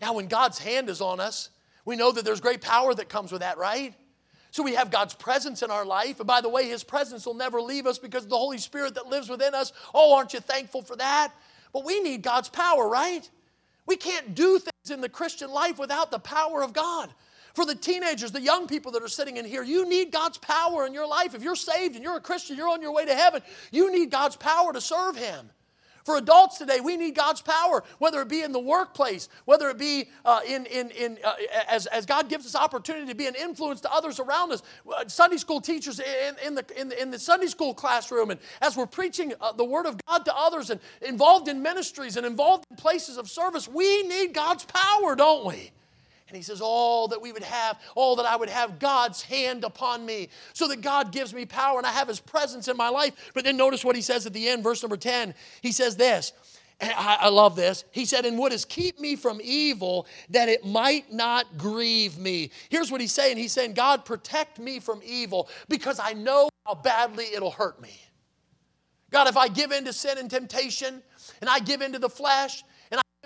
Now, 0.01 0.13
when 0.13 0.28
God's 0.28 0.58
hand 0.58 0.89
is 0.89 1.01
on 1.01 1.19
us, 1.19 1.49
we 1.84 1.97
know 1.97 2.12
that 2.13 2.23
there's 2.23 2.41
great 2.41 2.62
power 2.62 2.93
that 2.93 3.10
comes 3.10 3.32
with 3.32 3.41
that, 3.41 3.58
right? 3.58 3.93
So 4.51 4.63
we 4.63 4.75
have 4.75 4.89
God's 4.89 5.13
presence 5.13 5.63
in 5.63 5.69
our 5.69 5.86
life. 5.86 6.19
And 6.19 6.28
by 6.28 6.39
the 6.39 6.47
way, 6.47 6.69
His 6.69 6.84
presence 6.84 7.25
will 7.25 7.34
never 7.34 7.62
leave 7.62 7.86
us 7.86 7.99
because 7.99 8.25
the 8.25 8.38
Holy 8.38 8.58
Spirit 8.58 8.95
that 8.95 9.08
lives 9.08 9.28
within 9.28 9.54
us. 9.54 9.73
Oh, 9.93 10.15
aren't 10.15 10.34
you 10.34 10.39
thankful 10.39 10.82
for 10.82 10.95
that? 10.95 11.34
But 11.73 11.84
we 11.84 11.99
need 11.99 12.21
God's 12.21 12.47
power, 12.47 12.88
right? 12.88 13.30
We 13.86 13.95
can't 13.95 14.36
do 14.36 14.60
things 14.60 14.91
in 14.91 15.02
the 15.02 15.10
Christian 15.10 15.52
life 15.52 15.78
without 15.78 16.12
the 16.12 16.19
power 16.19 16.63
of 16.63 16.74
God. 16.74 17.10
For 17.54 17.65
the 17.65 17.76
teenagers, 17.76 18.32
the 18.32 18.41
young 18.41 18.67
people 18.67 18.91
that 18.93 19.04
are 19.04 19.08
sitting 19.08 19.38
in 19.38 19.45
here, 19.45 19.63
you 19.63 19.88
need 19.88 20.12
God's 20.12 20.38
power 20.38 20.86
in 20.86 20.93
your 20.93 21.08
life. 21.08 21.34
If 21.34 21.41
you're 21.41 21.56
saved 21.56 21.95
and 21.95 22.04
you're 22.04 22.17
a 22.17 22.21
Christian, 22.21 22.58
you're 22.58 22.67
on 22.67 22.82
your 22.82 22.93
way 22.93 23.06
to 23.06 23.15
heaven, 23.15 23.41
you 23.71 23.91
need 23.91 24.12
God's 24.12 24.36
power 24.36 24.74
to 24.74 24.82
serve 24.82 25.15
Him. 25.15 25.50
For 26.06 26.18
adults 26.18 26.60
today, 26.60 26.82
we 26.82 26.98
need 26.98 27.15
God's 27.15 27.41
power, 27.41 27.84
whether 27.98 28.22
it 28.22 28.30
be 28.30 28.44
in 28.44 28.52
the 28.52 28.60
workplace, 28.60 29.28
whether 29.46 29.70
it 29.70 29.80
be 29.80 30.08
uh, 30.24 30.41
in, 30.48 30.68
in, 30.68 30.91
in, 30.91 31.18
uh, 31.24 31.34
as, 31.68 31.88
as 31.88 32.06
God 32.06 32.30
gives 32.30 32.46
us 32.46 32.56
opportunity 32.56 33.08
to 33.08 33.15
be 33.15 33.26
an 33.26 33.34
influence 33.34 33.82
to 33.82 33.91
others 33.91 34.20
around 34.20 34.52
us. 34.52 34.62
Uh, 34.88 35.08
Sunday 35.08 35.38
school 35.38 35.60
teachers 35.60 36.00
in, 36.00 36.36
in, 36.46 36.54
the, 36.54 36.65
in, 36.80 36.89
the, 36.89 37.02
in 37.02 37.10
the 37.10 37.18
Sunday 37.18 37.48
school 37.48 37.74
classroom, 37.74 38.30
and 38.30 38.39
as 38.62 38.78
we're 38.78 38.86
preaching 38.86 39.34
uh, 39.41 39.52
the 39.52 39.65
Word 39.65 39.88
of 39.88 39.98
God 40.06 40.26
to 40.26 40.38
others, 40.38 40.70
and 40.70 40.80
involved 41.02 41.48
in 41.48 41.63
ministries 41.63 42.18
and 42.18 42.26
involved 42.26 42.65
in 42.70 42.78
places 42.78 43.18
of 43.18 43.28
service, 43.28 43.68
we 43.68 44.04
need 44.04 44.32
God's 44.32 44.65
power, 44.65 45.15
don't 45.15 45.44
we? 45.44 45.72
And 46.28 46.36
he 46.36 46.42
says, 46.42 46.62
All 46.62 47.08
that 47.10 47.22
we 47.22 47.32
would 47.32 47.44
have, 47.44 47.80
all 47.96 48.16
that 48.16 48.26
I 48.26 48.36
would 48.36 48.50
have 48.50 48.80
God's 48.80 49.22
hand 49.22 49.64
upon 49.64 50.06
me, 50.06 50.30
so 50.54 50.68
that 50.68 50.82
God 50.82 51.12
gives 51.12 51.34
me 51.34 51.46
power 51.46 51.78
and 51.78 51.86
I 51.86 51.92
have 51.92 52.08
his 52.08 52.20
presence 52.20 52.68
in 52.68 52.78
my 52.78 52.90
life. 52.90 53.32
But 53.34 53.44
then 53.44 53.58
notice 53.58 53.86
what 53.86 53.96
he 53.96 54.02
says 54.02 54.26
at 54.26 54.34
the 54.34 54.48
end, 54.50 54.64
verse 54.64 54.82
number 54.82 54.98
10. 54.98 55.34
He 55.62 55.72
says 55.72 55.96
this. 55.96 56.34
And 56.82 56.92
I, 56.92 57.16
I 57.22 57.30
love 57.30 57.56
this. 57.56 57.86
He 57.92 58.06
said, 58.06 58.26
And 58.26 58.38
wouldst 58.38 58.68
keep 58.68 59.00
me 59.00 59.16
from 59.16 59.40
evil, 59.42 60.08
that 60.30 60.50
it 60.50 60.66
might 60.66 61.12
not 61.12 61.58
grieve 61.58 62.18
me. 62.18 62.52
Here's 62.70 62.92
what 62.92 63.00
he's 63.00 63.14
saying 63.14 63.38
He's 63.38 63.54
saying, 63.54 63.74
God, 63.74 64.04
protect 64.04 64.60
me 64.60 64.80
from 64.80 65.02
evil 65.06 65.48
because 65.70 66.00
I 66.02 66.14
know 66.14 66.50
how 66.66 66.76
badly 66.76 67.26
it'll 67.34 67.52
hurt 67.52 67.82
me. 67.82 68.02
God, 69.12 69.28
if 69.28 69.38
I 69.38 69.48
give 69.48 69.72
in 69.72 69.86
to 69.86 69.94
sin 69.94 70.18
and 70.18 70.30
temptation 70.30 71.02
and 71.40 71.50
I 71.50 71.60
give 71.60 71.82
in 71.82 71.94
to 71.94 72.00
the 72.00 72.10
flesh 72.10 72.64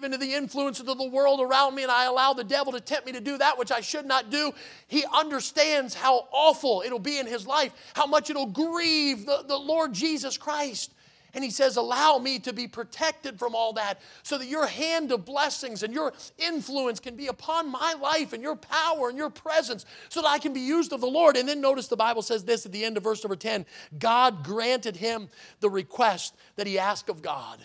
into 0.04 0.18
the 0.18 0.34
influences 0.34 0.88
of 0.88 0.98
the 0.98 1.10
world 1.10 1.42
around 1.42 1.76
me 1.76 1.84
and 1.84 1.92
I 1.92 2.06
allow 2.06 2.34
the 2.34 2.44
devil 2.44 2.74
to 2.74 2.80
tempt 2.80 3.06
me 3.06 3.12
to 3.14 3.22
do 3.22 3.38
that 3.38 3.58
which 3.58 3.72
I 3.72 3.82
should 3.82 4.06
not 4.06 4.30
do, 4.30 4.52
he 4.88 5.06
understands 5.14 5.94
how 5.94 6.28
awful 6.32 6.84
it'll 6.86 7.00
be 7.00 7.20
in 7.20 7.28
his 7.28 7.46
life, 7.46 7.74
how 7.94 8.06
much 8.06 8.30
it'll 8.30 8.46
grieve 8.46 9.26
the, 9.26 9.44
the 9.48 9.58
Lord 9.58 9.94
Jesus 9.94 10.38
Christ. 10.38 10.94
And 11.34 11.44
he 11.44 11.52
says, 11.52 11.76
Allow 11.78 12.18
me 12.18 12.40
to 12.40 12.54
be 12.54 12.68
protected 12.68 13.38
from 13.38 13.54
all 13.56 13.74
that 13.74 14.00
so 14.24 14.38
that 14.38 14.48
your 14.48 14.66
hand 14.66 15.12
of 15.12 15.26
blessings 15.26 15.84
and 15.84 15.94
your 15.94 16.14
influence 16.38 17.00
can 17.00 17.16
be 17.16 17.28
upon 17.28 17.72
my 17.72 17.94
life 18.02 18.34
and 18.34 18.42
your 18.42 18.56
power 18.56 19.10
and 19.10 19.18
your 19.18 19.30
presence 19.30 19.86
so 20.10 20.22
that 20.22 20.28
I 20.28 20.40
can 20.40 20.54
be 20.54 20.62
used 20.62 20.92
of 20.92 21.02
the 21.02 21.08
Lord. 21.08 21.38
And 21.38 21.48
then 21.48 21.62
notice 21.62 21.88
the 21.88 21.96
Bible 21.96 22.22
says 22.22 22.44
this 22.44 22.66
at 22.66 22.72
the 22.72 22.84
end 22.84 22.98
of 22.98 23.04
verse 23.04 23.24
number 23.24 23.36
10 23.36 23.66
God 24.00 24.44
granted 24.44 24.96
him 24.96 25.30
the 25.60 25.70
request 25.70 26.36
that 26.56 26.68
he 26.68 26.80
asked 26.80 27.10
of 27.10 27.22
God. 27.22 27.60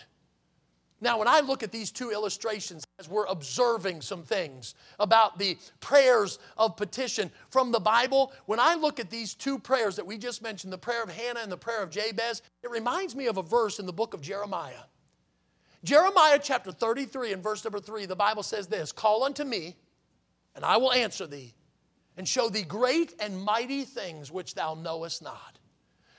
Now, 1.01 1.19
when 1.19 1.27
I 1.27 1.41
look 1.41 1.61
at 1.61 1.71
these 1.71 1.91
two 1.91 2.11
illustrations, 2.11 2.85
as 2.99 3.09
we're 3.09 3.25
observing 3.25 4.01
some 4.01 4.23
things 4.23 4.75
about 4.97 5.37
the 5.37 5.57
prayers 5.81 6.39
of 6.57 6.77
petition 6.77 7.29
from 7.49 7.71
the 7.71 7.79
Bible, 7.79 8.31
when 8.45 8.59
I 8.59 8.75
look 8.75 8.99
at 8.99 9.09
these 9.09 9.33
two 9.33 9.59
prayers 9.59 9.97
that 9.97 10.05
we 10.05 10.17
just 10.17 10.41
mentioned, 10.41 10.71
the 10.71 10.77
prayer 10.77 11.03
of 11.03 11.09
Hannah 11.09 11.41
and 11.41 11.51
the 11.51 11.57
prayer 11.57 11.83
of 11.83 11.89
Jabez, 11.89 12.41
it 12.63 12.71
reminds 12.71 13.13
me 13.13 13.27
of 13.27 13.37
a 13.37 13.41
verse 13.41 13.79
in 13.79 13.85
the 13.85 13.93
book 13.93 14.13
of 14.13 14.21
Jeremiah. 14.21 14.85
Jeremiah 15.83 16.39
chapter 16.41 16.71
33 16.71 17.33
and 17.33 17.43
verse 17.43 17.63
number 17.63 17.79
3, 17.79 18.05
the 18.05 18.15
Bible 18.15 18.41
says 18.41 18.67
this 18.67 18.91
Call 18.91 19.23
unto 19.23 19.43
me, 19.43 19.75
and 20.55 20.63
I 20.63 20.77
will 20.77 20.93
answer 20.93 21.27
thee, 21.27 21.53
and 22.15 22.27
show 22.27 22.49
thee 22.49 22.63
great 22.63 23.13
and 23.19 23.39
mighty 23.39 23.83
things 23.83 24.31
which 24.31 24.55
thou 24.55 24.75
knowest 24.75 25.21
not. 25.21 25.59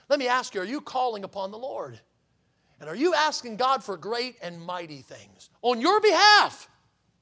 Let 0.08 0.18
me 0.18 0.28
ask 0.28 0.54
you, 0.54 0.60
are 0.60 0.64
you 0.64 0.82
calling 0.82 1.24
upon 1.24 1.50
the 1.50 1.58
Lord? 1.58 1.98
And 2.80 2.88
are 2.88 2.96
you 2.96 3.14
asking 3.14 3.56
God 3.56 3.82
for 3.82 3.96
great 3.96 4.36
and 4.42 4.60
mighty 4.60 5.02
things 5.02 5.50
on 5.62 5.80
your 5.80 6.00
behalf? 6.00 6.68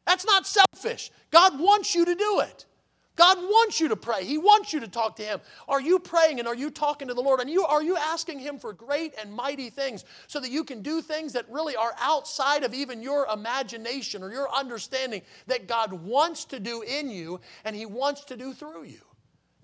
That's 0.07 0.27
not 0.27 0.47
selfish. 0.47 1.11
God 1.31 1.59
wants 1.59 1.95
you 1.95 2.05
to 2.05 2.15
do 2.15 2.41
it. 2.41 2.67
God 3.17 3.39
wants 3.39 3.81
you 3.81 3.89
to 3.89 3.97
pray. 3.97 4.25
He 4.25 4.39
wants 4.39 4.73
you 4.73 4.81
to 4.81 4.89
talk 4.89 5.15
to 5.17 5.23
Him. 5.23 5.41
Are 5.69 5.81
you 5.81 6.01
praying 6.01 6.41
and 6.41 6.49
are 6.49 6.55
you 6.55 6.69
talking 6.69 7.07
to 7.07 7.15
the 7.15 7.21
Lord? 7.21 7.39
And 7.39 7.49
you, 7.49 7.65
are 7.65 7.83
you 7.83 7.97
asking 7.97 8.41
Him 8.41 8.59
for 8.59 8.73
great 8.73 9.15
and 9.21 9.33
mighty 9.33 9.71
things 9.71 10.05
so 10.27 10.41
that 10.41 10.51
you 10.51 10.65
can 10.65 10.83
do 10.83 11.01
things 11.01 11.33
that 11.35 11.49
really 11.49 11.77
are 11.77 11.95
outside 12.01 12.65
of 12.65 12.75
even 12.75 13.01
your 13.01 13.27
imagination 13.33 14.23
or 14.23 14.33
your 14.33 14.53
understanding 14.53 15.23
that 15.47 15.69
God 15.69 15.93
wants 15.93 16.45
to 16.47 16.59
do 16.59 16.83
in 16.83 17.09
you 17.09 17.41
and 17.65 17.77
He 17.77 17.87
wants 17.87 18.25
to 18.25 18.37
do 18.37 18.53
through 18.53 18.85
you? 18.85 19.01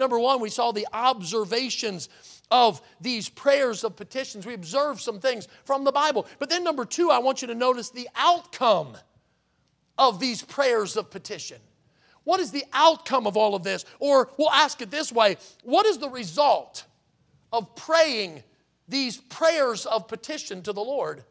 Number 0.00 0.18
one, 0.18 0.40
we 0.40 0.48
saw 0.48 0.72
the 0.72 0.88
observations 0.94 2.08
of 2.50 2.80
these 3.02 3.28
prayers 3.28 3.84
of 3.84 3.96
petitions. 3.96 4.46
We 4.46 4.54
observed 4.54 4.98
some 5.00 5.20
things 5.20 5.46
from 5.66 5.84
the 5.84 5.92
Bible. 5.92 6.26
But 6.38 6.48
then, 6.48 6.64
number 6.64 6.86
two, 6.86 7.10
I 7.10 7.18
want 7.18 7.42
you 7.42 7.48
to 7.48 7.54
notice 7.54 7.90
the 7.90 8.08
outcome 8.16 8.96
of 9.98 10.18
these 10.18 10.40
prayers 10.40 10.96
of 10.96 11.10
petition. 11.10 11.58
What 12.24 12.40
is 12.40 12.50
the 12.50 12.64
outcome 12.72 13.26
of 13.26 13.36
all 13.36 13.54
of 13.54 13.62
this? 13.62 13.84
Or 13.98 14.30
we'll 14.38 14.50
ask 14.50 14.80
it 14.80 14.90
this 14.90 15.12
way 15.12 15.36
What 15.64 15.84
is 15.84 15.98
the 15.98 16.08
result 16.08 16.86
of 17.52 17.76
praying 17.76 18.42
these 18.88 19.18
prayers 19.18 19.84
of 19.84 20.08
petition 20.08 20.62
to 20.62 20.72
the 20.72 20.80
Lord? 20.80 21.24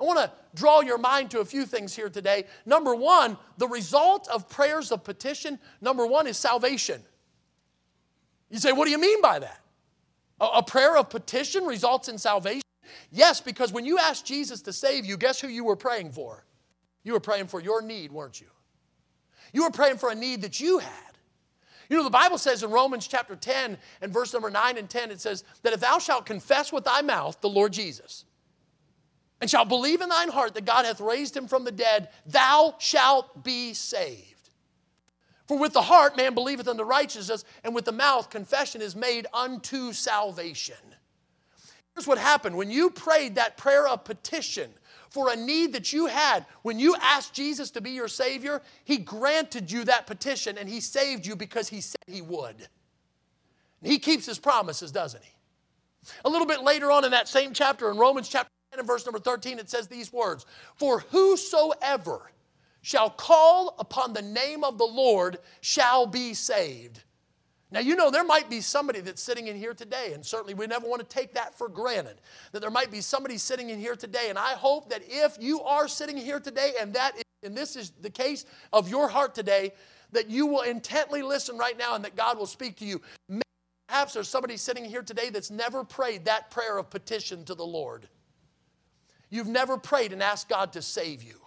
I 0.00 0.02
want 0.02 0.18
to 0.18 0.32
draw 0.56 0.80
your 0.80 0.98
mind 0.98 1.30
to 1.30 1.38
a 1.38 1.44
few 1.44 1.66
things 1.66 1.94
here 1.94 2.10
today. 2.10 2.46
Number 2.66 2.96
one, 2.96 3.38
the 3.58 3.68
result 3.68 4.26
of 4.26 4.48
prayers 4.48 4.90
of 4.90 5.04
petition, 5.04 5.60
number 5.80 6.04
one, 6.04 6.26
is 6.26 6.36
salvation. 6.36 7.00
You 8.52 8.58
say, 8.58 8.70
what 8.70 8.84
do 8.84 8.90
you 8.90 9.00
mean 9.00 9.22
by 9.22 9.38
that? 9.38 9.60
A, 10.38 10.44
a 10.58 10.62
prayer 10.62 10.98
of 10.98 11.08
petition 11.08 11.64
results 11.64 12.08
in 12.08 12.18
salvation? 12.18 12.60
Yes, 13.10 13.40
because 13.40 13.72
when 13.72 13.86
you 13.86 13.98
asked 13.98 14.26
Jesus 14.26 14.60
to 14.62 14.74
save 14.74 15.06
you, 15.06 15.16
guess 15.16 15.40
who 15.40 15.48
you 15.48 15.64
were 15.64 15.74
praying 15.74 16.12
for? 16.12 16.44
You 17.02 17.14
were 17.14 17.20
praying 17.20 17.46
for 17.46 17.60
your 17.60 17.80
need, 17.80 18.12
weren't 18.12 18.40
you? 18.40 18.48
You 19.54 19.64
were 19.64 19.70
praying 19.70 19.96
for 19.96 20.10
a 20.10 20.14
need 20.14 20.42
that 20.42 20.60
you 20.60 20.78
had. 20.78 20.92
You 21.88 21.96
know, 21.96 22.04
the 22.04 22.10
Bible 22.10 22.36
says 22.36 22.62
in 22.62 22.70
Romans 22.70 23.06
chapter 23.08 23.34
10 23.36 23.78
and 24.02 24.12
verse 24.12 24.34
number 24.34 24.50
9 24.50 24.76
and 24.76 24.88
10, 24.88 25.10
it 25.10 25.20
says 25.20 25.44
that 25.62 25.72
if 25.72 25.80
thou 25.80 25.98
shalt 25.98 26.26
confess 26.26 26.72
with 26.72 26.84
thy 26.84 27.00
mouth 27.00 27.40
the 27.40 27.48
Lord 27.48 27.72
Jesus, 27.72 28.26
and 29.40 29.50
shalt 29.50 29.68
believe 29.68 30.02
in 30.02 30.08
thine 30.08 30.28
heart 30.28 30.54
that 30.54 30.66
God 30.66 30.84
hath 30.84 31.00
raised 31.00 31.36
him 31.36 31.48
from 31.48 31.64
the 31.64 31.72
dead, 31.72 32.10
thou 32.26 32.74
shalt 32.78 33.42
be 33.42 33.74
saved. 33.74 34.31
For 35.52 35.58
with 35.58 35.74
the 35.74 35.82
heart 35.82 36.16
man 36.16 36.32
believeth 36.32 36.66
unto 36.66 36.82
righteousness, 36.82 37.44
and 37.62 37.74
with 37.74 37.84
the 37.84 37.92
mouth 37.92 38.30
confession 38.30 38.80
is 38.80 38.96
made 38.96 39.26
unto 39.34 39.92
salvation. 39.92 40.78
Here's 41.94 42.06
what 42.06 42.16
happened 42.16 42.56
when 42.56 42.70
you 42.70 42.88
prayed 42.88 43.34
that 43.34 43.58
prayer 43.58 43.86
of 43.86 44.02
petition 44.02 44.70
for 45.10 45.30
a 45.30 45.36
need 45.36 45.74
that 45.74 45.92
you 45.92 46.06
had, 46.06 46.46
when 46.62 46.78
you 46.78 46.96
asked 47.02 47.34
Jesus 47.34 47.70
to 47.72 47.82
be 47.82 47.90
your 47.90 48.08
Savior, 48.08 48.62
He 48.84 48.96
granted 48.96 49.70
you 49.70 49.84
that 49.84 50.06
petition 50.06 50.56
and 50.56 50.70
He 50.70 50.80
saved 50.80 51.26
you 51.26 51.36
because 51.36 51.68
He 51.68 51.82
said 51.82 52.00
He 52.06 52.22
would. 52.22 52.56
And 53.82 53.92
He 53.92 53.98
keeps 53.98 54.24
His 54.24 54.38
promises, 54.38 54.90
doesn't 54.90 55.22
He? 55.22 55.34
A 56.24 56.30
little 56.30 56.46
bit 56.46 56.62
later 56.62 56.90
on 56.90 57.04
in 57.04 57.10
that 57.10 57.28
same 57.28 57.52
chapter, 57.52 57.90
in 57.90 57.98
Romans 57.98 58.30
chapter 58.30 58.50
10 58.70 58.78
and 58.78 58.88
verse 58.88 59.04
number 59.04 59.20
13, 59.20 59.58
it 59.58 59.68
says 59.68 59.86
these 59.86 60.14
words 60.14 60.46
For 60.76 61.00
whosoever 61.00 62.32
shall 62.82 63.10
call 63.10 63.74
upon 63.78 64.12
the 64.12 64.22
name 64.22 64.62
of 64.64 64.76
the 64.76 64.84
Lord 64.84 65.38
shall 65.60 66.06
be 66.06 66.34
saved. 66.34 67.02
Now, 67.70 67.80
you 67.80 67.96
know, 67.96 68.10
there 68.10 68.24
might 68.24 68.50
be 68.50 68.60
somebody 68.60 69.00
that's 69.00 69.22
sitting 69.22 69.46
in 69.46 69.56
here 69.56 69.72
today, 69.72 70.12
and 70.12 70.24
certainly 70.24 70.52
we 70.52 70.66
never 70.66 70.86
want 70.86 71.00
to 71.00 71.08
take 71.08 71.32
that 71.34 71.56
for 71.56 71.70
granted, 71.70 72.20
that 72.52 72.60
there 72.60 72.70
might 72.70 72.90
be 72.90 73.00
somebody 73.00 73.38
sitting 73.38 73.70
in 73.70 73.78
here 73.78 73.96
today. 73.96 74.26
And 74.28 74.38
I 74.38 74.52
hope 74.52 74.90
that 74.90 75.00
if 75.08 75.38
you 75.40 75.62
are 75.62 75.88
sitting 75.88 76.18
here 76.18 76.38
today, 76.38 76.74
and 76.78 76.92
that 76.92 77.16
is, 77.16 77.22
and 77.42 77.56
this 77.56 77.74
is 77.74 77.90
the 78.02 78.10
case 78.10 78.44
of 78.74 78.90
your 78.90 79.08
heart 79.08 79.34
today, 79.34 79.72
that 80.12 80.28
you 80.28 80.46
will 80.46 80.60
intently 80.62 81.22
listen 81.22 81.56
right 81.56 81.76
now 81.78 81.94
and 81.94 82.04
that 82.04 82.14
God 82.14 82.38
will 82.38 82.46
speak 82.46 82.76
to 82.76 82.84
you. 82.84 83.00
Perhaps 83.88 84.14
there's 84.14 84.28
somebody 84.28 84.56
sitting 84.56 84.84
here 84.84 85.02
today 85.02 85.30
that's 85.30 85.50
never 85.50 85.82
prayed 85.82 86.26
that 86.26 86.50
prayer 86.50 86.78
of 86.78 86.90
petition 86.90 87.44
to 87.46 87.54
the 87.54 87.64
Lord. 87.64 88.06
You've 89.30 89.48
never 89.48 89.78
prayed 89.78 90.12
and 90.12 90.22
asked 90.22 90.48
God 90.48 90.74
to 90.74 90.82
save 90.82 91.22
you. 91.22 91.41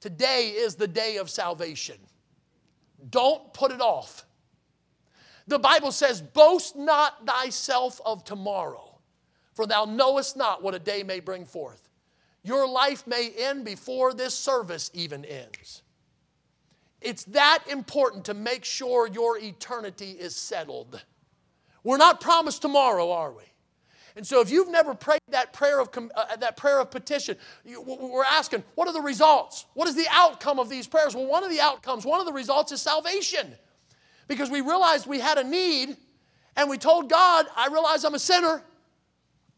Today 0.00 0.48
is 0.48 0.76
the 0.76 0.88
day 0.88 1.18
of 1.18 1.28
salvation. 1.28 1.96
Don't 3.08 3.52
put 3.52 3.70
it 3.70 3.80
off. 3.80 4.24
The 5.46 5.58
Bible 5.58 5.92
says, 5.92 6.22
Boast 6.22 6.76
not 6.76 7.26
thyself 7.26 8.00
of 8.04 8.24
tomorrow, 8.24 8.98
for 9.52 9.66
thou 9.66 9.84
knowest 9.84 10.36
not 10.36 10.62
what 10.62 10.74
a 10.74 10.78
day 10.78 11.02
may 11.02 11.20
bring 11.20 11.44
forth. 11.44 11.88
Your 12.42 12.66
life 12.66 13.06
may 13.06 13.30
end 13.36 13.64
before 13.64 14.14
this 14.14 14.34
service 14.34 14.90
even 14.94 15.24
ends. 15.24 15.82
It's 17.00 17.24
that 17.24 17.64
important 17.68 18.24
to 18.26 18.34
make 18.34 18.64
sure 18.64 19.06
your 19.06 19.38
eternity 19.38 20.12
is 20.12 20.36
settled. 20.36 21.02
We're 21.82 21.96
not 21.96 22.20
promised 22.20 22.62
tomorrow, 22.62 23.10
are 23.10 23.32
we? 23.32 23.49
And 24.16 24.26
so, 24.26 24.40
if 24.40 24.50
you've 24.50 24.70
never 24.70 24.94
prayed 24.94 25.20
that 25.28 25.52
prayer 25.52 25.80
of, 25.80 25.88
uh, 25.96 26.36
that 26.36 26.56
prayer 26.56 26.80
of 26.80 26.90
petition, 26.90 27.36
you, 27.64 27.80
we're 27.80 28.24
asking, 28.24 28.64
what 28.74 28.88
are 28.88 28.92
the 28.92 29.00
results? 29.00 29.66
What 29.74 29.88
is 29.88 29.94
the 29.94 30.06
outcome 30.10 30.58
of 30.58 30.68
these 30.68 30.86
prayers? 30.86 31.14
Well, 31.14 31.26
one 31.26 31.44
of 31.44 31.50
the 31.50 31.60
outcomes, 31.60 32.04
one 32.04 32.20
of 32.20 32.26
the 32.26 32.32
results 32.32 32.72
is 32.72 32.82
salvation. 32.82 33.54
Because 34.28 34.50
we 34.50 34.60
realized 34.60 35.06
we 35.06 35.18
had 35.18 35.38
a 35.38 35.44
need, 35.44 35.96
and 36.56 36.70
we 36.70 36.78
told 36.78 37.10
God, 37.10 37.46
I 37.56 37.68
realize 37.68 38.04
I'm 38.04 38.14
a 38.14 38.18
sinner. 38.18 38.62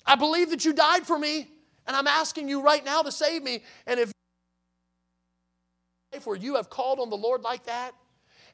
I 0.07 0.17
believe 0.17 0.51
that 0.51 0.65
you 0.65 0.73
died 0.73 1.07
for 1.07 1.19
me, 1.19 1.49
and 1.87 1.97
I'm 1.97 2.07
asking 2.07 2.49
you 2.49 2.63
right 2.63 2.85
now 2.85 3.03
to 3.03 3.13
save 3.13 3.43
me. 3.43 3.63
And 3.87 4.01
if 4.01 4.13
where 6.25 6.37
you 6.37 6.57
have 6.57 6.71
called 6.71 7.01
on 7.01 7.11
the 7.11 7.17
Lord 7.17 7.43
like 7.43 7.65
that, 7.65 7.93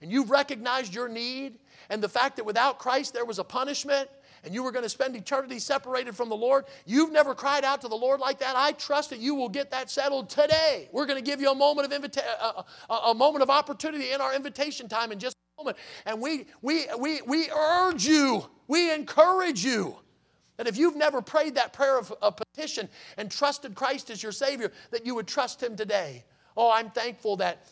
and 0.01 0.13
you've 0.13 0.31
recognized 0.31 0.95
your 0.95 1.09
need, 1.09 1.59
and 1.91 2.03
the 2.03 2.09
fact 2.09 2.37
that 2.37 2.45
without 2.45 2.79
Christ 2.79 3.15
there 3.15 3.25
was 3.25 3.39
a 3.39 3.45
punishment, 3.45 4.09
and 4.49 4.55
you 4.55 4.63
were 4.63 4.73
going 4.73 4.83
to 4.83 4.89
spend 4.89 5.15
eternity 5.15 5.59
separated 5.59 6.17
from 6.17 6.31
the 6.31 6.35
Lord, 6.35 6.65
you've 6.87 7.13
never 7.13 7.35
cried 7.35 7.65
out 7.65 7.83
to 7.83 7.89
the 7.89 7.95
Lord 7.95 8.19
like 8.19 8.39
that, 8.39 8.57
I 8.57 8.73
trust 8.73 9.11
that 9.11 9.19
you 9.19 9.35
will 9.35 9.51
get 9.51 9.73
that 9.73 9.91
settled 9.91 10.31
today. 10.31 10.89
We're 10.91 11.05
going 11.05 11.23
to 11.23 11.31
give 11.31 11.43
you 11.43 11.51
a 11.51 11.55
moment 11.55 11.87
of 11.87 11.93
invita- 11.93 12.25
a, 12.43 12.65
a, 12.89 12.95
a 13.11 13.15
moment 13.15 13.43
of 13.43 13.51
opportunity 13.51 14.11
in 14.11 14.23
our 14.23 14.35
invitation 14.35 14.89
time 14.89 15.13
in 15.13 15.19
just 15.19 15.37
a 15.37 15.63
moment. 15.63 15.77
And 16.07 16.19
we, 16.23 16.47
we, 16.63 16.87
we, 16.99 17.21
we 17.27 17.51
urge 17.51 18.07
you, 18.07 18.43
we 18.69 18.91
encourage 18.91 19.63
you 19.63 19.97
that 20.57 20.67
if 20.67 20.79
you've 20.79 20.97
never 20.97 21.21
prayed 21.21 21.57
that 21.57 21.75
prayer 21.75 21.99
of 21.99 22.11
a 22.23 22.33
petition 22.33 22.89
and 23.19 23.31
trusted 23.31 23.75
Christ 23.75 24.09
as 24.09 24.23
your 24.23 24.33
Savior, 24.33 24.73
that 24.93 25.05
you 25.05 25.15
would 25.15 25.27
trust 25.27 25.63
Him 25.63 25.77
today. 25.77 26.25
Oh, 26.57 26.73
I'm 26.73 26.89
thankful 26.89 27.37
that, 27.37 27.67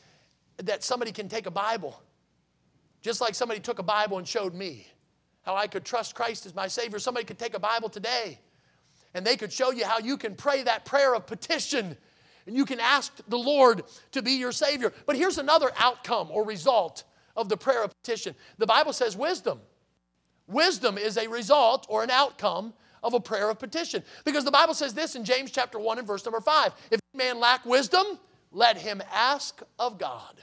that 0.58 0.84
somebody 0.84 1.10
can 1.10 1.30
take 1.30 1.46
a 1.46 1.50
Bible, 1.50 1.98
just 3.00 3.22
like 3.22 3.34
somebody 3.34 3.60
took 3.60 3.78
a 3.78 3.82
Bible 3.82 4.18
and 4.18 4.28
showed 4.28 4.52
me 4.52 4.86
how 5.46 5.54
I 5.54 5.68
could 5.68 5.84
trust 5.84 6.16
Christ 6.16 6.44
as 6.44 6.54
my 6.54 6.66
Savior. 6.66 6.98
Somebody 6.98 7.24
could 7.24 7.38
take 7.38 7.54
a 7.54 7.60
Bible 7.60 7.88
today 7.88 8.40
and 9.14 9.24
they 9.24 9.36
could 9.36 9.52
show 9.52 9.70
you 9.70 9.86
how 9.86 9.98
you 9.98 10.16
can 10.16 10.34
pray 10.34 10.64
that 10.64 10.84
prayer 10.84 11.14
of 11.14 11.26
petition 11.26 11.96
and 12.46 12.56
you 12.56 12.64
can 12.64 12.80
ask 12.80 13.12
the 13.28 13.38
Lord 13.38 13.84
to 14.12 14.22
be 14.22 14.32
your 14.32 14.52
Savior. 14.52 14.92
But 15.06 15.16
here's 15.16 15.38
another 15.38 15.70
outcome 15.78 16.28
or 16.30 16.44
result 16.44 17.04
of 17.36 17.48
the 17.48 17.56
prayer 17.56 17.84
of 17.84 17.92
petition 18.02 18.34
the 18.58 18.66
Bible 18.66 18.92
says 18.92 19.16
wisdom. 19.16 19.60
Wisdom 20.48 20.98
is 20.98 21.16
a 21.16 21.28
result 21.28 21.86
or 21.88 22.02
an 22.02 22.10
outcome 22.10 22.74
of 23.02 23.14
a 23.14 23.20
prayer 23.20 23.48
of 23.48 23.58
petition. 23.58 24.02
Because 24.24 24.44
the 24.44 24.50
Bible 24.50 24.74
says 24.74 24.94
this 24.94 25.14
in 25.14 25.24
James 25.24 25.52
chapter 25.52 25.78
1 25.78 25.98
and 25.98 26.06
verse 26.06 26.24
number 26.24 26.40
5 26.40 26.72
If 26.90 27.00
man 27.14 27.38
lack 27.38 27.64
wisdom, 27.64 28.04
let 28.50 28.76
him 28.76 29.00
ask 29.12 29.62
of 29.78 29.98
God. 29.98 30.34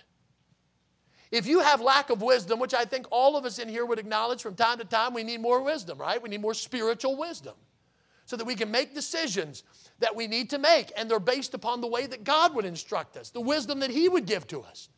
If 1.33 1.47
you 1.47 1.61
have 1.61 1.81
lack 1.81 2.11
of 2.11 2.21
wisdom, 2.21 2.59
which 2.59 2.75
I 2.75 2.85
think 2.85 3.07
all 3.09 3.35
of 3.35 3.43
us 3.43 3.57
in 3.57 3.67
here 3.67 3.87
would 3.87 3.97
acknowledge 3.97 4.43
from 4.43 4.53
time 4.53 4.77
to 4.77 4.85
time, 4.85 5.15
we 5.15 5.23
need 5.23 5.41
more 5.41 5.63
wisdom, 5.63 5.97
right? 5.97 6.21
We 6.21 6.29
need 6.29 6.41
more 6.41 6.53
spiritual 6.53 7.17
wisdom. 7.17 7.55
so 8.25 8.37
that 8.37 8.45
we 8.45 8.55
can 8.55 8.69
make 8.69 8.93
decisions 8.93 9.63
that 9.99 10.15
we 10.15 10.27
need 10.27 10.51
to 10.51 10.59
make. 10.59 10.91
And 10.95 11.09
they're 11.09 11.19
based 11.19 11.55
upon 11.55 11.81
the 11.81 11.87
way 11.87 12.05
that 12.05 12.23
God 12.23 12.53
would 12.55 12.65
instruct 12.65 13.17
us, 13.17 13.31
the 13.31 13.41
wisdom 13.41 13.79
that 13.79 13.89
He 13.89 14.07
would 14.07 14.27
give 14.27 14.45
to 14.47 14.61
us. 14.61 14.89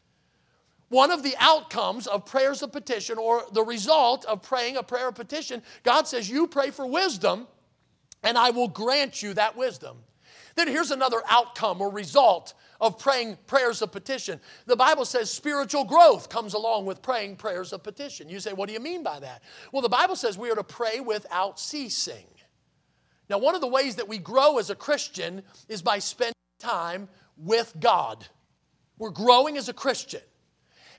One 0.90 1.10
of 1.10 1.24
the 1.24 1.36
outcomes 1.40 2.06
of 2.06 2.26
prayers 2.26 2.62
of 2.62 2.74
petition, 2.74 3.18
or 3.18 3.44
the 3.54 3.64
result 3.64 4.26
of 4.26 4.42
praying 4.44 4.76
a 4.76 4.84
prayer 4.84 5.08
of 5.08 5.16
petition, 5.16 5.64
God 5.84 6.06
says, 6.06 6.30
You 6.30 6.48
pray 6.48 6.70
for 6.70 6.86
wisdom, 6.86 7.48
and 8.24 8.38
I 8.38 8.50
will 8.52 8.68
grant 8.68 9.24
you 9.24 9.34
that 9.36 9.56
wisdom. 9.56 9.98
Then 10.56 10.68
here's 10.68 10.92
another 10.92 11.22
outcome 11.30 11.82
or 11.82 11.90
result 11.90 12.54
of 12.82 13.00
praying 13.00 13.38
prayers 13.48 13.82
of 13.82 13.92
petition. 13.92 14.40
The 14.66 14.76
Bible 14.76 15.06
says 15.06 15.32
spiritual 15.32 15.84
growth 15.84 16.30
comes 16.30 16.54
along 16.54 16.86
with 16.86 17.02
praying 17.02 17.38
prayers 17.38 17.74
of 17.74 17.84
petition. 17.84 18.30
You 18.30 18.40
say, 18.40 18.54
What 18.54 18.68
do 18.68 18.74
you 18.74 18.80
mean 18.80 19.04
by 19.04 19.20
that? 19.20 19.44
Well, 19.72 19.82
the 19.82 19.90
Bible 19.90 20.16
says 20.16 20.38
we 20.38 20.50
are 20.52 20.56
to 20.56 20.64
pray 20.64 21.00
without 21.00 21.60
ceasing. 21.60 22.26
Now, 23.30 23.40
one 23.40 23.56
of 23.56 23.62
the 23.62 23.68
ways 23.68 23.96
that 23.96 24.08
we 24.08 24.18
grow 24.18 24.60
as 24.60 24.70
a 24.70 24.76
Christian 24.76 25.42
is 25.68 25.82
by 25.82 26.00
spending 26.00 26.34
time 26.60 27.10
with 27.38 27.74
God. 27.80 28.26
We're 28.98 29.10
growing 29.10 29.58
as 29.58 29.68
a 29.68 29.74
Christian. 29.74 30.22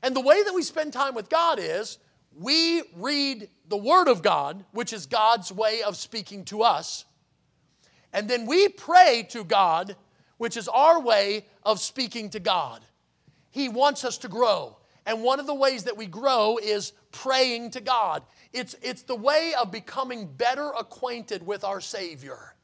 And 0.03 0.15
the 0.15 0.21
way 0.21 0.43
that 0.43 0.55
we 0.55 0.63
spend 0.63 0.93
time 0.93 1.15
with 1.15 1.29
God 1.29 1.59
is 1.61 1.99
we 2.39 2.83
read 2.97 3.49
the 3.69 3.77
Word 3.77 4.09
of 4.09 4.23
God, 4.23 4.65
which 4.73 4.93
is 4.93 5.07
God's 5.07 5.51
way 5.51 5.83
of 5.83 5.97
speaking 5.97 6.45
to 6.47 6.63
us. 6.63 7.05
And 8.13 8.29
then 8.29 8.47
we 8.47 8.69
pray 8.69 9.27
to 9.31 9.45
God, 9.45 9.97
which 10.39 10.57
is 10.57 10.69
our 10.69 11.01
way 11.01 11.47
of 11.63 11.81
speaking 11.81 12.31
to 12.31 12.41
God. 12.41 12.83
He 13.51 13.69
wants 13.69 14.05
us 14.05 14.19
to 14.19 14.29
grow. 14.29 14.77
And 15.07 15.23
one 15.23 15.39
of 15.39 15.47
the 15.47 15.55
ways 15.55 15.85
that 15.85 15.97
we 15.97 16.07
grow 16.07 16.59
is 16.63 16.93
praying 17.13 17.71
to 17.73 17.81
God. 17.81 18.23
It's, 18.53 18.75
it's 18.83 19.03
the 19.03 19.15
way 19.15 19.55
of 19.59 19.71
becoming 19.71 20.27
better 20.27 20.73
acquainted 20.79 21.47
with 21.47 21.63
our 21.63 21.81
Savior. 21.81 22.55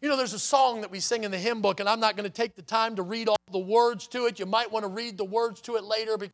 You 0.00 0.08
know, 0.08 0.16
there's 0.16 0.32
a 0.32 0.38
song 0.38 0.80
that 0.80 0.90
we 0.90 1.00
sing 1.00 1.24
in 1.24 1.30
the 1.30 1.38
hymn 1.38 1.60
book, 1.60 1.80
and 1.80 1.88
I'm 1.88 2.00
not 2.00 2.16
going 2.16 2.28
to 2.28 2.34
take 2.34 2.54
the 2.54 2.62
time 2.62 2.96
to 2.96 3.02
read 3.02 3.28
all 3.28 3.36
the 3.52 3.58
words 3.58 4.06
to 4.08 4.26
it. 4.26 4.38
You 4.38 4.46
might 4.46 4.70
want 4.70 4.84
to 4.84 4.88
read 4.88 5.18
the 5.18 5.24
words 5.24 5.60
to 5.62 5.76
it 5.76 5.84
later 5.84 6.16
because 6.16 6.32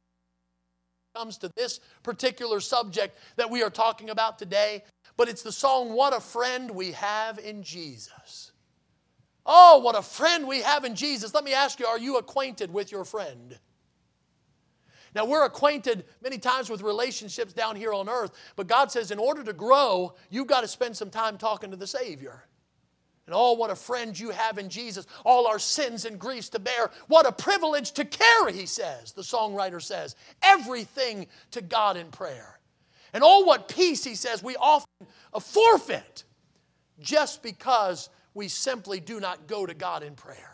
it 1.14 1.18
comes 1.18 1.38
to 1.38 1.50
this 1.56 1.80
particular 2.02 2.60
subject 2.60 3.18
that 3.36 3.50
we 3.50 3.62
are 3.62 3.70
talking 3.70 4.10
about 4.10 4.38
today. 4.38 4.84
But 5.16 5.28
it's 5.28 5.42
the 5.42 5.52
song, 5.52 5.94
What 5.94 6.14
a 6.14 6.20
Friend 6.20 6.70
We 6.70 6.92
Have 6.92 7.38
in 7.38 7.62
Jesus. 7.62 8.52
Oh, 9.46 9.78
what 9.80 9.96
a 9.96 10.02
friend 10.02 10.48
we 10.48 10.62
have 10.62 10.84
in 10.84 10.94
Jesus. 10.94 11.34
Let 11.34 11.44
me 11.44 11.52
ask 11.52 11.78
you, 11.78 11.86
are 11.86 11.98
you 11.98 12.16
acquainted 12.16 12.72
with 12.72 12.90
your 12.90 13.04
friend? 13.04 13.58
Now, 15.14 15.26
we're 15.26 15.44
acquainted 15.44 16.04
many 16.22 16.38
times 16.38 16.68
with 16.68 16.82
relationships 16.82 17.52
down 17.52 17.76
here 17.76 17.92
on 17.92 18.08
earth, 18.08 18.32
but 18.56 18.66
God 18.66 18.90
says 18.90 19.10
in 19.10 19.18
order 19.18 19.44
to 19.44 19.52
grow, 19.52 20.14
you've 20.28 20.48
got 20.48 20.62
to 20.62 20.68
spend 20.68 20.96
some 20.96 21.10
time 21.10 21.38
talking 21.38 21.70
to 21.70 21.76
the 21.76 21.86
Savior. 21.86 22.44
And 23.26 23.34
oh, 23.34 23.52
what 23.52 23.70
a 23.70 23.76
friend 23.76 24.18
you 24.18 24.30
have 24.30 24.58
in 24.58 24.68
Jesus. 24.68 25.06
All 25.24 25.46
our 25.46 25.58
sins 25.58 26.04
and 26.04 26.18
griefs 26.18 26.50
to 26.50 26.58
bear. 26.58 26.90
What 27.06 27.26
a 27.26 27.32
privilege 27.32 27.92
to 27.92 28.04
carry, 28.04 28.52
he 28.52 28.66
says, 28.66 29.12
the 29.12 29.22
songwriter 29.22 29.80
says. 29.80 30.14
Everything 30.42 31.26
to 31.52 31.62
God 31.62 31.96
in 31.96 32.08
prayer. 32.08 32.58
And 33.14 33.22
oh, 33.24 33.44
what 33.44 33.68
peace, 33.68 34.04
he 34.04 34.16
says, 34.16 34.42
we 34.42 34.56
often 34.56 35.06
forfeit 35.40 36.24
just 37.00 37.42
because 37.42 38.10
we 38.34 38.48
simply 38.48 39.00
do 39.00 39.20
not 39.20 39.46
go 39.46 39.64
to 39.64 39.74
God 39.74 40.02
in 40.02 40.14
prayer. 40.14 40.50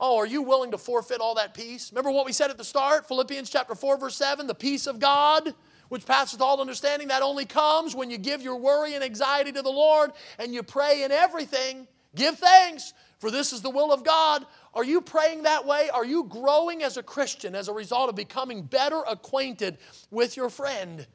Oh, 0.00 0.16
are 0.16 0.26
you 0.26 0.42
willing 0.42 0.70
to 0.70 0.78
forfeit 0.78 1.20
all 1.20 1.34
that 1.34 1.54
peace? 1.54 1.92
Remember 1.92 2.10
what 2.10 2.24
we 2.24 2.32
said 2.32 2.50
at 2.50 2.58
the 2.58 2.64
start? 2.64 3.06
Philippians 3.08 3.50
chapter 3.50 3.74
4, 3.74 3.98
verse 3.98 4.16
7 4.16 4.46
the 4.46 4.54
peace 4.54 4.86
of 4.86 4.98
God 4.98 5.54
which 5.88 6.06
passeth 6.06 6.40
all 6.40 6.60
understanding, 6.60 7.08
that 7.08 7.22
only 7.22 7.44
comes 7.44 7.94
when 7.94 8.10
you 8.10 8.18
give 8.18 8.42
your 8.42 8.56
worry 8.56 8.94
and 8.94 9.02
anxiety 9.02 9.52
to 9.52 9.62
the 9.62 9.70
Lord 9.70 10.12
and 10.38 10.54
you 10.54 10.62
pray 10.62 11.02
in 11.02 11.12
everything. 11.12 11.86
Give 12.14 12.36
thanks, 12.36 12.92
for 13.18 13.30
this 13.30 13.52
is 13.52 13.62
the 13.62 13.70
will 13.70 13.92
of 13.92 14.04
God. 14.04 14.44
Are 14.74 14.84
you 14.84 15.00
praying 15.00 15.42
that 15.42 15.66
way? 15.66 15.88
Are 15.90 16.04
you 16.04 16.24
growing 16.24 16.82
as 16.82 16.96
a 16.96 17.02
Christian 17.02 17.54
as 17.54 17.68
a 17.68 17.72
result 17.72 18.08
of 18.08 18.16
becoming 18.16 18.62
better 18.62 19.02
acquainted 19.08 19.78
with 20.10 20.36
your 20.36 20.50
friend? 20.50 21.06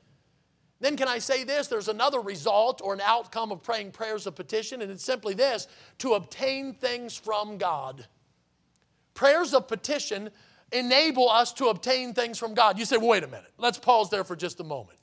Then, 0.84 0.98
can 0.98 1.08
I 1.08 1.20
say 1.20 1.46
this? 1.46 1.68
There's 1.68 1.88
another 1.88 2.20
result 2.20 2.82
or 2.84 2.94
an 2.94 3.00
outcome 3.00 3.54
of 3.54 3.64
praying 3.64 3.92
prayers 3.92 4.28
of 4.28 4.36
petition, 4.36 4.82
and 4.82 4.92
it's 4.92 5.06
simply 5.06 5.34
this 5.34 5.70
to 6.00 6.16
obtain 6.16 6.74
things 6.74 7.16
from 7.16 7.58
God. 7.58 8.06
Prayers 9.14 9.54
of 9.54 9.70
petition 9.70 10.30
enable 10.74 11.30
us 11.30 11.54
to 11.54 11.68
obtain 11.68 12.14
things 12.14 12.38
from 12.38 12.54
God. 12.54 12.78
You 12.78 12.84
say, 12.84 12.98
wait 12.98 13.24
a 13.24 13.28
minute, 13.28 13.54
let's 13.58 13.80
pause 13.80 14.10
there 14.10 14.26
for 14.26 14.36
just 14.36 14.60
a 14.60 14.66
moment. 14.66 15.00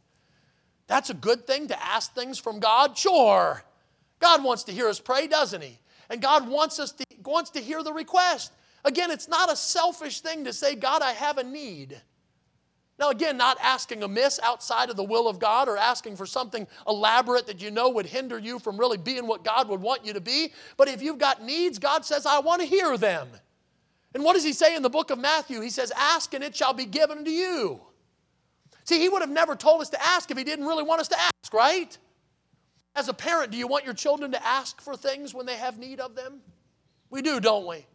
That's 0.87 1.09
a 1.09 1.15
good 1.15 1.47
thing 1.47 1.69
to 1.69 1.83
ask 1.83 2.13
things 2.13 2.39
from 2.39 2.61
God? 2.61 2.99
Sure. 2.99 3.65
God 4.19 4.45
wants 4.45 4.65
to 4.65 4.73
hear 4.73 4.87
us 4.87 5.01
pray, 5.01 5.29
doesn't 5.29 5.63
He? 5.63 5.79
And 6.11 6.21
God 6.21 6.47
wants 6.47 6.79
us 6.79 6.93
to, 6.93 7.05
wants 7.25 7.49
to 7.53 7.61
hear 7.61 7.83
the 7.83 7.95
request. 7.95 8.53
Again, 8.85 9.11
it's 9.11 9.29
not 9.29 9.51
a 9.51 9.57
selfish 9.57 10.21
thing 10.21 10.45
to 10.45 10.53
say, 10.53 10.75
God, 10.75 11.01
I 11.01 11.13
have 11.13 11.39
a 11.39 11.43
need. 11.43 12.03
Now, 13.01 13.09
again, 13.09 13.39
not 13.39 13.57
asking 13.63 14.03
amiss 14.03 14.39
outside 14.43 14.91
of 14.91 14.97
the 14.97 15.03
will 15.03 15.27
of 15.27 15.39
God 15.39 15.71
or 15.71 15.79
asking 15.79 16.17
for 16.17 16.27
something 16.27 16.67
elaborate 16.87 17.47
that 17.47 17.63
you 17.63 17.71
know 17.71 17.89
would 17.89 18.05
hinder 18.05 18.39
you 18.39 18.59
from 18.59 18.77
really 18.77 18.99
being 18.99 19.27
what 19.27 19.43
God 19.43 19.71
would 19.71 19.81
want 19.81 20.05
you 20.05 20.13
to 20.13 20.21
be. 20.21 20.53
But 20.77 20.89
if 20.89 21.01
you've 21.01 21.17
got 21.17 21.43
needs, 21.43 21.79
God 21.79 22.05
says, 22.05 22.27
I 22.27 22.41
want 22.41 22.61
to 22.61 22.67
hear 22.67 22.99
them. 22.99 23.27
And 24.13 24.23
what 24.23 24.35
does 24.35 24.45
he 24.45 24.53
say 24.53 24.77
in 24.77 24.83
the 24.83 24.91
book 24.91 25.11
of 25.11 25.19
Matthew? 25.19 25.63
He 25.63 25.71
says, 25.71 25.91
Ask 25.97 26.35
and 26.35 26.45
it 26.45 26.55
shall 26.55 26.75
be 26.75 26.85
given 26.85 27.25
to 27.25 27.31
you. 27.31 27.81
See, 28.85 28.99
he 28.99 29.09
would 29.09 29.23
have 29.23 29.31
never 29.31 29.57
told 29.57 29.81
us 29.81 29.89
to 29.91 30.03
ask 30.05 30.31
if 30.31 30.37
he 30.37 30.45
didn't 30.45 30.67
really 30.67 30.83
want 30.83 31.01
us 31.01 31.09
to 31.09 31.19
ask, 31.19 31.55
right? 31.55 31.97
As 32.95 33.09
a 33.09 33.15
parent, 33.15 33.51
do 33.51 33.57
you 33.57 33.67
want 33.67 33.87
your 33.87 33.95
children 33.95 34.33
to 34.33 34.47
ask 34.47 34.79
for 34.79 34.95
things 34.95 35.33
when 35.33 35.47
they 35.47 35.57
have 35.57 35.79
need 35.79 36.01
of 36.01 36.17
them? 36.17 36.41
We 37.09 37.23
do, 37.23 37.41
don't 37.41 37.67
we? 37.67 37.87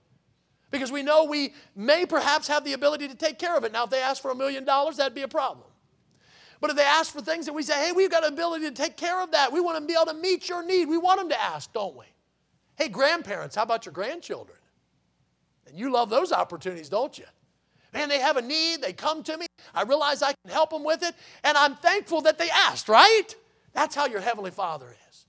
Because 0.76 0.91
we 0.91 1.03
know 1.03 1.23
we 1.23 1.53
may 1.73 2.05
perhaps 2.05 2.49
have 2.49 2.65
the 2.65 2.73
ability 2.73 3.07
to 3.07 3.15
take 3.15 3.39
care 3.39 3.55
of 3.55 3.63
it. 3.63 3.71
Now, 3.71 3.86
if 3.86 3.89
they 3.91 4.01
ask 4.01 4.21
for 4.21 4.32
a 4.32 4.36
million 4.36 4.65
dollars, 4.65 4.97
that'd 4.97 5.15
be 5.15 5.21
a 5.21 5.28
problem. 5.28 5.65
But 6.59 6.69
if 6.69 6.76
they 6.76 6.84
ask 6.84 7.13
for 7.13 7.21
things 7.21 7.45
that 7.45 7.53
we 7.53 7.63
say, 7.63 7.76
hey, 7.76 7.93
we've 7.93 8.11
got 8.11 8.23
the 8.23 8.28
ability 8.28 8.65
to 8.65 8.73
take 8.73 8.97
care 8.97 9.21
of 9.21 9.32
that, 9.32 9.53
we 9.53 9.61
want 9.61 9.78
to 9.80 9.86
be 9.86 9.93
able 9.93 10.11
to 10.11 10.19
meet 10.19 10.49
your 10.49 10.65
need, 10.65 10.89
we 10.89 10.97
want 10.97 11.21
them 11.21 11.30
to 11.30 11.41
ask, 11.41 11.71
don't 11.71 11.95
we? 11.95 12.03
Hey, 12.76 12.89
grandparents, 12.89 13.55
how 13.55 13.63
about 13.63 13.86
your 13.86 13.93
grandchildren? 13.93 14.57
And 15.65 15.80
you 15.80 15.93
love 15.93 16.09
those 16.09 16.34
opportunities, 16.34 16.89
don't 16.89 17.17
you? 17.17 17.23
Man, 17.93 18.09
they 18.09 18.19
have 18.19 18.36
a 18.36 18.41
need, 18.41 18.82
they 18.82 18.91
come 18.91 19.23
to 19.23 19.38
me, 19.38 19.47
I 19.73 19.84
realize 19.84 20.21
I 20.21 20.34
can 20.43 20.51
help 20.51 20.71
them 20.71 20.84
with 20.84 21.03
it, 21.03 21.15
and 21.45 21.57
I'm 21.57 21.76
thankful 21.76 22.19
that 22.23 22.38
they 22.38 22.49
asked, 22.49 22.89
right? 22.89 23.28
That's 23.71 23.95
how 23.95 24.07
your 24.07 24.19
Heavenly 24.19 24.51
Father 24.51 24.93
is. 25.09 25.26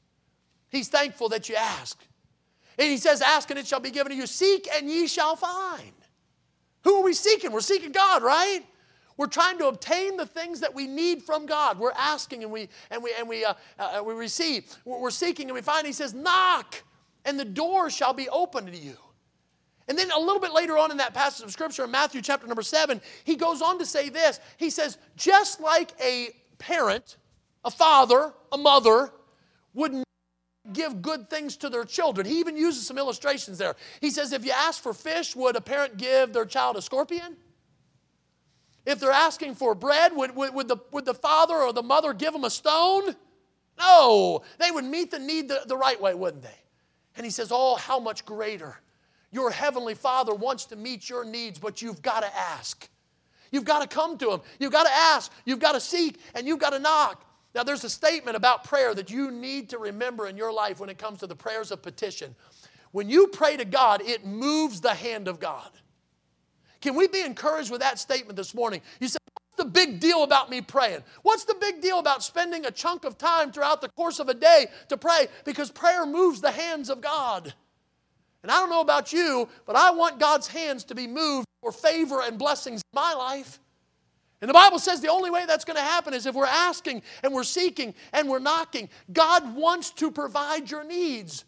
He's 0.71 0.89
thankful 0.89 1.29
that 1.29 1.49
you 1.49 1.55
ask. 1.55 2.05
And 2.79 2.91
He 2.91 2.97
says, 2.97 3.23
Ask 3.23 3.51
and 3.51 3.59
it 3.59 3.67
shall 3.67 3.81
be 3.81 3.91
given 3.91 4.13
to 4.13 4.17
you, 4.17 4.27
seek 4.27 4.69
and 4.75 4.89
ye 4.91 5.07
shall 5.07 5.37
find. 5.37 5.93
Who 6.85 7.01
are 7.01 7.05
we 7.05 7.15
seeking? 7.15 7.53
We're 7.53 7.61
seeking 7.61 7.93
God, 7.93 8.23
right? 8.23 8.61
We're 9.17 9.27
trying 9.27 9.59
to 9.59 9.69
obtain 9.69 10.17
the 10.17 10.27
things 10.27 10.61
that 10.61 10.75
we 10.75 10.87
need 10.87 11.23
from 11.23 11.47
God. 11.47 11.79
We're 11.79 11.93
asking 11.93 12.43
and 12.43 12.53
we 12.53 12.69
and 12.91 13.03
we 13.03 13.13
and 13.19 13.29
we 13.29 13.45
uh, 13.45 13.55
uh, 13.79 14.03
we 14.05 14.15
receive. 14.15 14.77
We're 14.85 15.11
seeking 15.11 15.47
and 15.47 15.55
we 15.55 15.63
find. 15.63 15.87
He 15.87 15.93
says, 15.93 16.13
"Knock, 16.13 16.83
and 17.25 17.41
the 17.41 17.45
door 17.45 17.89
shall 17.89 18.13
be 18.13 18.29
opened 18.29 18.67
to 18.73 18.79
you." 18.79 18.97
And 19.89 19.97
then 19.97 20.11
a 20.11 20.19
little 20.19 20.41
bit 20.41 20.53
later 20.53 20.77
on 20.77 20.91
in 20.91 20.97
that 20.97 21.15
passage 21.15 21.45
of 21.45 21.53
scripture 21.53 21.85
in 21.85 21.91
Matthew 21.91 22.21
chapter 22.21 22.47
number 22.47 22.63
seven, 22.63 23.01
he 23.25 23.37
goes 23.37 23.63
on 23.63 23.79
to 23.79 23.87
say 23.87 24.09
this. 24.09 24.41
He 24.57 24.69
says, 24.71 24.99
just 25.17 25.61
like 25.61 25.93
a 26.03 26.31
parent, 26.59 27.17
a 27.65 27.71
father, 27.71 28.33
a 28.51 28.59
mother 28.59 29.13
would 29.75 30.03
give 30.73 31.03
good 31.03 31.29
things 31.31 31.57
to 31.59 31.69
their 31.69 31.85
children. 31.85 32.27
He 32.27 32.39
even 32.41 32.57
uses 32.57 32.87
some 32.87 32.99
illustrations 32.99 33.59
there. 33.59 33.77
He 34.01 34.11
says, 34.11 34.33
if 34.33 34.45
you 34.45 34.53
ask 34.53 34.83
for 34.83 34.93
fish, 34.93 35.37
would 35.37 35.57
a 35.57 35.61
parent 35.61 35.97
give 35.97 36.33
their 36.33 36.47
child 36.47 36.77
a 36.77 36.83
scorpion? 36.83 37.37
If 38.85 39.01
they're 39.01 39.11
asking 39.11 39.57
for 39.57 39.75
bread, 39.75 40.15
would, 40.15 40.35
would, 40.37 40.55
would, 40.55 40.69
the, 40.69 40.77
would 40.93 41.05
the 41.05 41.15
father 41.15 41.57
or 41.57 41.73
the 41.73 41.83
mother 41.83 42.13
give 42.13 42.33
them 42.33 42.45
a 42.45 42.51
stone? 42.51 43.17
No, 43.79 44.43
they 44.59 44.71
would 44.71 44.85
meet 44.85 45.11
the 45.11 45.19
need 45.19 45.49
the, 45.49 45.63
the 45.67 45.77
right 45.77 46.01
way, 46.01 46.15
wouldn't 46.15 46.43
they? 46.43 46.59
And 47.17 47.25
he 47.25 47.31
says, 47.31 47.49
Oh, 47.53 47.75
how 47.77 47.99
much 47.99 48.25
greater 48.25 48.81
your 49.33 49.51
heavenly 49.51 49.95
Father 49.95 50.35
wants 50.35 50.65
to 50.67 50.77
meet 50.77 51.11
your 51.11 51.25
needs, 51.25 51.59
but 51.59 51.83
you've 51.83 52.01
got 52.01 52.21
to 52.21 52.37
ask. 52.37 52.89
You've 53.53 53.65
got 53.65 53.83
to 53.83 53.87
come 53.87 54.17
to 54.19 54.33
Him. 54.33 54.41
You've 54.59 54.73
got 54.73 54.85
to 54.85 54.93
ask. 54.93 55.31
You've 55.45 55.59
got 55.59 55.73
to 55.73 55.81
seek, 55.81 56.19
and 56.35 56.47
you've 56.47 56.59
got 56.59 56.71
to 56.71 56.79
knock. 56.79 57.25
Now, 57.57 57.63
there's 57.63 57.85
a 57.85 57.91
statement 57.91 58.37
about 58.37 58.65
prayer 58.65 58.95
that 58.95 59.11
you 59.11 59.31
need 59.31 59.71
to 59.71 59.79
remember 59.79 60.27
in 60.27 60.37
your 60.37 60.53
life 60.53 60.79
when 60.79 60.91
it 60.91 60.99
comes 60.99 61.21
to 61.21 61.27
the 61.27 61.35
prayers 61.35 61.71
of 61.71 61.81
petition. 61.81 62.35
When 62.93 63.09
you 63.09 63.29
pray 63.29 63.57
to 63.57 63.65
God, 63.65 64.03
it 64.03 64.27
moves 64.27 64.83
the 64.83 64.93
hand 64.93 65.27
of 65.27 65.41
God. 65.41 65.71
Can 66.83 66.95
we 66.95 67.09
be 67.09 67.23
encouraged 67.23 67.71
with 67.71 67.81
that 67.81 67.99
statement 67.99 68.37
this 68.37 68.55
morning? 68.55 68.83
You 69.01 69.09
say, 69.09 69.17
What's 69.33 69.57
the 69.57 69.71
big 69.71 70.01
deal 70.01 70.23
about 70.23 70.51
me 70.51 70.61
praying? 70.61 71.03
What's 71.23 71.45
the 71.45 71.57
big 71.59 71.81
deal 71.81 71.99
about 71.99 72.23
spending 72.23 72.67
a 72.67 72.71
chunk 72.71 73.07
of 73.07 73.17
time 73.17 73.53
throughout 73.53 73.81
the 73.81 73.89
course 73.89 74.19
of 74.19 74.29
a 74.29 74.35
day 74.35 74.67
to 74.91 74.99
pray? 74.99 75.29
Because 75.47 75.71
prayer 75.71 76.05
moves 76.05 76.43
the 76.43 76.51
hands 76.51 76.91
of 76.91 77.01
God. 77.01 77.55
And 78.43 78.53
I 78.53 78.61
don't 78.61 78.69
know 78.69 78.83
about 78.83 79.15
you, 79.15 79.49
but 79.65 79.77
I 79.77 79.93
want 79.93 80.21
God's 80.21 80.47
hands 80.47 80.85
to 80.85 80.95
be 80.95 81.07
moved 81.07 81.47
for 81.63 81.73
favor 81.73 82.21
and 82.21 82.39
blessings 82.39 82.83
in 82.83 82.97
my 83.01 83.15
life. 83.15 83.61
And 84.41 84.49
the 84.49 84.55
Bible 84.55 84.79
says 84.79 85.01
the 85.01 85.09
only 85.09 85.31
way 85.31 85.47
that's 85.47 85.65
going 85.65 85.77
to 85.77 85.83
happen 85.83 86.13
is 86.13 86.27
if 86.27 86.35
we're 86.35 86.47
asking 86.47 87.03
and 87.23 87.33
we're 87.33 87.45
seeking 87.45 87.95
and 88.13 88.29
we're 88.29 88.39
knocking. 88.39 88.89
God 89.13 89.55
wants 89.55 89.91
to 89.93 90.11
provide 90.11 90.71
your 90.71 90.85
needs. 90.85 91.45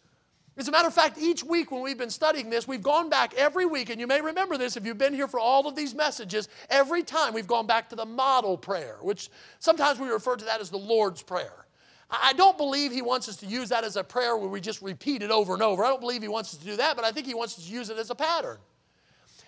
As 0.57 0.67
a 0.67 0.71
matter 0.71 0.89
of 0.89 0.93
fact, 0.93 1.17
each 1.17 1.41
week 1.41 1.71
when 1.71 1.81
we've 1.81 1.97
been 1.97 2.09
studying 2.09 2.49
this, 2.49 2.67
we've 2.67 2.83
gone 2.83 3.09
back 3.09 3.33
every 3.35 3.65
week, 3.65 3.89
and 3.89 3.99
you 3.99 4.07
may 4.07 4.19
remember 4.19 4.57
this 4.57 4.75
if 4.75 4.85
you've 4.85 4.97
been 4.97 5.13
here 5.13 5.29
for 5.29 5.39
all 5.39 5.67
of 5.69 5.75
these 5.75 5.95
messages. 5.95 6.49
Every 6.69 7.01
time 7.01 7.33
we've 7.33 7.47
gone 7.47 7.65
back 7.65 7.87
to 7.89 7.95
the 7.95 8.05
model 8.05 8.57
prayer, 8.57 8.97
which 9.01 9.29
sometimes 9.59 9.99
we 9.99 10.09
refer 10.09 10.35
to 10.35 10.43
that 10.45 10.59
as 10.59 10.69
the 10.69 10.77
Lord's 10.77 11.21
Prayer. 11.21 11.65
I 12.09 12.33
don't 12.33 12.57
believe 12.57 12.91
he 12.91 13.01
wants 13.01 13.29
us 13.29 13.37
to 13.37 13.45
use 13.45 13.69
that 13.69 13.85
as 13.85 13.95
a 13.95 14.03
prayer 14.03 14.35
where 14.35 14.49
we 14.49 14.59
just 14.59 14.81
repeat 14.81 15.21
it 15.21 15.31
over 15.31 15.53
and 15.53 15.61
over. 15.61 15.85
I 15.85 15.89
don't 15.89 16.01
believe 16.01 16.23
he 16.23 16.27
wants 16.27 16.53
us 16.53 16.59
to 16.59 16.65
do 16.65 16.75
that, 16.75 16.97
but 16.97 17.05
I 17.05 17.11
think 17.11 17.25
he 17.25 17.35
wants 17.35 17.57
us 17.57 17.65
to 17.65 17.71
use 17.71 17.89
it 17.89 17.97
as 17.97 18.09
a 18.09 18.15
pattern. 18.15 18.57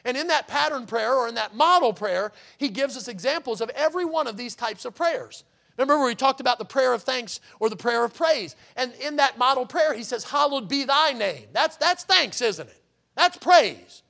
And 0.06 0.18
in 0.18 0.28
that 0.28 0.48
pattern 0.48 0.86
prayer 0.86 1.14
or 1.14 1.28
in 1.28 1.36
that 1.36 1.56
model 1.56 1.94
prayer, 1.94 2.32
he 2.58 2.70
gives 2.70 2.98
us 2.98 3.08
examples 3.08 3.62
of 3.62 3.70
every 3.72 4.06
one 4.06 4.28
of 4.28 4.38
these 4.38 4.56
types 4.56 4.86
of 4.86 4.96
prayers. 4.96 5.44
Remember, 5.78 6.04
we 6.04 6.16
talked 6.16 6.42
about 6.42 6.60
the 6.60 6.66
prayer 6.66 6.94
of 6.94 7.04
thanks 7.04 7.40
or 7.60 7.70
the 7.70 7.76
prayer 7.76 8.04
of 8.04 8.14
praise. 8.14 8.56
And 8.76 8.94
in 8.96 9.16
that 9.18 9.38
model 9.38 9.66
prayer, 9.66 9.94
he 9.94 10.04
says, 10.04 10.24
Hallowed 10.24 10.68
be 10.68 10.84
thy 10.84 11.14
name. 11.14 11.48
That's, 11.54 11.78
that's 11.78 12.04
thanks, 12.04 12.42
isn't 12.42 12.68
it? 12.68 12.84
That's 13.16 13.38
praise. 13.38 14.04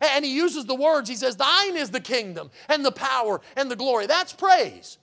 And 0.00 0.24
he 0.24 0.34
uses 0.34 0.64
the 0.64 0.74
words, 0.74 1.08
he 1.08 1.14
says, 1.14 1.36
Thine 1.36 1.76
is 1.76 1.90
the 1.90 2.00
kingdom 2.00 2.50
and 2.68 2.84
the 2.84 2.92
power 2.92 3.40
and 3.56 3.70
the 3.70 3.76
glory. 3.76 4.06
That's 4.06 4.32
praise. 4.32 4.98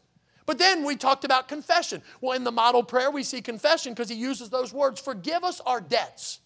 But 0.46 0.58
then 0.58 0.84
we 0.84 0.96
talked 0.96 1.26
about 1.26 1.48
confession. 1.48 2.02
Well, 2.22 2.36
in 2.36 2.44
the 2.44 2.52
model 2.52 2.84
prayer, 2.84 3.12
we 3.12 3.24
see 3.24 3.40
confession 3.42 3.94
because 3.94 4.10
he 4.10 4.16
uses 4.16 4.50
those 4.50 4.74
words 4.74 5.00
Forgive 5.00 5.44
us 5.44 5.62
our 5.62 5.80
debts 5.80 6.40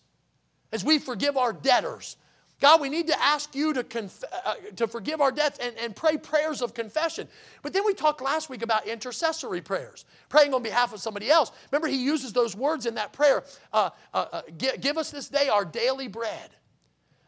as 0.72 0.84
we 0.84 1.00
forgive 1.00 1.38
our 1.38 1.54
debtors. 1.54 2.18
God, 2.64 2.80
we 2.80 2.88
need 2.88 3.08
to 3.08 3.22
ask 3.22 3.54
you 3.56 3.74
to, 3.74 3.84
conf- 3.84 4.24
uh, 4.46 4.54
to 4.78 4.88
forgive 4.88 5.20
our 5.20 5.34
debts 5.34 5.60
and, 5.60 5.78
and 5.78 5.94
pray 5.94 6.16
prayers 6.16 6.62
of 6.62 6.74
confession. 6.74 7.28
But 7.62 7.74
then 7.74 7.86
we 7.86 7.94
talked 7.94 8.22
last 8.22 8.50
week 8.50 8.62
about 8.62 8.88
intercessory 8.88 9.60
prayers, 9.60 10.06
praying 10.30 10.54
on 10.54 10.64
behalf 10.64 10.94
of 10.94 11.02
somebody 11.02 11.30
else. 11.30 11.52
Remember, 11.74 11.90
he 11.90 12.02
uses 12.02 12.32
those 12.32 12.56
words 12.56 12.86
in 12.86 12.96
that 12.96 13.12
prayer 13.12 13.44
uh, 13.74 13.90
uh, 14.14 14.28
uh 14.32 14.42
give, 14.58 14.80
give, 14.80 14.98
us 14.98 15.12
this 15.12 15.28
day 15.28 15.50
our 15.50 15.66
daily 15.66 16.08
bread. 16.08 16.52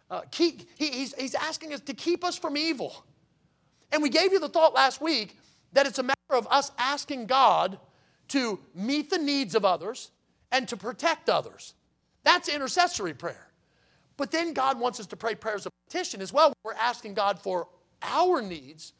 Uh, 0.10 0.22
keep, 0.32 0.70
he, 0.78 0.88
he's, 0.88 1.14
he's 1.16 1.36
asking 1.36 1.74
us 1.74 1.82
to 1.82 1.94
keep 1.94 2.24
us 2.24 2.38
from 2.38 2.56
evil. 2.56 3.04
And 3.92 4.02
we 4.02 4.08
gave 4.08 4.32
you 4.32 4.40
the 4.40 4.48
thought 4.48 4.74
last 4.74 5.02
week 5.02 5.38
that 5.74 5.86
it's 5.86 6.00
a 6.00 6.04
matter 6.04 6.16
of 6.30 6.48
us 6.50 6.72
asking 6.78 7.26
God 7.26 7.78
to 8.30 8.58
meet 8.74 9.10
the 9.10 9.20
needs 9.20 9.54
of 9.54 9.66
others 9.66 10.12
and 10.54 10.66
to 10.70 10.78
protect 10.78 11.30
others. 11.30 11.74
That's 12.24 12.48
intercessory 12.48 13.14
prayer. 13.14 13.45
But 14.18 14.32
then 14.32 14.54
God 14.54 14.80
wants 14.80 15.00
us 15.00 15.08
to 15.08 15.16
pray 15.16 15.36
prayers 15.36 15.66
of 15.66 15.72
petition 15.88 16.22
as 16.22 16.32
well. 16.32 16.54
We're 16.64 16.74
asking 16.74 17.16
God 17.16 17.40
for 17.40 17.68
our 18.02 18.42
needs 18.42 18.94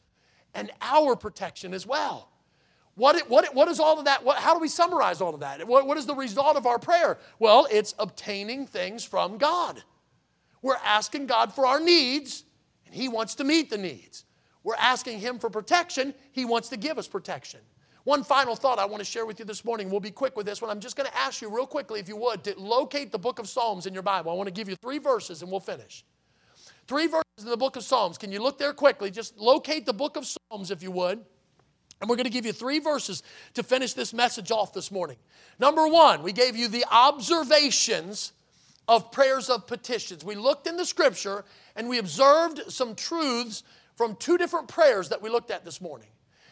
and 0.54 0.70
our 0.80 1.16
protection 1.16 1.74
as 1.74 1.86
well. 1.86 2.30
What, 2.96 3.28
what, 3.28 3.54
what 3.54 3.68
is 3.68 3.78
all 3.78 3.98
of 3.98 4.06
that? 4.06 4.24
What, 4.24 4.38
how 4.38 4.54
do 4.54 4.60
we 4.60 4.68
summarize 4.68 5.20
all 5.20 5.34
of 5.34 5.40
that? 5.40 5.66
What, 5.68 5.86
what 5.86 5.98
is 5.98 6.06
the 6.06 6.14
result 6.14 6.56
of 6.56 6.66
our 6.66 6.78
prayer? 6.78 7.18
Well, 7.38 7.66
it's 7.70 7.94
obtaining 7.98 8.66
things 8.66 9.04
from 9.04 9.36
God. 9.36 9.82
We're 10.62 10.78
asking 10.82 11.26
God 11.26 11.52
for 11.52 11.66
our 11.66 11.78
needs, 11.78 12.44
and 12.86 12.94
He 12.94 13.08
wants 13.08 13.34
to 13.36 13.44
meet 13.44 13.68
the 13.68 13.76
needs. 13.76 14.24
We're 14.64 14.76
asking 14.76 15.20
Him 15.20 15.38
for 15.38 15.50
protection, 15.50 16.14
He 16.32 16.46
wants 16.46 16.70
to 16.70 16.78
give 16.78 16.98
us 16.98 17.06
protection. 17.06 17.60
One 18.06 18.22
final 18.22 18.54
thought 18.54 18.78
I 18.78 18.84
want 18.84 19.00
to 19.00 19.04
share 19.04 19.26
with 19.26 19.40
you 19.40 19.44
this 19.44 19.64
morning. 19.64 19.90
We'll 19.90 19.98
be 19.98 20.12
quick 20.12 20.36
with 20.36 20.46
this 20.46 20.62
one. 20.62 20.70
I'm 20.70 20.78
just 20.78 20.94
going 20.94 21.08
to 21.08 21.18
ask 21.18 21.42
you, 21.42 21.52
real 21.52 21.66
quickly, 21.66 21.98
if 21.98 22.06
you 22.06 22.16
would, 22.18 22.44
to 22.44 22.54
locate 22.56 23.10
the 23.10 23.18
book 23.18 23.40
of 23.40 23.48
Psalms 23.48 23.84
in 23.84 23.92
your 23.92 24.04
Bible. 24.04 24.30
I 24.30 24.34
want 24.34 24.46
to 24.46 24.52
give 24.52 24.68
you 24.68 24.76
three 24.76 24.98
verses 24.98 25.42
and 25.42 25.50
we'll 25.50 25.58
finish. 25.58 26.04
Three 26.86 27.08
verses 27.08 27.24
in 27.42 27.46
the 27.46 27.56
book 27.56 27.74
of 27.74 27.82
Psalms. 27.82 28.16
Can 28.16 28.30
you 28.30 28.40
look 28.40 28.58
there 28.58 28.72
quickly? 28.72 29.10
Just 29.10 29.36
locate 29.36 29.86
the 29.86 29.92
book 29.92 30.16
of 30.16 30.24
Psalms, 30.24 30.70
if 30.70 30.84
you 30.84 30.92
would. 30.92 31.18
And 32.00 32.08
we're 32.08 32.14
going 32.14 32.26
to 32.26 32.30
give 32.30 32.46
you 32.46 32.52
three 32.52 32.78
verses 32.78 33.24
to 33.54 33.64
finish 33.64 33.92
this 33.92 34.14
message 34.14 34.52
off 34.52 34.72
this 34.72 34.92
morning. 34.92 35.16
Number 35.58 35.88
one, 35.88 36.22
we 36.22 36.32
gave 36.32 36.54
you 36.54 36.68
the 36.68 36.84
observations 36.88 38.34
of 38.86 39.10
prayers 39.10 39.50
of 39.50 39.66
petitions. 39.66 40.24
We 40.24 40.36
looked 40.36 40.68
in 40.68 40.76
the 40.76 40.86
scripture 40.86 41.44
and 41.74 41.88
we 41.88 41.98
observed 41.98 42.70
some 42.70 42.94
truths 42.94 43.64
from 43.96 44.14
two 44.14 44.38
different 44.38 44.68
prayers 44.68 45.08
that 45.08 45.20
we 45.20 45.28
looked 45.28 45.50
at 45.50 45.64
this 45.64 45.80
morning. 45.80 46.06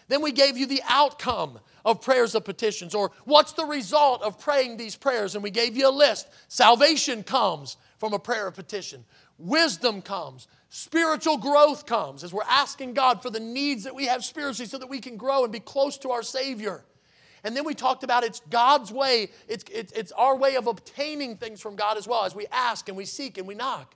Then 0.08 0.22
we 0.22 0.32
gave 0.32 0.56
you 0.56 0.66
the 0.66 0.82
outcome 0.88 1.58
of 1.84 2.00
prayers 2.00 2.34
of 2.34 2.44
petitions, 2.44 2.94
or 2.94 3.10
what's 3.24 3.52
the 3.52 3.64
result 3.64 4.22
of 4.22 4.38
praying 4.38 4.76
these 4.76 4.96
prayers, 4.96 5.34
and 5.34 5.42
we 5.42 5.50
gave 5.50 5.76
you 5.76 5.88
a 5.88 5.90
list. 5.90 6.28
Salvation 6.48 7.22
comes 7.22 7.76
from 7.98 8.12
a 8.12 8.18
prayer 8.18 8.46
of 8.46 8.54
petition, 8.54 9.04
wisdom 9.38 10.02
comes, 10.02 10.48
spiritual 10.68 11.38
growth 11.38 11.86
comes 11.86 12.24
as 12.24 12.32
we're 12.32 12.42
asking 12.48 12.94
God 12.94 13.22
for 13.22 13.30
the 13.30 13.40
needs 13.40 13.84
that 13.84 13.94
we 13.94 14.06
have 14.06 14.24
spiritually 14.24 14.68
so 14.68 14.78
that 14.78 14.88
we 14.88 15.00
can 15.00 15.16
grow 15.16 15.44
and 15.44 15.52
be 15.52 15.60
close 15.60 15.96
to 15.98 16.10
our 16.10 16.22
Savior. 16.22 16.84
And 17.44 17.54
then 17.54 17.64
we 17.64 17.74
talked 17.74 18.02
about 18.04 18.24
it's 18.24 18.40
God's 18.50 18.90
way, 18.90 19.28
it's, 19.48 19.64
it's, 19.70 19.92
it's 19.92 20.12
our 20.12 20.34
way 20.36 20.56
of 20.56 20.66
obtaining 20.66 21.36
things 21.36 21.60
from 21.60 21.76
God 21.76 21.98
as 21.98 22.08
well 22.08 22.24
as 22.24 22.34
we 22.34 22.46
ask 22.50 22.88
and 22.88 22.96
we 22.96 23.04
seek 23.04 23.38
and 23.38 23.46
we 23.46 23.54
knock. 23.54 23.94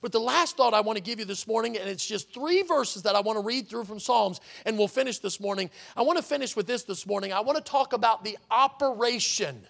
But 0.00 0.12
the 0.12 0.20
last 0.20 0.56
thought 0.56 0.74
I 0.74 0.80
want 0.80 0.96
to 0.96 1.02
give 1.02 1.18
you 1.18 1.24
this 1.24 1.46
morning, 1.46 1.76
and 1.76 1.88
it's 1.88 2.06
just 2.06 2.32
three 2.32 2.62
verses 2.62 3.02
that 3.02 3.16
I 3.16 3.20
want 3.20 3.38
to 3.38 3.44
read 3.44 3.68
through 3.68 3.84
from 3.84 3.98
Psalms, 3.98 4.40
and 4.64 4.78
we'll 4.78 4.88
finish 4.88 5.18
this 5.18 5.40
morning. 5.40 5.70
I 5.96 6.02
want 6.02 6.18
to 6.18 6.22
finish 6.22 6.54
with 6.54 6.66
this 6.66 6.84
this 6.84 7.06
morning. 7.06 7.32
I 7.32 7.40
want 7.40 7.56
to 7.56 7.64
talk 7.64 7.92
about 7.92 8.24
the 8.24 8.38
operation 8.50 9.66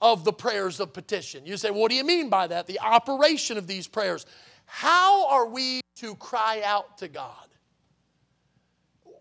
of 0.00 0.24
the 0.24 0.32
prayers 0.32 0.80
of 0.80 0.92
petition. 0.92 1.46
You 1.46 1.56
say, 1.56 1.70
what 1.70 1.90
do 1.90 1.96
you 1.96 2.04
mean 2.04 2.28
by 2.28 2.46
that? 2.46 2.66
The 2.66 2.80
operation 2.80 3.58
of 3.58 3.66
these 3.66 3.86
prayers. 3.86 4.26
How 4.66 5.28
are 5.28 5.46
we 5.46 5.80
to 5.96 6.14
cry 6.16 6.62
out 6.64 6.98
to 6.98 7.08
God? 7.08 7.48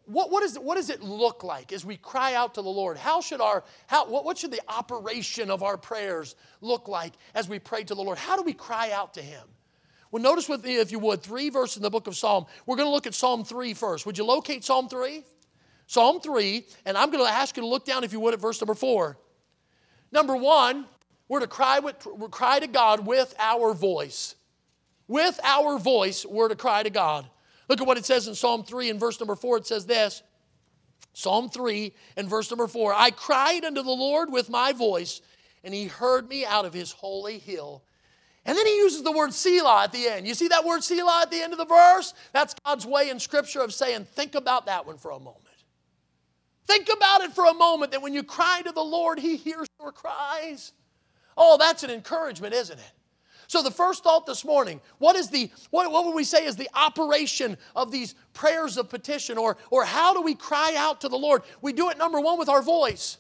What, 0.06 0.32
what, 0.32 0.44
is, 0.44 0.60
what 0.60 0.76
does 0.76 0.90
it 0.90 1.02
look 1.02 1.44
like 1.44 1.72
as 1.72 1.86
we 1.86 1.96
cry 1.96 2.34
out 2.34 2.56
to 2.56 2.62
the 2.62 2.70
Lord? 2.70 2.98
How 2.98 3.22
should 3.22 3.40
our, 3.40 3.64
how, 3.88 4.06
what, 4.06 4.26
what 4.26 4.38
should 4.38 4.52
the 4.52 4.62
operation 4.68 5.50
of 5.50 5.64
our 5.64 5.78
prayers 5.78 6.36
look 6.60 6.90
like 6.90 7.14
as 7.34 7.48
we 7.48 7.60
pray 7.60 7.84
to 7.86 7.96
the 7.96 8.02
Lord? 8.02 8.18
How 8.18 8.36
do 8.36 8.44
we 8.44 8.54
cry 8.54 8.92
out 8.92 9.14
to 9.14 9.22
Him? 9.22 9.48
Well, 10.14 10.22
notice 10.22 10.48
with 10.48 10.64
me, 10.64 10.76
if 10.76 10.92
you 10.92 11.00
would, 11.00 11.24
three 11.24 11.50
verses 11.50 11.78
in 11.78 11.82
the 11.82 11.90
book 11.90 12.06
of 12.06 12.16
Psalm. 12.16 12.46
We're 12.68 12.76
going 12.76 12.86
to 12.86 12.94
look 12.94 13.08
at 13.08 13.16
Psalm 13.16 13.44
3 13.44 13.74
first. 13.74 14.06
Would 14.06 14.16
you 14.16 14.24
locate 14.24 14.64
Psalm 14.64 14.88
3? 14.88 15.24
Psalm 15.88 16.20
3, 16.20 16.68
and 16.86 16.96
I'm 16.96 17.10
going 17.10 17.26
to 17.26 17.32
ask 17.32 17.58
you 17.58 17.64
to 17.64 17.68
look 17.68 17.84
down, 17.84 18.04
if 18.04 18.14
you 18.14 18.20
would, 18.20 18.36
at 18.36 18.40
verse 18.40 18.62
number 18.62 18.76
4. 18.76 19.18
Number 20.12 20.36
one, 20.36 20.86
we're 21.28 21.40
to 21.40 21.48
cry, 21.48 21.80
with, 21.80 22.08
cry 22.30 22.60
to 22.60 22.68
God 22.68 23.08
with 23.08 23.34
our 23.40 23.74
voice. 23.74 24.36
With 25.08 25.40
our 25.44 25.80
voice, 25.80 26.28
we're 26.28 26.50
to 26.50 26.56
cry 26.56 26.84
to 26.84 26.92
God. 26.92 27.26
Look 27.68 27.82
at 27.82 27.88
what 27.88 27.98
it 27.98 28.06
says 28.06 28.28
in 28.28 28.36
Psalm 28.36 28.64
3 28.64 28.92
and 28.92 29.00
verse 29.00 29.20
number 29.20 29.36
4. 29.36 29.58
It 29.58 29.66
says 29.66 29.88
this 29.88 30.22
Psalm 31.14 31.50
3 31.50 31.92
and 32.18 32.30
verse 32.30 32.52
number 32.52 32.68
4 32.68 32.94
I 32.94 33.10
cried 33.10 33.66
unto 33.66 33.82
the 33.82 33.90
Lord 33.90 34.32
with 34.32 34.48
my 34.48 34.74
voice, 34.74 35.22
and 35.64 35.74
he 35.74 35.86
heard 35.86 36.30
me 36.30 36.46
out 36.46 36.66
of 36.66 36.74
his 36.76 36.92
holy 36.92 37.40
hill. 37.40 37.82
And 38.46 38.58
then 38.58 38.66
he 38.66 38.76
uses 38.78 39.04
the 39.04 39.12
word 39.12 39.34
Selah 39.34 39.84
at 39.84 39.92
the 39.94 40.08
end. 40.08 40.28
You 40.28 40.34
see 40.34 40.50
that 40.50 40.66
word 40.66 40.84
Selah 40.84 41.22
at 41.22 41.32
the 41.32 41.42
end 41.42 41.54
of 41.54 41.60
the 41.60 41.66
verse? 41.66 42.14
That's 42.34 42.54
God's 42.66 42.86
way 42.86 43.10
in 43.10 43.20
Scripture 43.20 43.62
of 43.62 43.74
saying, 43.74 44.06
think 44.06 44.36
about 44.36 44.66
that 44.66 44.86
one 44.86 44.98
for 44.98 45.12
a 45.12 45.20
moment. 45.20 45.40
Think 46.66 46.90
about 46.94 47.22
it 47.22 47.34
for 47.34 47.46
a 47.46 47.54
moment 47.54 47.92
that 47.92 48.02
when 48.02 48.14
you 48.14 48.24
cry 48.24 48.62
to 48.66 48.72
the 48.72 48.84
Lord, 48.84 49.20
He 49.20 49.38
hears 49.38 49.68
your 49.80 49.92
cries. 49.92 50.74
Oh, 51.38 51.58
that's 51.58 51.84
an 51.84 51.90
encouragement, 51.90 52.54
isn't 52.54 52.80
it? 52.80 52.92
So 53.48 53.62
the 53.62 53.72
first 53.72 54.04
thought 54.04 54.26
this 54.26 54.46
morning, 54.46 54.82
what 54.98 55.16
is 55.16 55.30
the 55.30 55.52
what, 55.70 55.92
what 55.92 56.06
would 56.06 56.16
we 56.16 56.24
say 56.24 56.46
is 56.46 56.56
the 56.56 56.70
operation 56.74 57.58
of 57.76 57.92
these 57.92 58.16
prayers 58.34 58.78
of 58.78 58.90
petition 58.90 59.38
or 59.38 59.58
or 59.70 59.84
how 59.84 60.14
do 60.14 60.22
we 60.22 60.34
cry 60.34 60.74
out 60.78 61.02
to 61.02 61.10
the 61.10 61.18
Lord? 61.18 61.44
We 61.62 61.74
do 61.74 61.90
it 61.90 61.98
number 61.98 62.20
1 62.20 62.40
with 62.40 62.50
our 62.50 62.62
voice. 62.62 63.18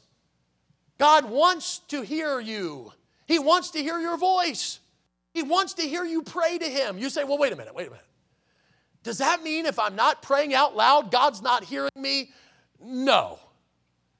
God 0.97 1.29
wants 1.29 1.79
to 1.89 2.01
hear 2.01 2.39
you. 2.39 2.93
He 3.27 3.39
wants 3.39 3.71
to 3.71 3.79
hear 3.79 3.99
your 3.99 4.17
voice. 4.17 4.79
He 5.33 5.43
wants 5.43 5.73
to 5.75 5.81
hear 5.81 6.03
you 6.03 6.21
pray 6.21 6.57
to 6.57 6.65
Him. 6.65 6.97
You 6.97 7.09
say, 7.09 7.23
well, 7.23 7.37
wait 7.37 7.53
a 7.53 7.55
minute, 7.55 7.73
wait 7.73 7.87
a 7.87 7.91
minute. 7.91 8.05
Does 9.03 9.17
that 9.17 9.43
mean 9.43 9.65
if 9.65 9.79
I'm 9.79 9.95
not 9.95 10.21
praying 10.21 10.53
out 10.53 10.75
loud, 10.75 11.11
God's 11.11 11.41
not 11.41 11.63
hearing 11.63 11.91
me? 11.95 12.31
No. 12.79 13.39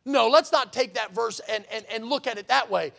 No, 0.05 0.27
let's 0.27 0.51
not 0.51 0.73
take 0.73 0.95
that 0.95 1.15
verse 1.15 1.39
and, 1.49 1.63
and, 1.71 1.85
and 1.91 2.05
look 2.05 2.27
at 2.27 2.37
it 2.37 2.49
that 2.49 2.69
way. 2.69 2.91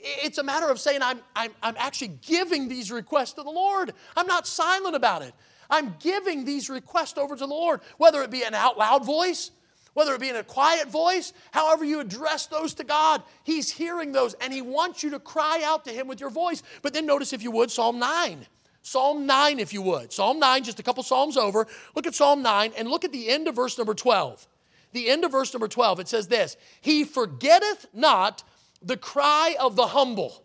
It's 0.00 0.38
a 0.38 0.42
matter 0.42 0.68
of 0.68 0.80
saying, 0.80 1.02
I'm, 1.02 1.20
I'm, 1.36 1.52
I'm 1.62 1.74
actually 1.78 2.18
giving 2.26 2.68
these 2.68 2.90
requests 2.90 3.34
to 3.34 3.42
the 3.42 3.50
Lord. 3.50 3.92
I'm 4.16 4.26
not 4.26 4.46
silent 4.46 4.96
about 4.96 5.22
it. 5.22 5.34
I'm 5.70 5.94
giving 6.00 6.44
these 6.44 6.70
requests 6.70 7.18
over 7.18 7.36
to 7.36 7.46
the 7.46 7.46
Lord, 7.46 7.80
whether 7.98 8.22
it 8.22 8.30
be 8.30 8.42
an 8.42 8.54
out 8.54 8.78
loud 8.78 9.04
voice, 9.04 9.50
whether 9.98 10.14
it 10.14 10.20
be 10.20 10.28
in 10.28 10.36
a 10.36 10.44
quiet 10.44 10.88
voice, 10.88 11.32
however 11.50 11.84
you 11.84 11.98
address 11.98 12.46
those 12.46 12.72
to 12.74 12.84
God, 12.84 13.20
He's 13.42 13.68
hearing 13.68 14.12
those 14.12 14.34
and 14.34 14.52
He 14.52 14.62
wants 14.62 15.02
you 15.02 15.10
to 15.10 15.18
cry 15.18 15.60
out 15.64 15.84
to 15.86 15.90
Him 15.90 16.06
with 16.06 16.20
your 16.20 16.30
voice. 16.30 16.62
But 16.82 16.94
then 16.94 17.04
notice, 17.04 17.32
if 17.32 17.42
you 17.42 17.50
would, 17.50 17.68
Psalm 17.68 17.98
9. 17.98 18.46
Psalm 18.82 19.26
9, 19.26 19.58
if 19.58 19.72
you 19.72 19.82
would. 19.82 20.12
Psalm 20.12 20.38
9, 20.38 20.62
just 20.62 20.78
a 20.78 20.84
couple 20.84 21.02
Psalms 21.02 21.36
over. 21.36 21.66
Look 21.96 22.06
at 22.06 22.14
Psalm 22.14 22.42
9 22.42 22.74
and 22.78 22.88
look 22.88 23.04
at 23.04 23.10
the 23.10 23.28
end 23.28 23.48
of 23.48 23.56
verse 23.56 23.76
number 23.76 23.92
12. 23.92 24.46
The 24.92 25.10
end 25.10 25.24
of 25.24 25.32
verse 25.32 25.52
number 25.52 25.66
12, 25.66 25.98
it 25.98 26.06
says 26.06 26.28
this 26.28 26.56
He 26.80 27.02
forgetteth 27.02 27.86
not 27.92 28.44
the 28.80 28.96
cry 28.96 29.56
of 29.58 29.74
the 29.74 29.88
humble. 29.88 30.44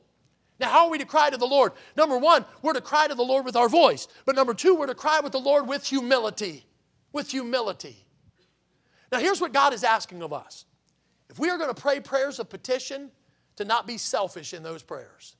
Now, 0.59 0.69
how 0.69 0.85
are 0.85 0.89
we 0.89 0.97
to 0.97 1.05
cry 1.05 1.29
to 1.29 1.37
the 1.37 1.45
Lord? 1.45 1.73
Number 1.95 2.17
one, 2.17 2.43
we're 2.63 2.73
to 2.73 2.81
cry 2.81 3.07
to 3.07 3.13
the 3.13 3.21
Lord 3.21 3.45
with 3.45 3.55
our 3.55 3.69
voice. 3.69 4.07
But 4.25 4.35
number 4.35 4.55
two, 4.55 4.73
we're 4.73 4.87
to 4.87 4.95
cry 4.95 5.19
with 5.19 5.31
the 5.31 5.39
Lord 5.39 5.67
with 5.67 5.85
humility. 5.85 6.65
With 7.11 7.29
humility. 7.29 8.03
Now, 9.13 9.19
here's 9.19 9.39
what 9.39 9.53
God 9.53 9.75
is 9.75 9.83
asking 9.83 10.23
of 10.23 10.33
us 10.33 10.65
if 11.29 11.37
we 11.37 11.51
are 11.51 11.57
going 11.59 11.69
to 11.73 11.79
pray 11.79 11.99
prayers 11.99 12.39
of 12.39 12.49
petition, 12.49 13.11
to 13.57 13.63
not 13.63 13.85
be 13.85 13.99
selfish 13.99 14.55
in 14.55 14.63
those 14.63 14.81
prayers. 14.81 15.35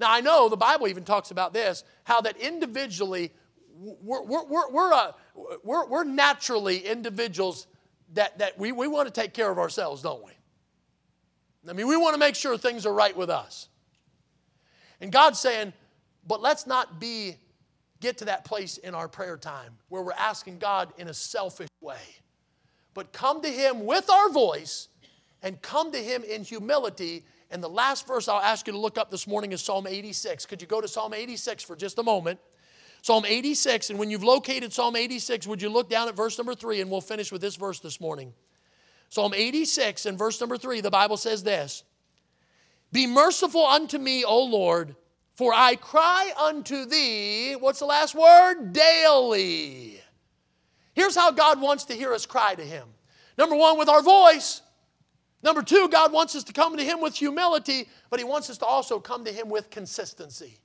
Now, 0.00 0.10
I 0.10 0.22
know 0.22 0.48
the 0.48 0.56
Bible 0.56 0.88
even 0.88 1.04
talks 1.04 1.30
about 1.30 1.52
this 1.52 1.84
how 2.04 2.22
that 2.22 2.38
individually, 2.38 3.32
we're, 3.76 4.22
we're, 4.22 4.70
we're, 4.70 4.92
uh, 4.94 5.12
we're, 5.62 5.86
we're 5.86 6.04
naturally 6.04 6.78
individuals 6.78 7.66
that, 8.14 8.38
that 8.38 8.58
we, 8.58 8.72
we 8.72 8.88
want 8.88 9.12
to 9.12 9.20
take 9.20 9.34
care 9.34 9.50
of 9.50 9.58
ourselves, 9.58 10.00
don't 10.00 10.24
we? 10.24 10.32
I 11.68 11.74
mean, 11.74 11.86
we 11.86 11.98
want 11.98 12.14
to 12.14 12.18
make 12.18 12.34
sure 12.34 12.56
things 12.56 12.86
are 12.86 12.94
right 12.94 13.14
with 13.14 13.28
us. 13.28 13.68
And 15.02 15.12
God's 15.12 15.38
saying, 15.38 15.74
but 16.26 16.40
let's 16.40 16.66
not 16.66 16.98
be 16.98 17.36
get 18.00 18.16
to 18.18 18.24
that 18.24 18.46
place 18.46 18.78
in 18.78 18.94
our 18.94 19.06
prayer 19.06 19.36
time 19.36 19.76
where 19.90 20.00
we're 20.00 20.12
asking 20.12 20.58
God 20.60 20.94
in 20.96 21.08
a 21.08 21.14
selfish 21.14 21.68
way. 21.82 21.98
But 22.94 23.12
come 23.12 23.42
to 23.42 23.48
Him 23.48 23.86
with 23.86 24.10
our 24.10 24.28
voice 24.30 24.88
and 25.42 25.60
come 25.62 25.92
to 25.92 25.98
Him 25.98 26.22
in 26.24 26.44
humility. 26.44 27.24
And 27.50 27.62
the 27.62 27.68
last 27.68 28.06
verse 28.06 28.28
I'll 28.28 28.40
ask 28.40 28.66
you 28.66 28.72
to 28.72 28.78
look 28.78 28.98
up 28.98 29.10
this 29.10 29.26
morning 29.26 29.52
is 29.52 29.62
Psalm 29.62 29.86
86. 29.86 30.46
Could 30.46 30.60
you 30.60 30.68
go 30.68 30.80
to 30.80 30.88
Psalm 30.88 31.14
86 31.14 31.62
for 31.64 31.76
just 31.76 31.98
a 31.98 32.02
moment? 32.02 32.38
Psalm 33.02 33.24
86, 33.26 33.90
and 33.90 33.98
when 33.98 34.10
you've 34.10 34.22
located 34.22 34.72
Psalm 34.72 34.94
86, 34.94 35.48
would 35.48 35.60
you 35.60 35.68
look 35.68 35.90
down 35.90 36.06
at 36.06 36.14
verse 36.14 36.38
number 36.38 36.54
3 36.54 36.82
and 36.82 36.90
we'll 36.90 37.00
finish 37.00 37.32
with 37.32 37.40
this 37.40 37.56
verse 37.56 37.80
this 37.80 38.00
morning. 38.00 38.32
Psalm 39.08 39.34
86 39.34 40.06
and 40.06 40.16
verse 40.16 40.40
number 40.40 40.56
3, 40.56 40.80
the 40.80 40.90
Bible 40.90 41.16
says 41.16 41.42
this 41.42 41.82
Be 42.92 43.08
merciful 43.08 43.66
unto 43.66 43.98
me, 43.98 44.24
O 44.24 44.44
Lord, 44.44 44.94
for 45.34 45.52
I 45.52 45.74
cry 45.74 46.32
unto 46.38 46.84
thee, 46.84 47.54
what's 47.54 47.80
the 47.80 47.86
last 47.86 48.14
word? 48.14 48.72
Daily. 48.72 50.01
Here's 50.94 51.14
how 51.14 51.30
God 51.30 51.60
wants 51.60 51.84
to 51.84 51.94
hear 51.94 52.12
us 52.12 52.26
cry 52.26 52.54
to 52.54 52.62
Him. 52.62 52.86
Number 53.38 53.56
one, 53.56 53.78
with 53.78 53.88
our 53.88 54.02
voice. 54.02 54.62
Number 55.42 55.62
two, 55.62 55.88
God 55.90 56.12
wants 56.12 56.36
us 56.36 56.44
to 56.44 56.52
come 56.52 56.76
to 56.76 56.84
Him 56.84 57.00
with 57.00 57.16
humility, 57.16 57.88
but 58.10 58.20
He 58.20 58.24
wants 58.24 58.50
us 58.50 58.58
to 58.58 58.66
also 58.66 59.00
come 59.00 59.24
to 59.24 59.32
Him 59.32 59.48
with 59.48 59.70
consistency. 59.70 60.58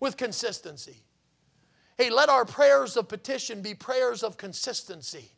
With 0.00 0.16
consistency. 0.16 1.02
Hey, 1.96 2.10
let 2.10 2.28
our 2.28 2.44
prayers 2.44 2.96
of 2.96 3.08
petition 3.08 3.62
be 3.62 3.74
prayers 3.74 4.22
of 4.22 4.36
consistency. 4.36 5.30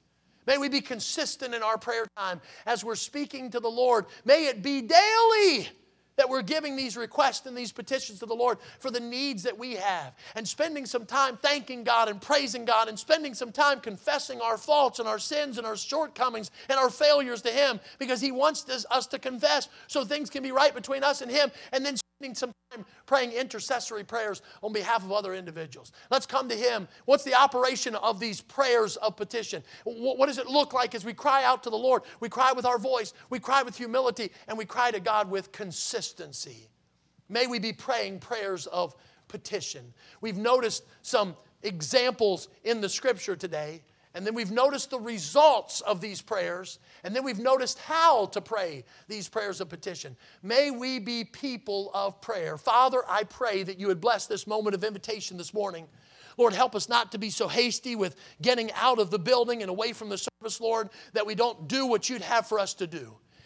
May 0.46 0.58
we 0.58 0.68
be 0.68 0.80
consistent 0.80 1.54
in 1.54 1.62
our 1.62 1.76
prayer 1.76 2.06
time 2.16 2.40
as 2.66 2.84
we're 2.84 2.94
speaking 2.94 3.50
to 3.50 3.60
the 3.60 3.68
Lord. 3.68 4.06
May 4.24 4.46
it 4.46 4.62
be 4.62 4.80
daily 4.80 5.68
that 6.16 6.28
we're 6.28 6.42
giving 6.42 6.76
these 6.76 6.96
requests 6.96 7.46
and 7.46 7.56
these 7.56 7.72
petitions 7.72 8.20
to 8.20 8.26
the 8.26 8.34
Lord 8.34 8.58
for 8.78 8.90
the 8.90 9.00
needs 9.00 9.42
that 9.42 9.56
we 9.56 9.74
have. 9.74 10.14
And 10.34 10.46
spending 10.46 10.86
some 10.86 11.06
time 11.06 11.36
thanking 11.36 11.84
God 11.84 12.08
and 12.08 12.20
praising 12.20 12.64
God 12.64 12.88
and 12.88 12.98
spending 12.98 13.34
some 13.34 13.52
time 13.52 13.80
confessing 13.80 14.40
our 14.40 14.58
faults 14.58 14.98
and 14.98 15.08
our 15.08 15.18
sins 15.18 15.58
and 15.58 15.66
our 15.66 15.76
shortcomings 15.76 16.50
and 16.68 16.78
our 16.78 16.90
failures 16.90 17.42
to 17.42 17.50
Him 17.50 17.80
because 17.98 18.20
He 18.20 18.32
wants 18.32 18.62
this, 18.62 18.86
us 18.90 19.06
to 19.08 19.18
confess 19.18 19.68
so 19.86 20.04
things 20.04 20.30
can 20.30 20.42
be 20.42 20.52
right 20.52 20.74
between 20.74 21.04
us 21.04 21.20
and 21.22 21.30
Him. 21.30 21.50
And 21.72 21.84
then 21.84 21.96
spending 22.18 22.34
some 22.34 22.54
time 22.70 22.86
praying 23.04 23.30
intercessory 23.32 24.02
prayers 24.02 24.40
on 24.62 24.72
behalf 24.72 25.04
of 25.04 25.12
other 25.12 25.34
individuals. 25.34 25.92
Let's 26.10 26.24
come 26.24 26.48
to 26.48 26.54
Him. 26.54 26.88
What's 27.04 27.24
the 27.24 27.34
operation 27.34 27.94
of 27.94 28.18
these 28.18 28.40
prayers 28.40 28.96
of 28.96 29.16
petition? 29.16 29.62
What 29.84 30.26
does 30.26 30.38
it 30.38 30.46
look 30.46 30.72
like 30.72 30.94
as 30.94 31.04
we 31.04 31.12
cry 31.12 31.44
out 31.44 31.62
to 31.64 31.70
the 31.70 31.76
Lord? 31.76 32.02
We 32.20 32.30
cry 32.30 32.52
with 32.52 32.64
our 32.64 32.78
voice, 32.78 33.12
we 33.28 33.38
cry 33.38 33.62
with 33.62 33.76
humility, 33.76 34.32
and 34.48 34.56
we 34.56 34.64
cry 34.64 34.90
to 34.90 35.00
God 35.00 35.30
with 35.30 35.52
consistency. 35.52 36.70
May 37.28 37.46
we 37.46 37.58
be 37.58 37.74
praying 37.74 38.20
prayers 38.20 38.66
of 38.68 38.94
petition. 39.28 39.92
We've 40.22 40.38
noticed 40.38 40.84
some 41.02 41.36
examples 41.62 42.48
in 42.64 42.80
the 42.80 42.88
scripture 42.88 43.36
today. 43.36 43.82
And 44.16 44.26
then 44.26 44.34
we've 44.34 44.50
noticed 44.50 44.88
the 44.88 44.98
results 44.98 45.82
of 45.82 46.00
these 46.00 46.22
prayers. 46.22 46.78
And 47.04 47.14
then 47.14 47.22
we've 47.22 47.38
noticed 47.38 47.78
how 47.78 48.24
to 48.26 48.40
pray 48.40 48.82
these 49.08 49.28
prayers 49.28 49.60
of 49.60 49.68
petition. 49.68 50.16
May 50.42 50.70
we 50.70 50.98
be 50.98 51.22
people 51.22 51.90
of 51.92 52.18
prayer. 52.22 52.56
Father, 52.56 53.02
I 53.06 53.24
pray 53.24 53.62
that 53.62 53.78
you 53.78 53.88
would 53.88 54.00
bless 54.00 54.26
this 54.26 54.46
moment 54.46 54.74
of 54.74 54.82
invitation 54.84 55.36
this 55.36 55.52
morning. 55.52 55.86
Lord, 56.38 56.54
help 56.54 56.74
us 56.74 56.88
not 56.88 57.12
to 57.12 57.18
be 57.18 57.28
so 57.28 57.46
hasty 57.46 57.94
with 57.94 58.16
getting 58.40 58.72
out 58.72 58.98
of 58.98 59.10
the 59.10 59.18
building 59.18 59.60
and 59.60 59.68
away 59.68 59.92
from 59.92 60.08
the 60.08 60.16
service, 60.16 60.62
Lord, 60.62 60.88
that 61.12 61.26
we 61.26 61.34
don't 61.34 61.68
do 61.68 61.84
what 61.84 62.08
you'd 62.08 62.22
have 62.22 62.46
for 62.46 62.58
us 62.58 62.72
to 62.74 62.86
do. 62.86 63.18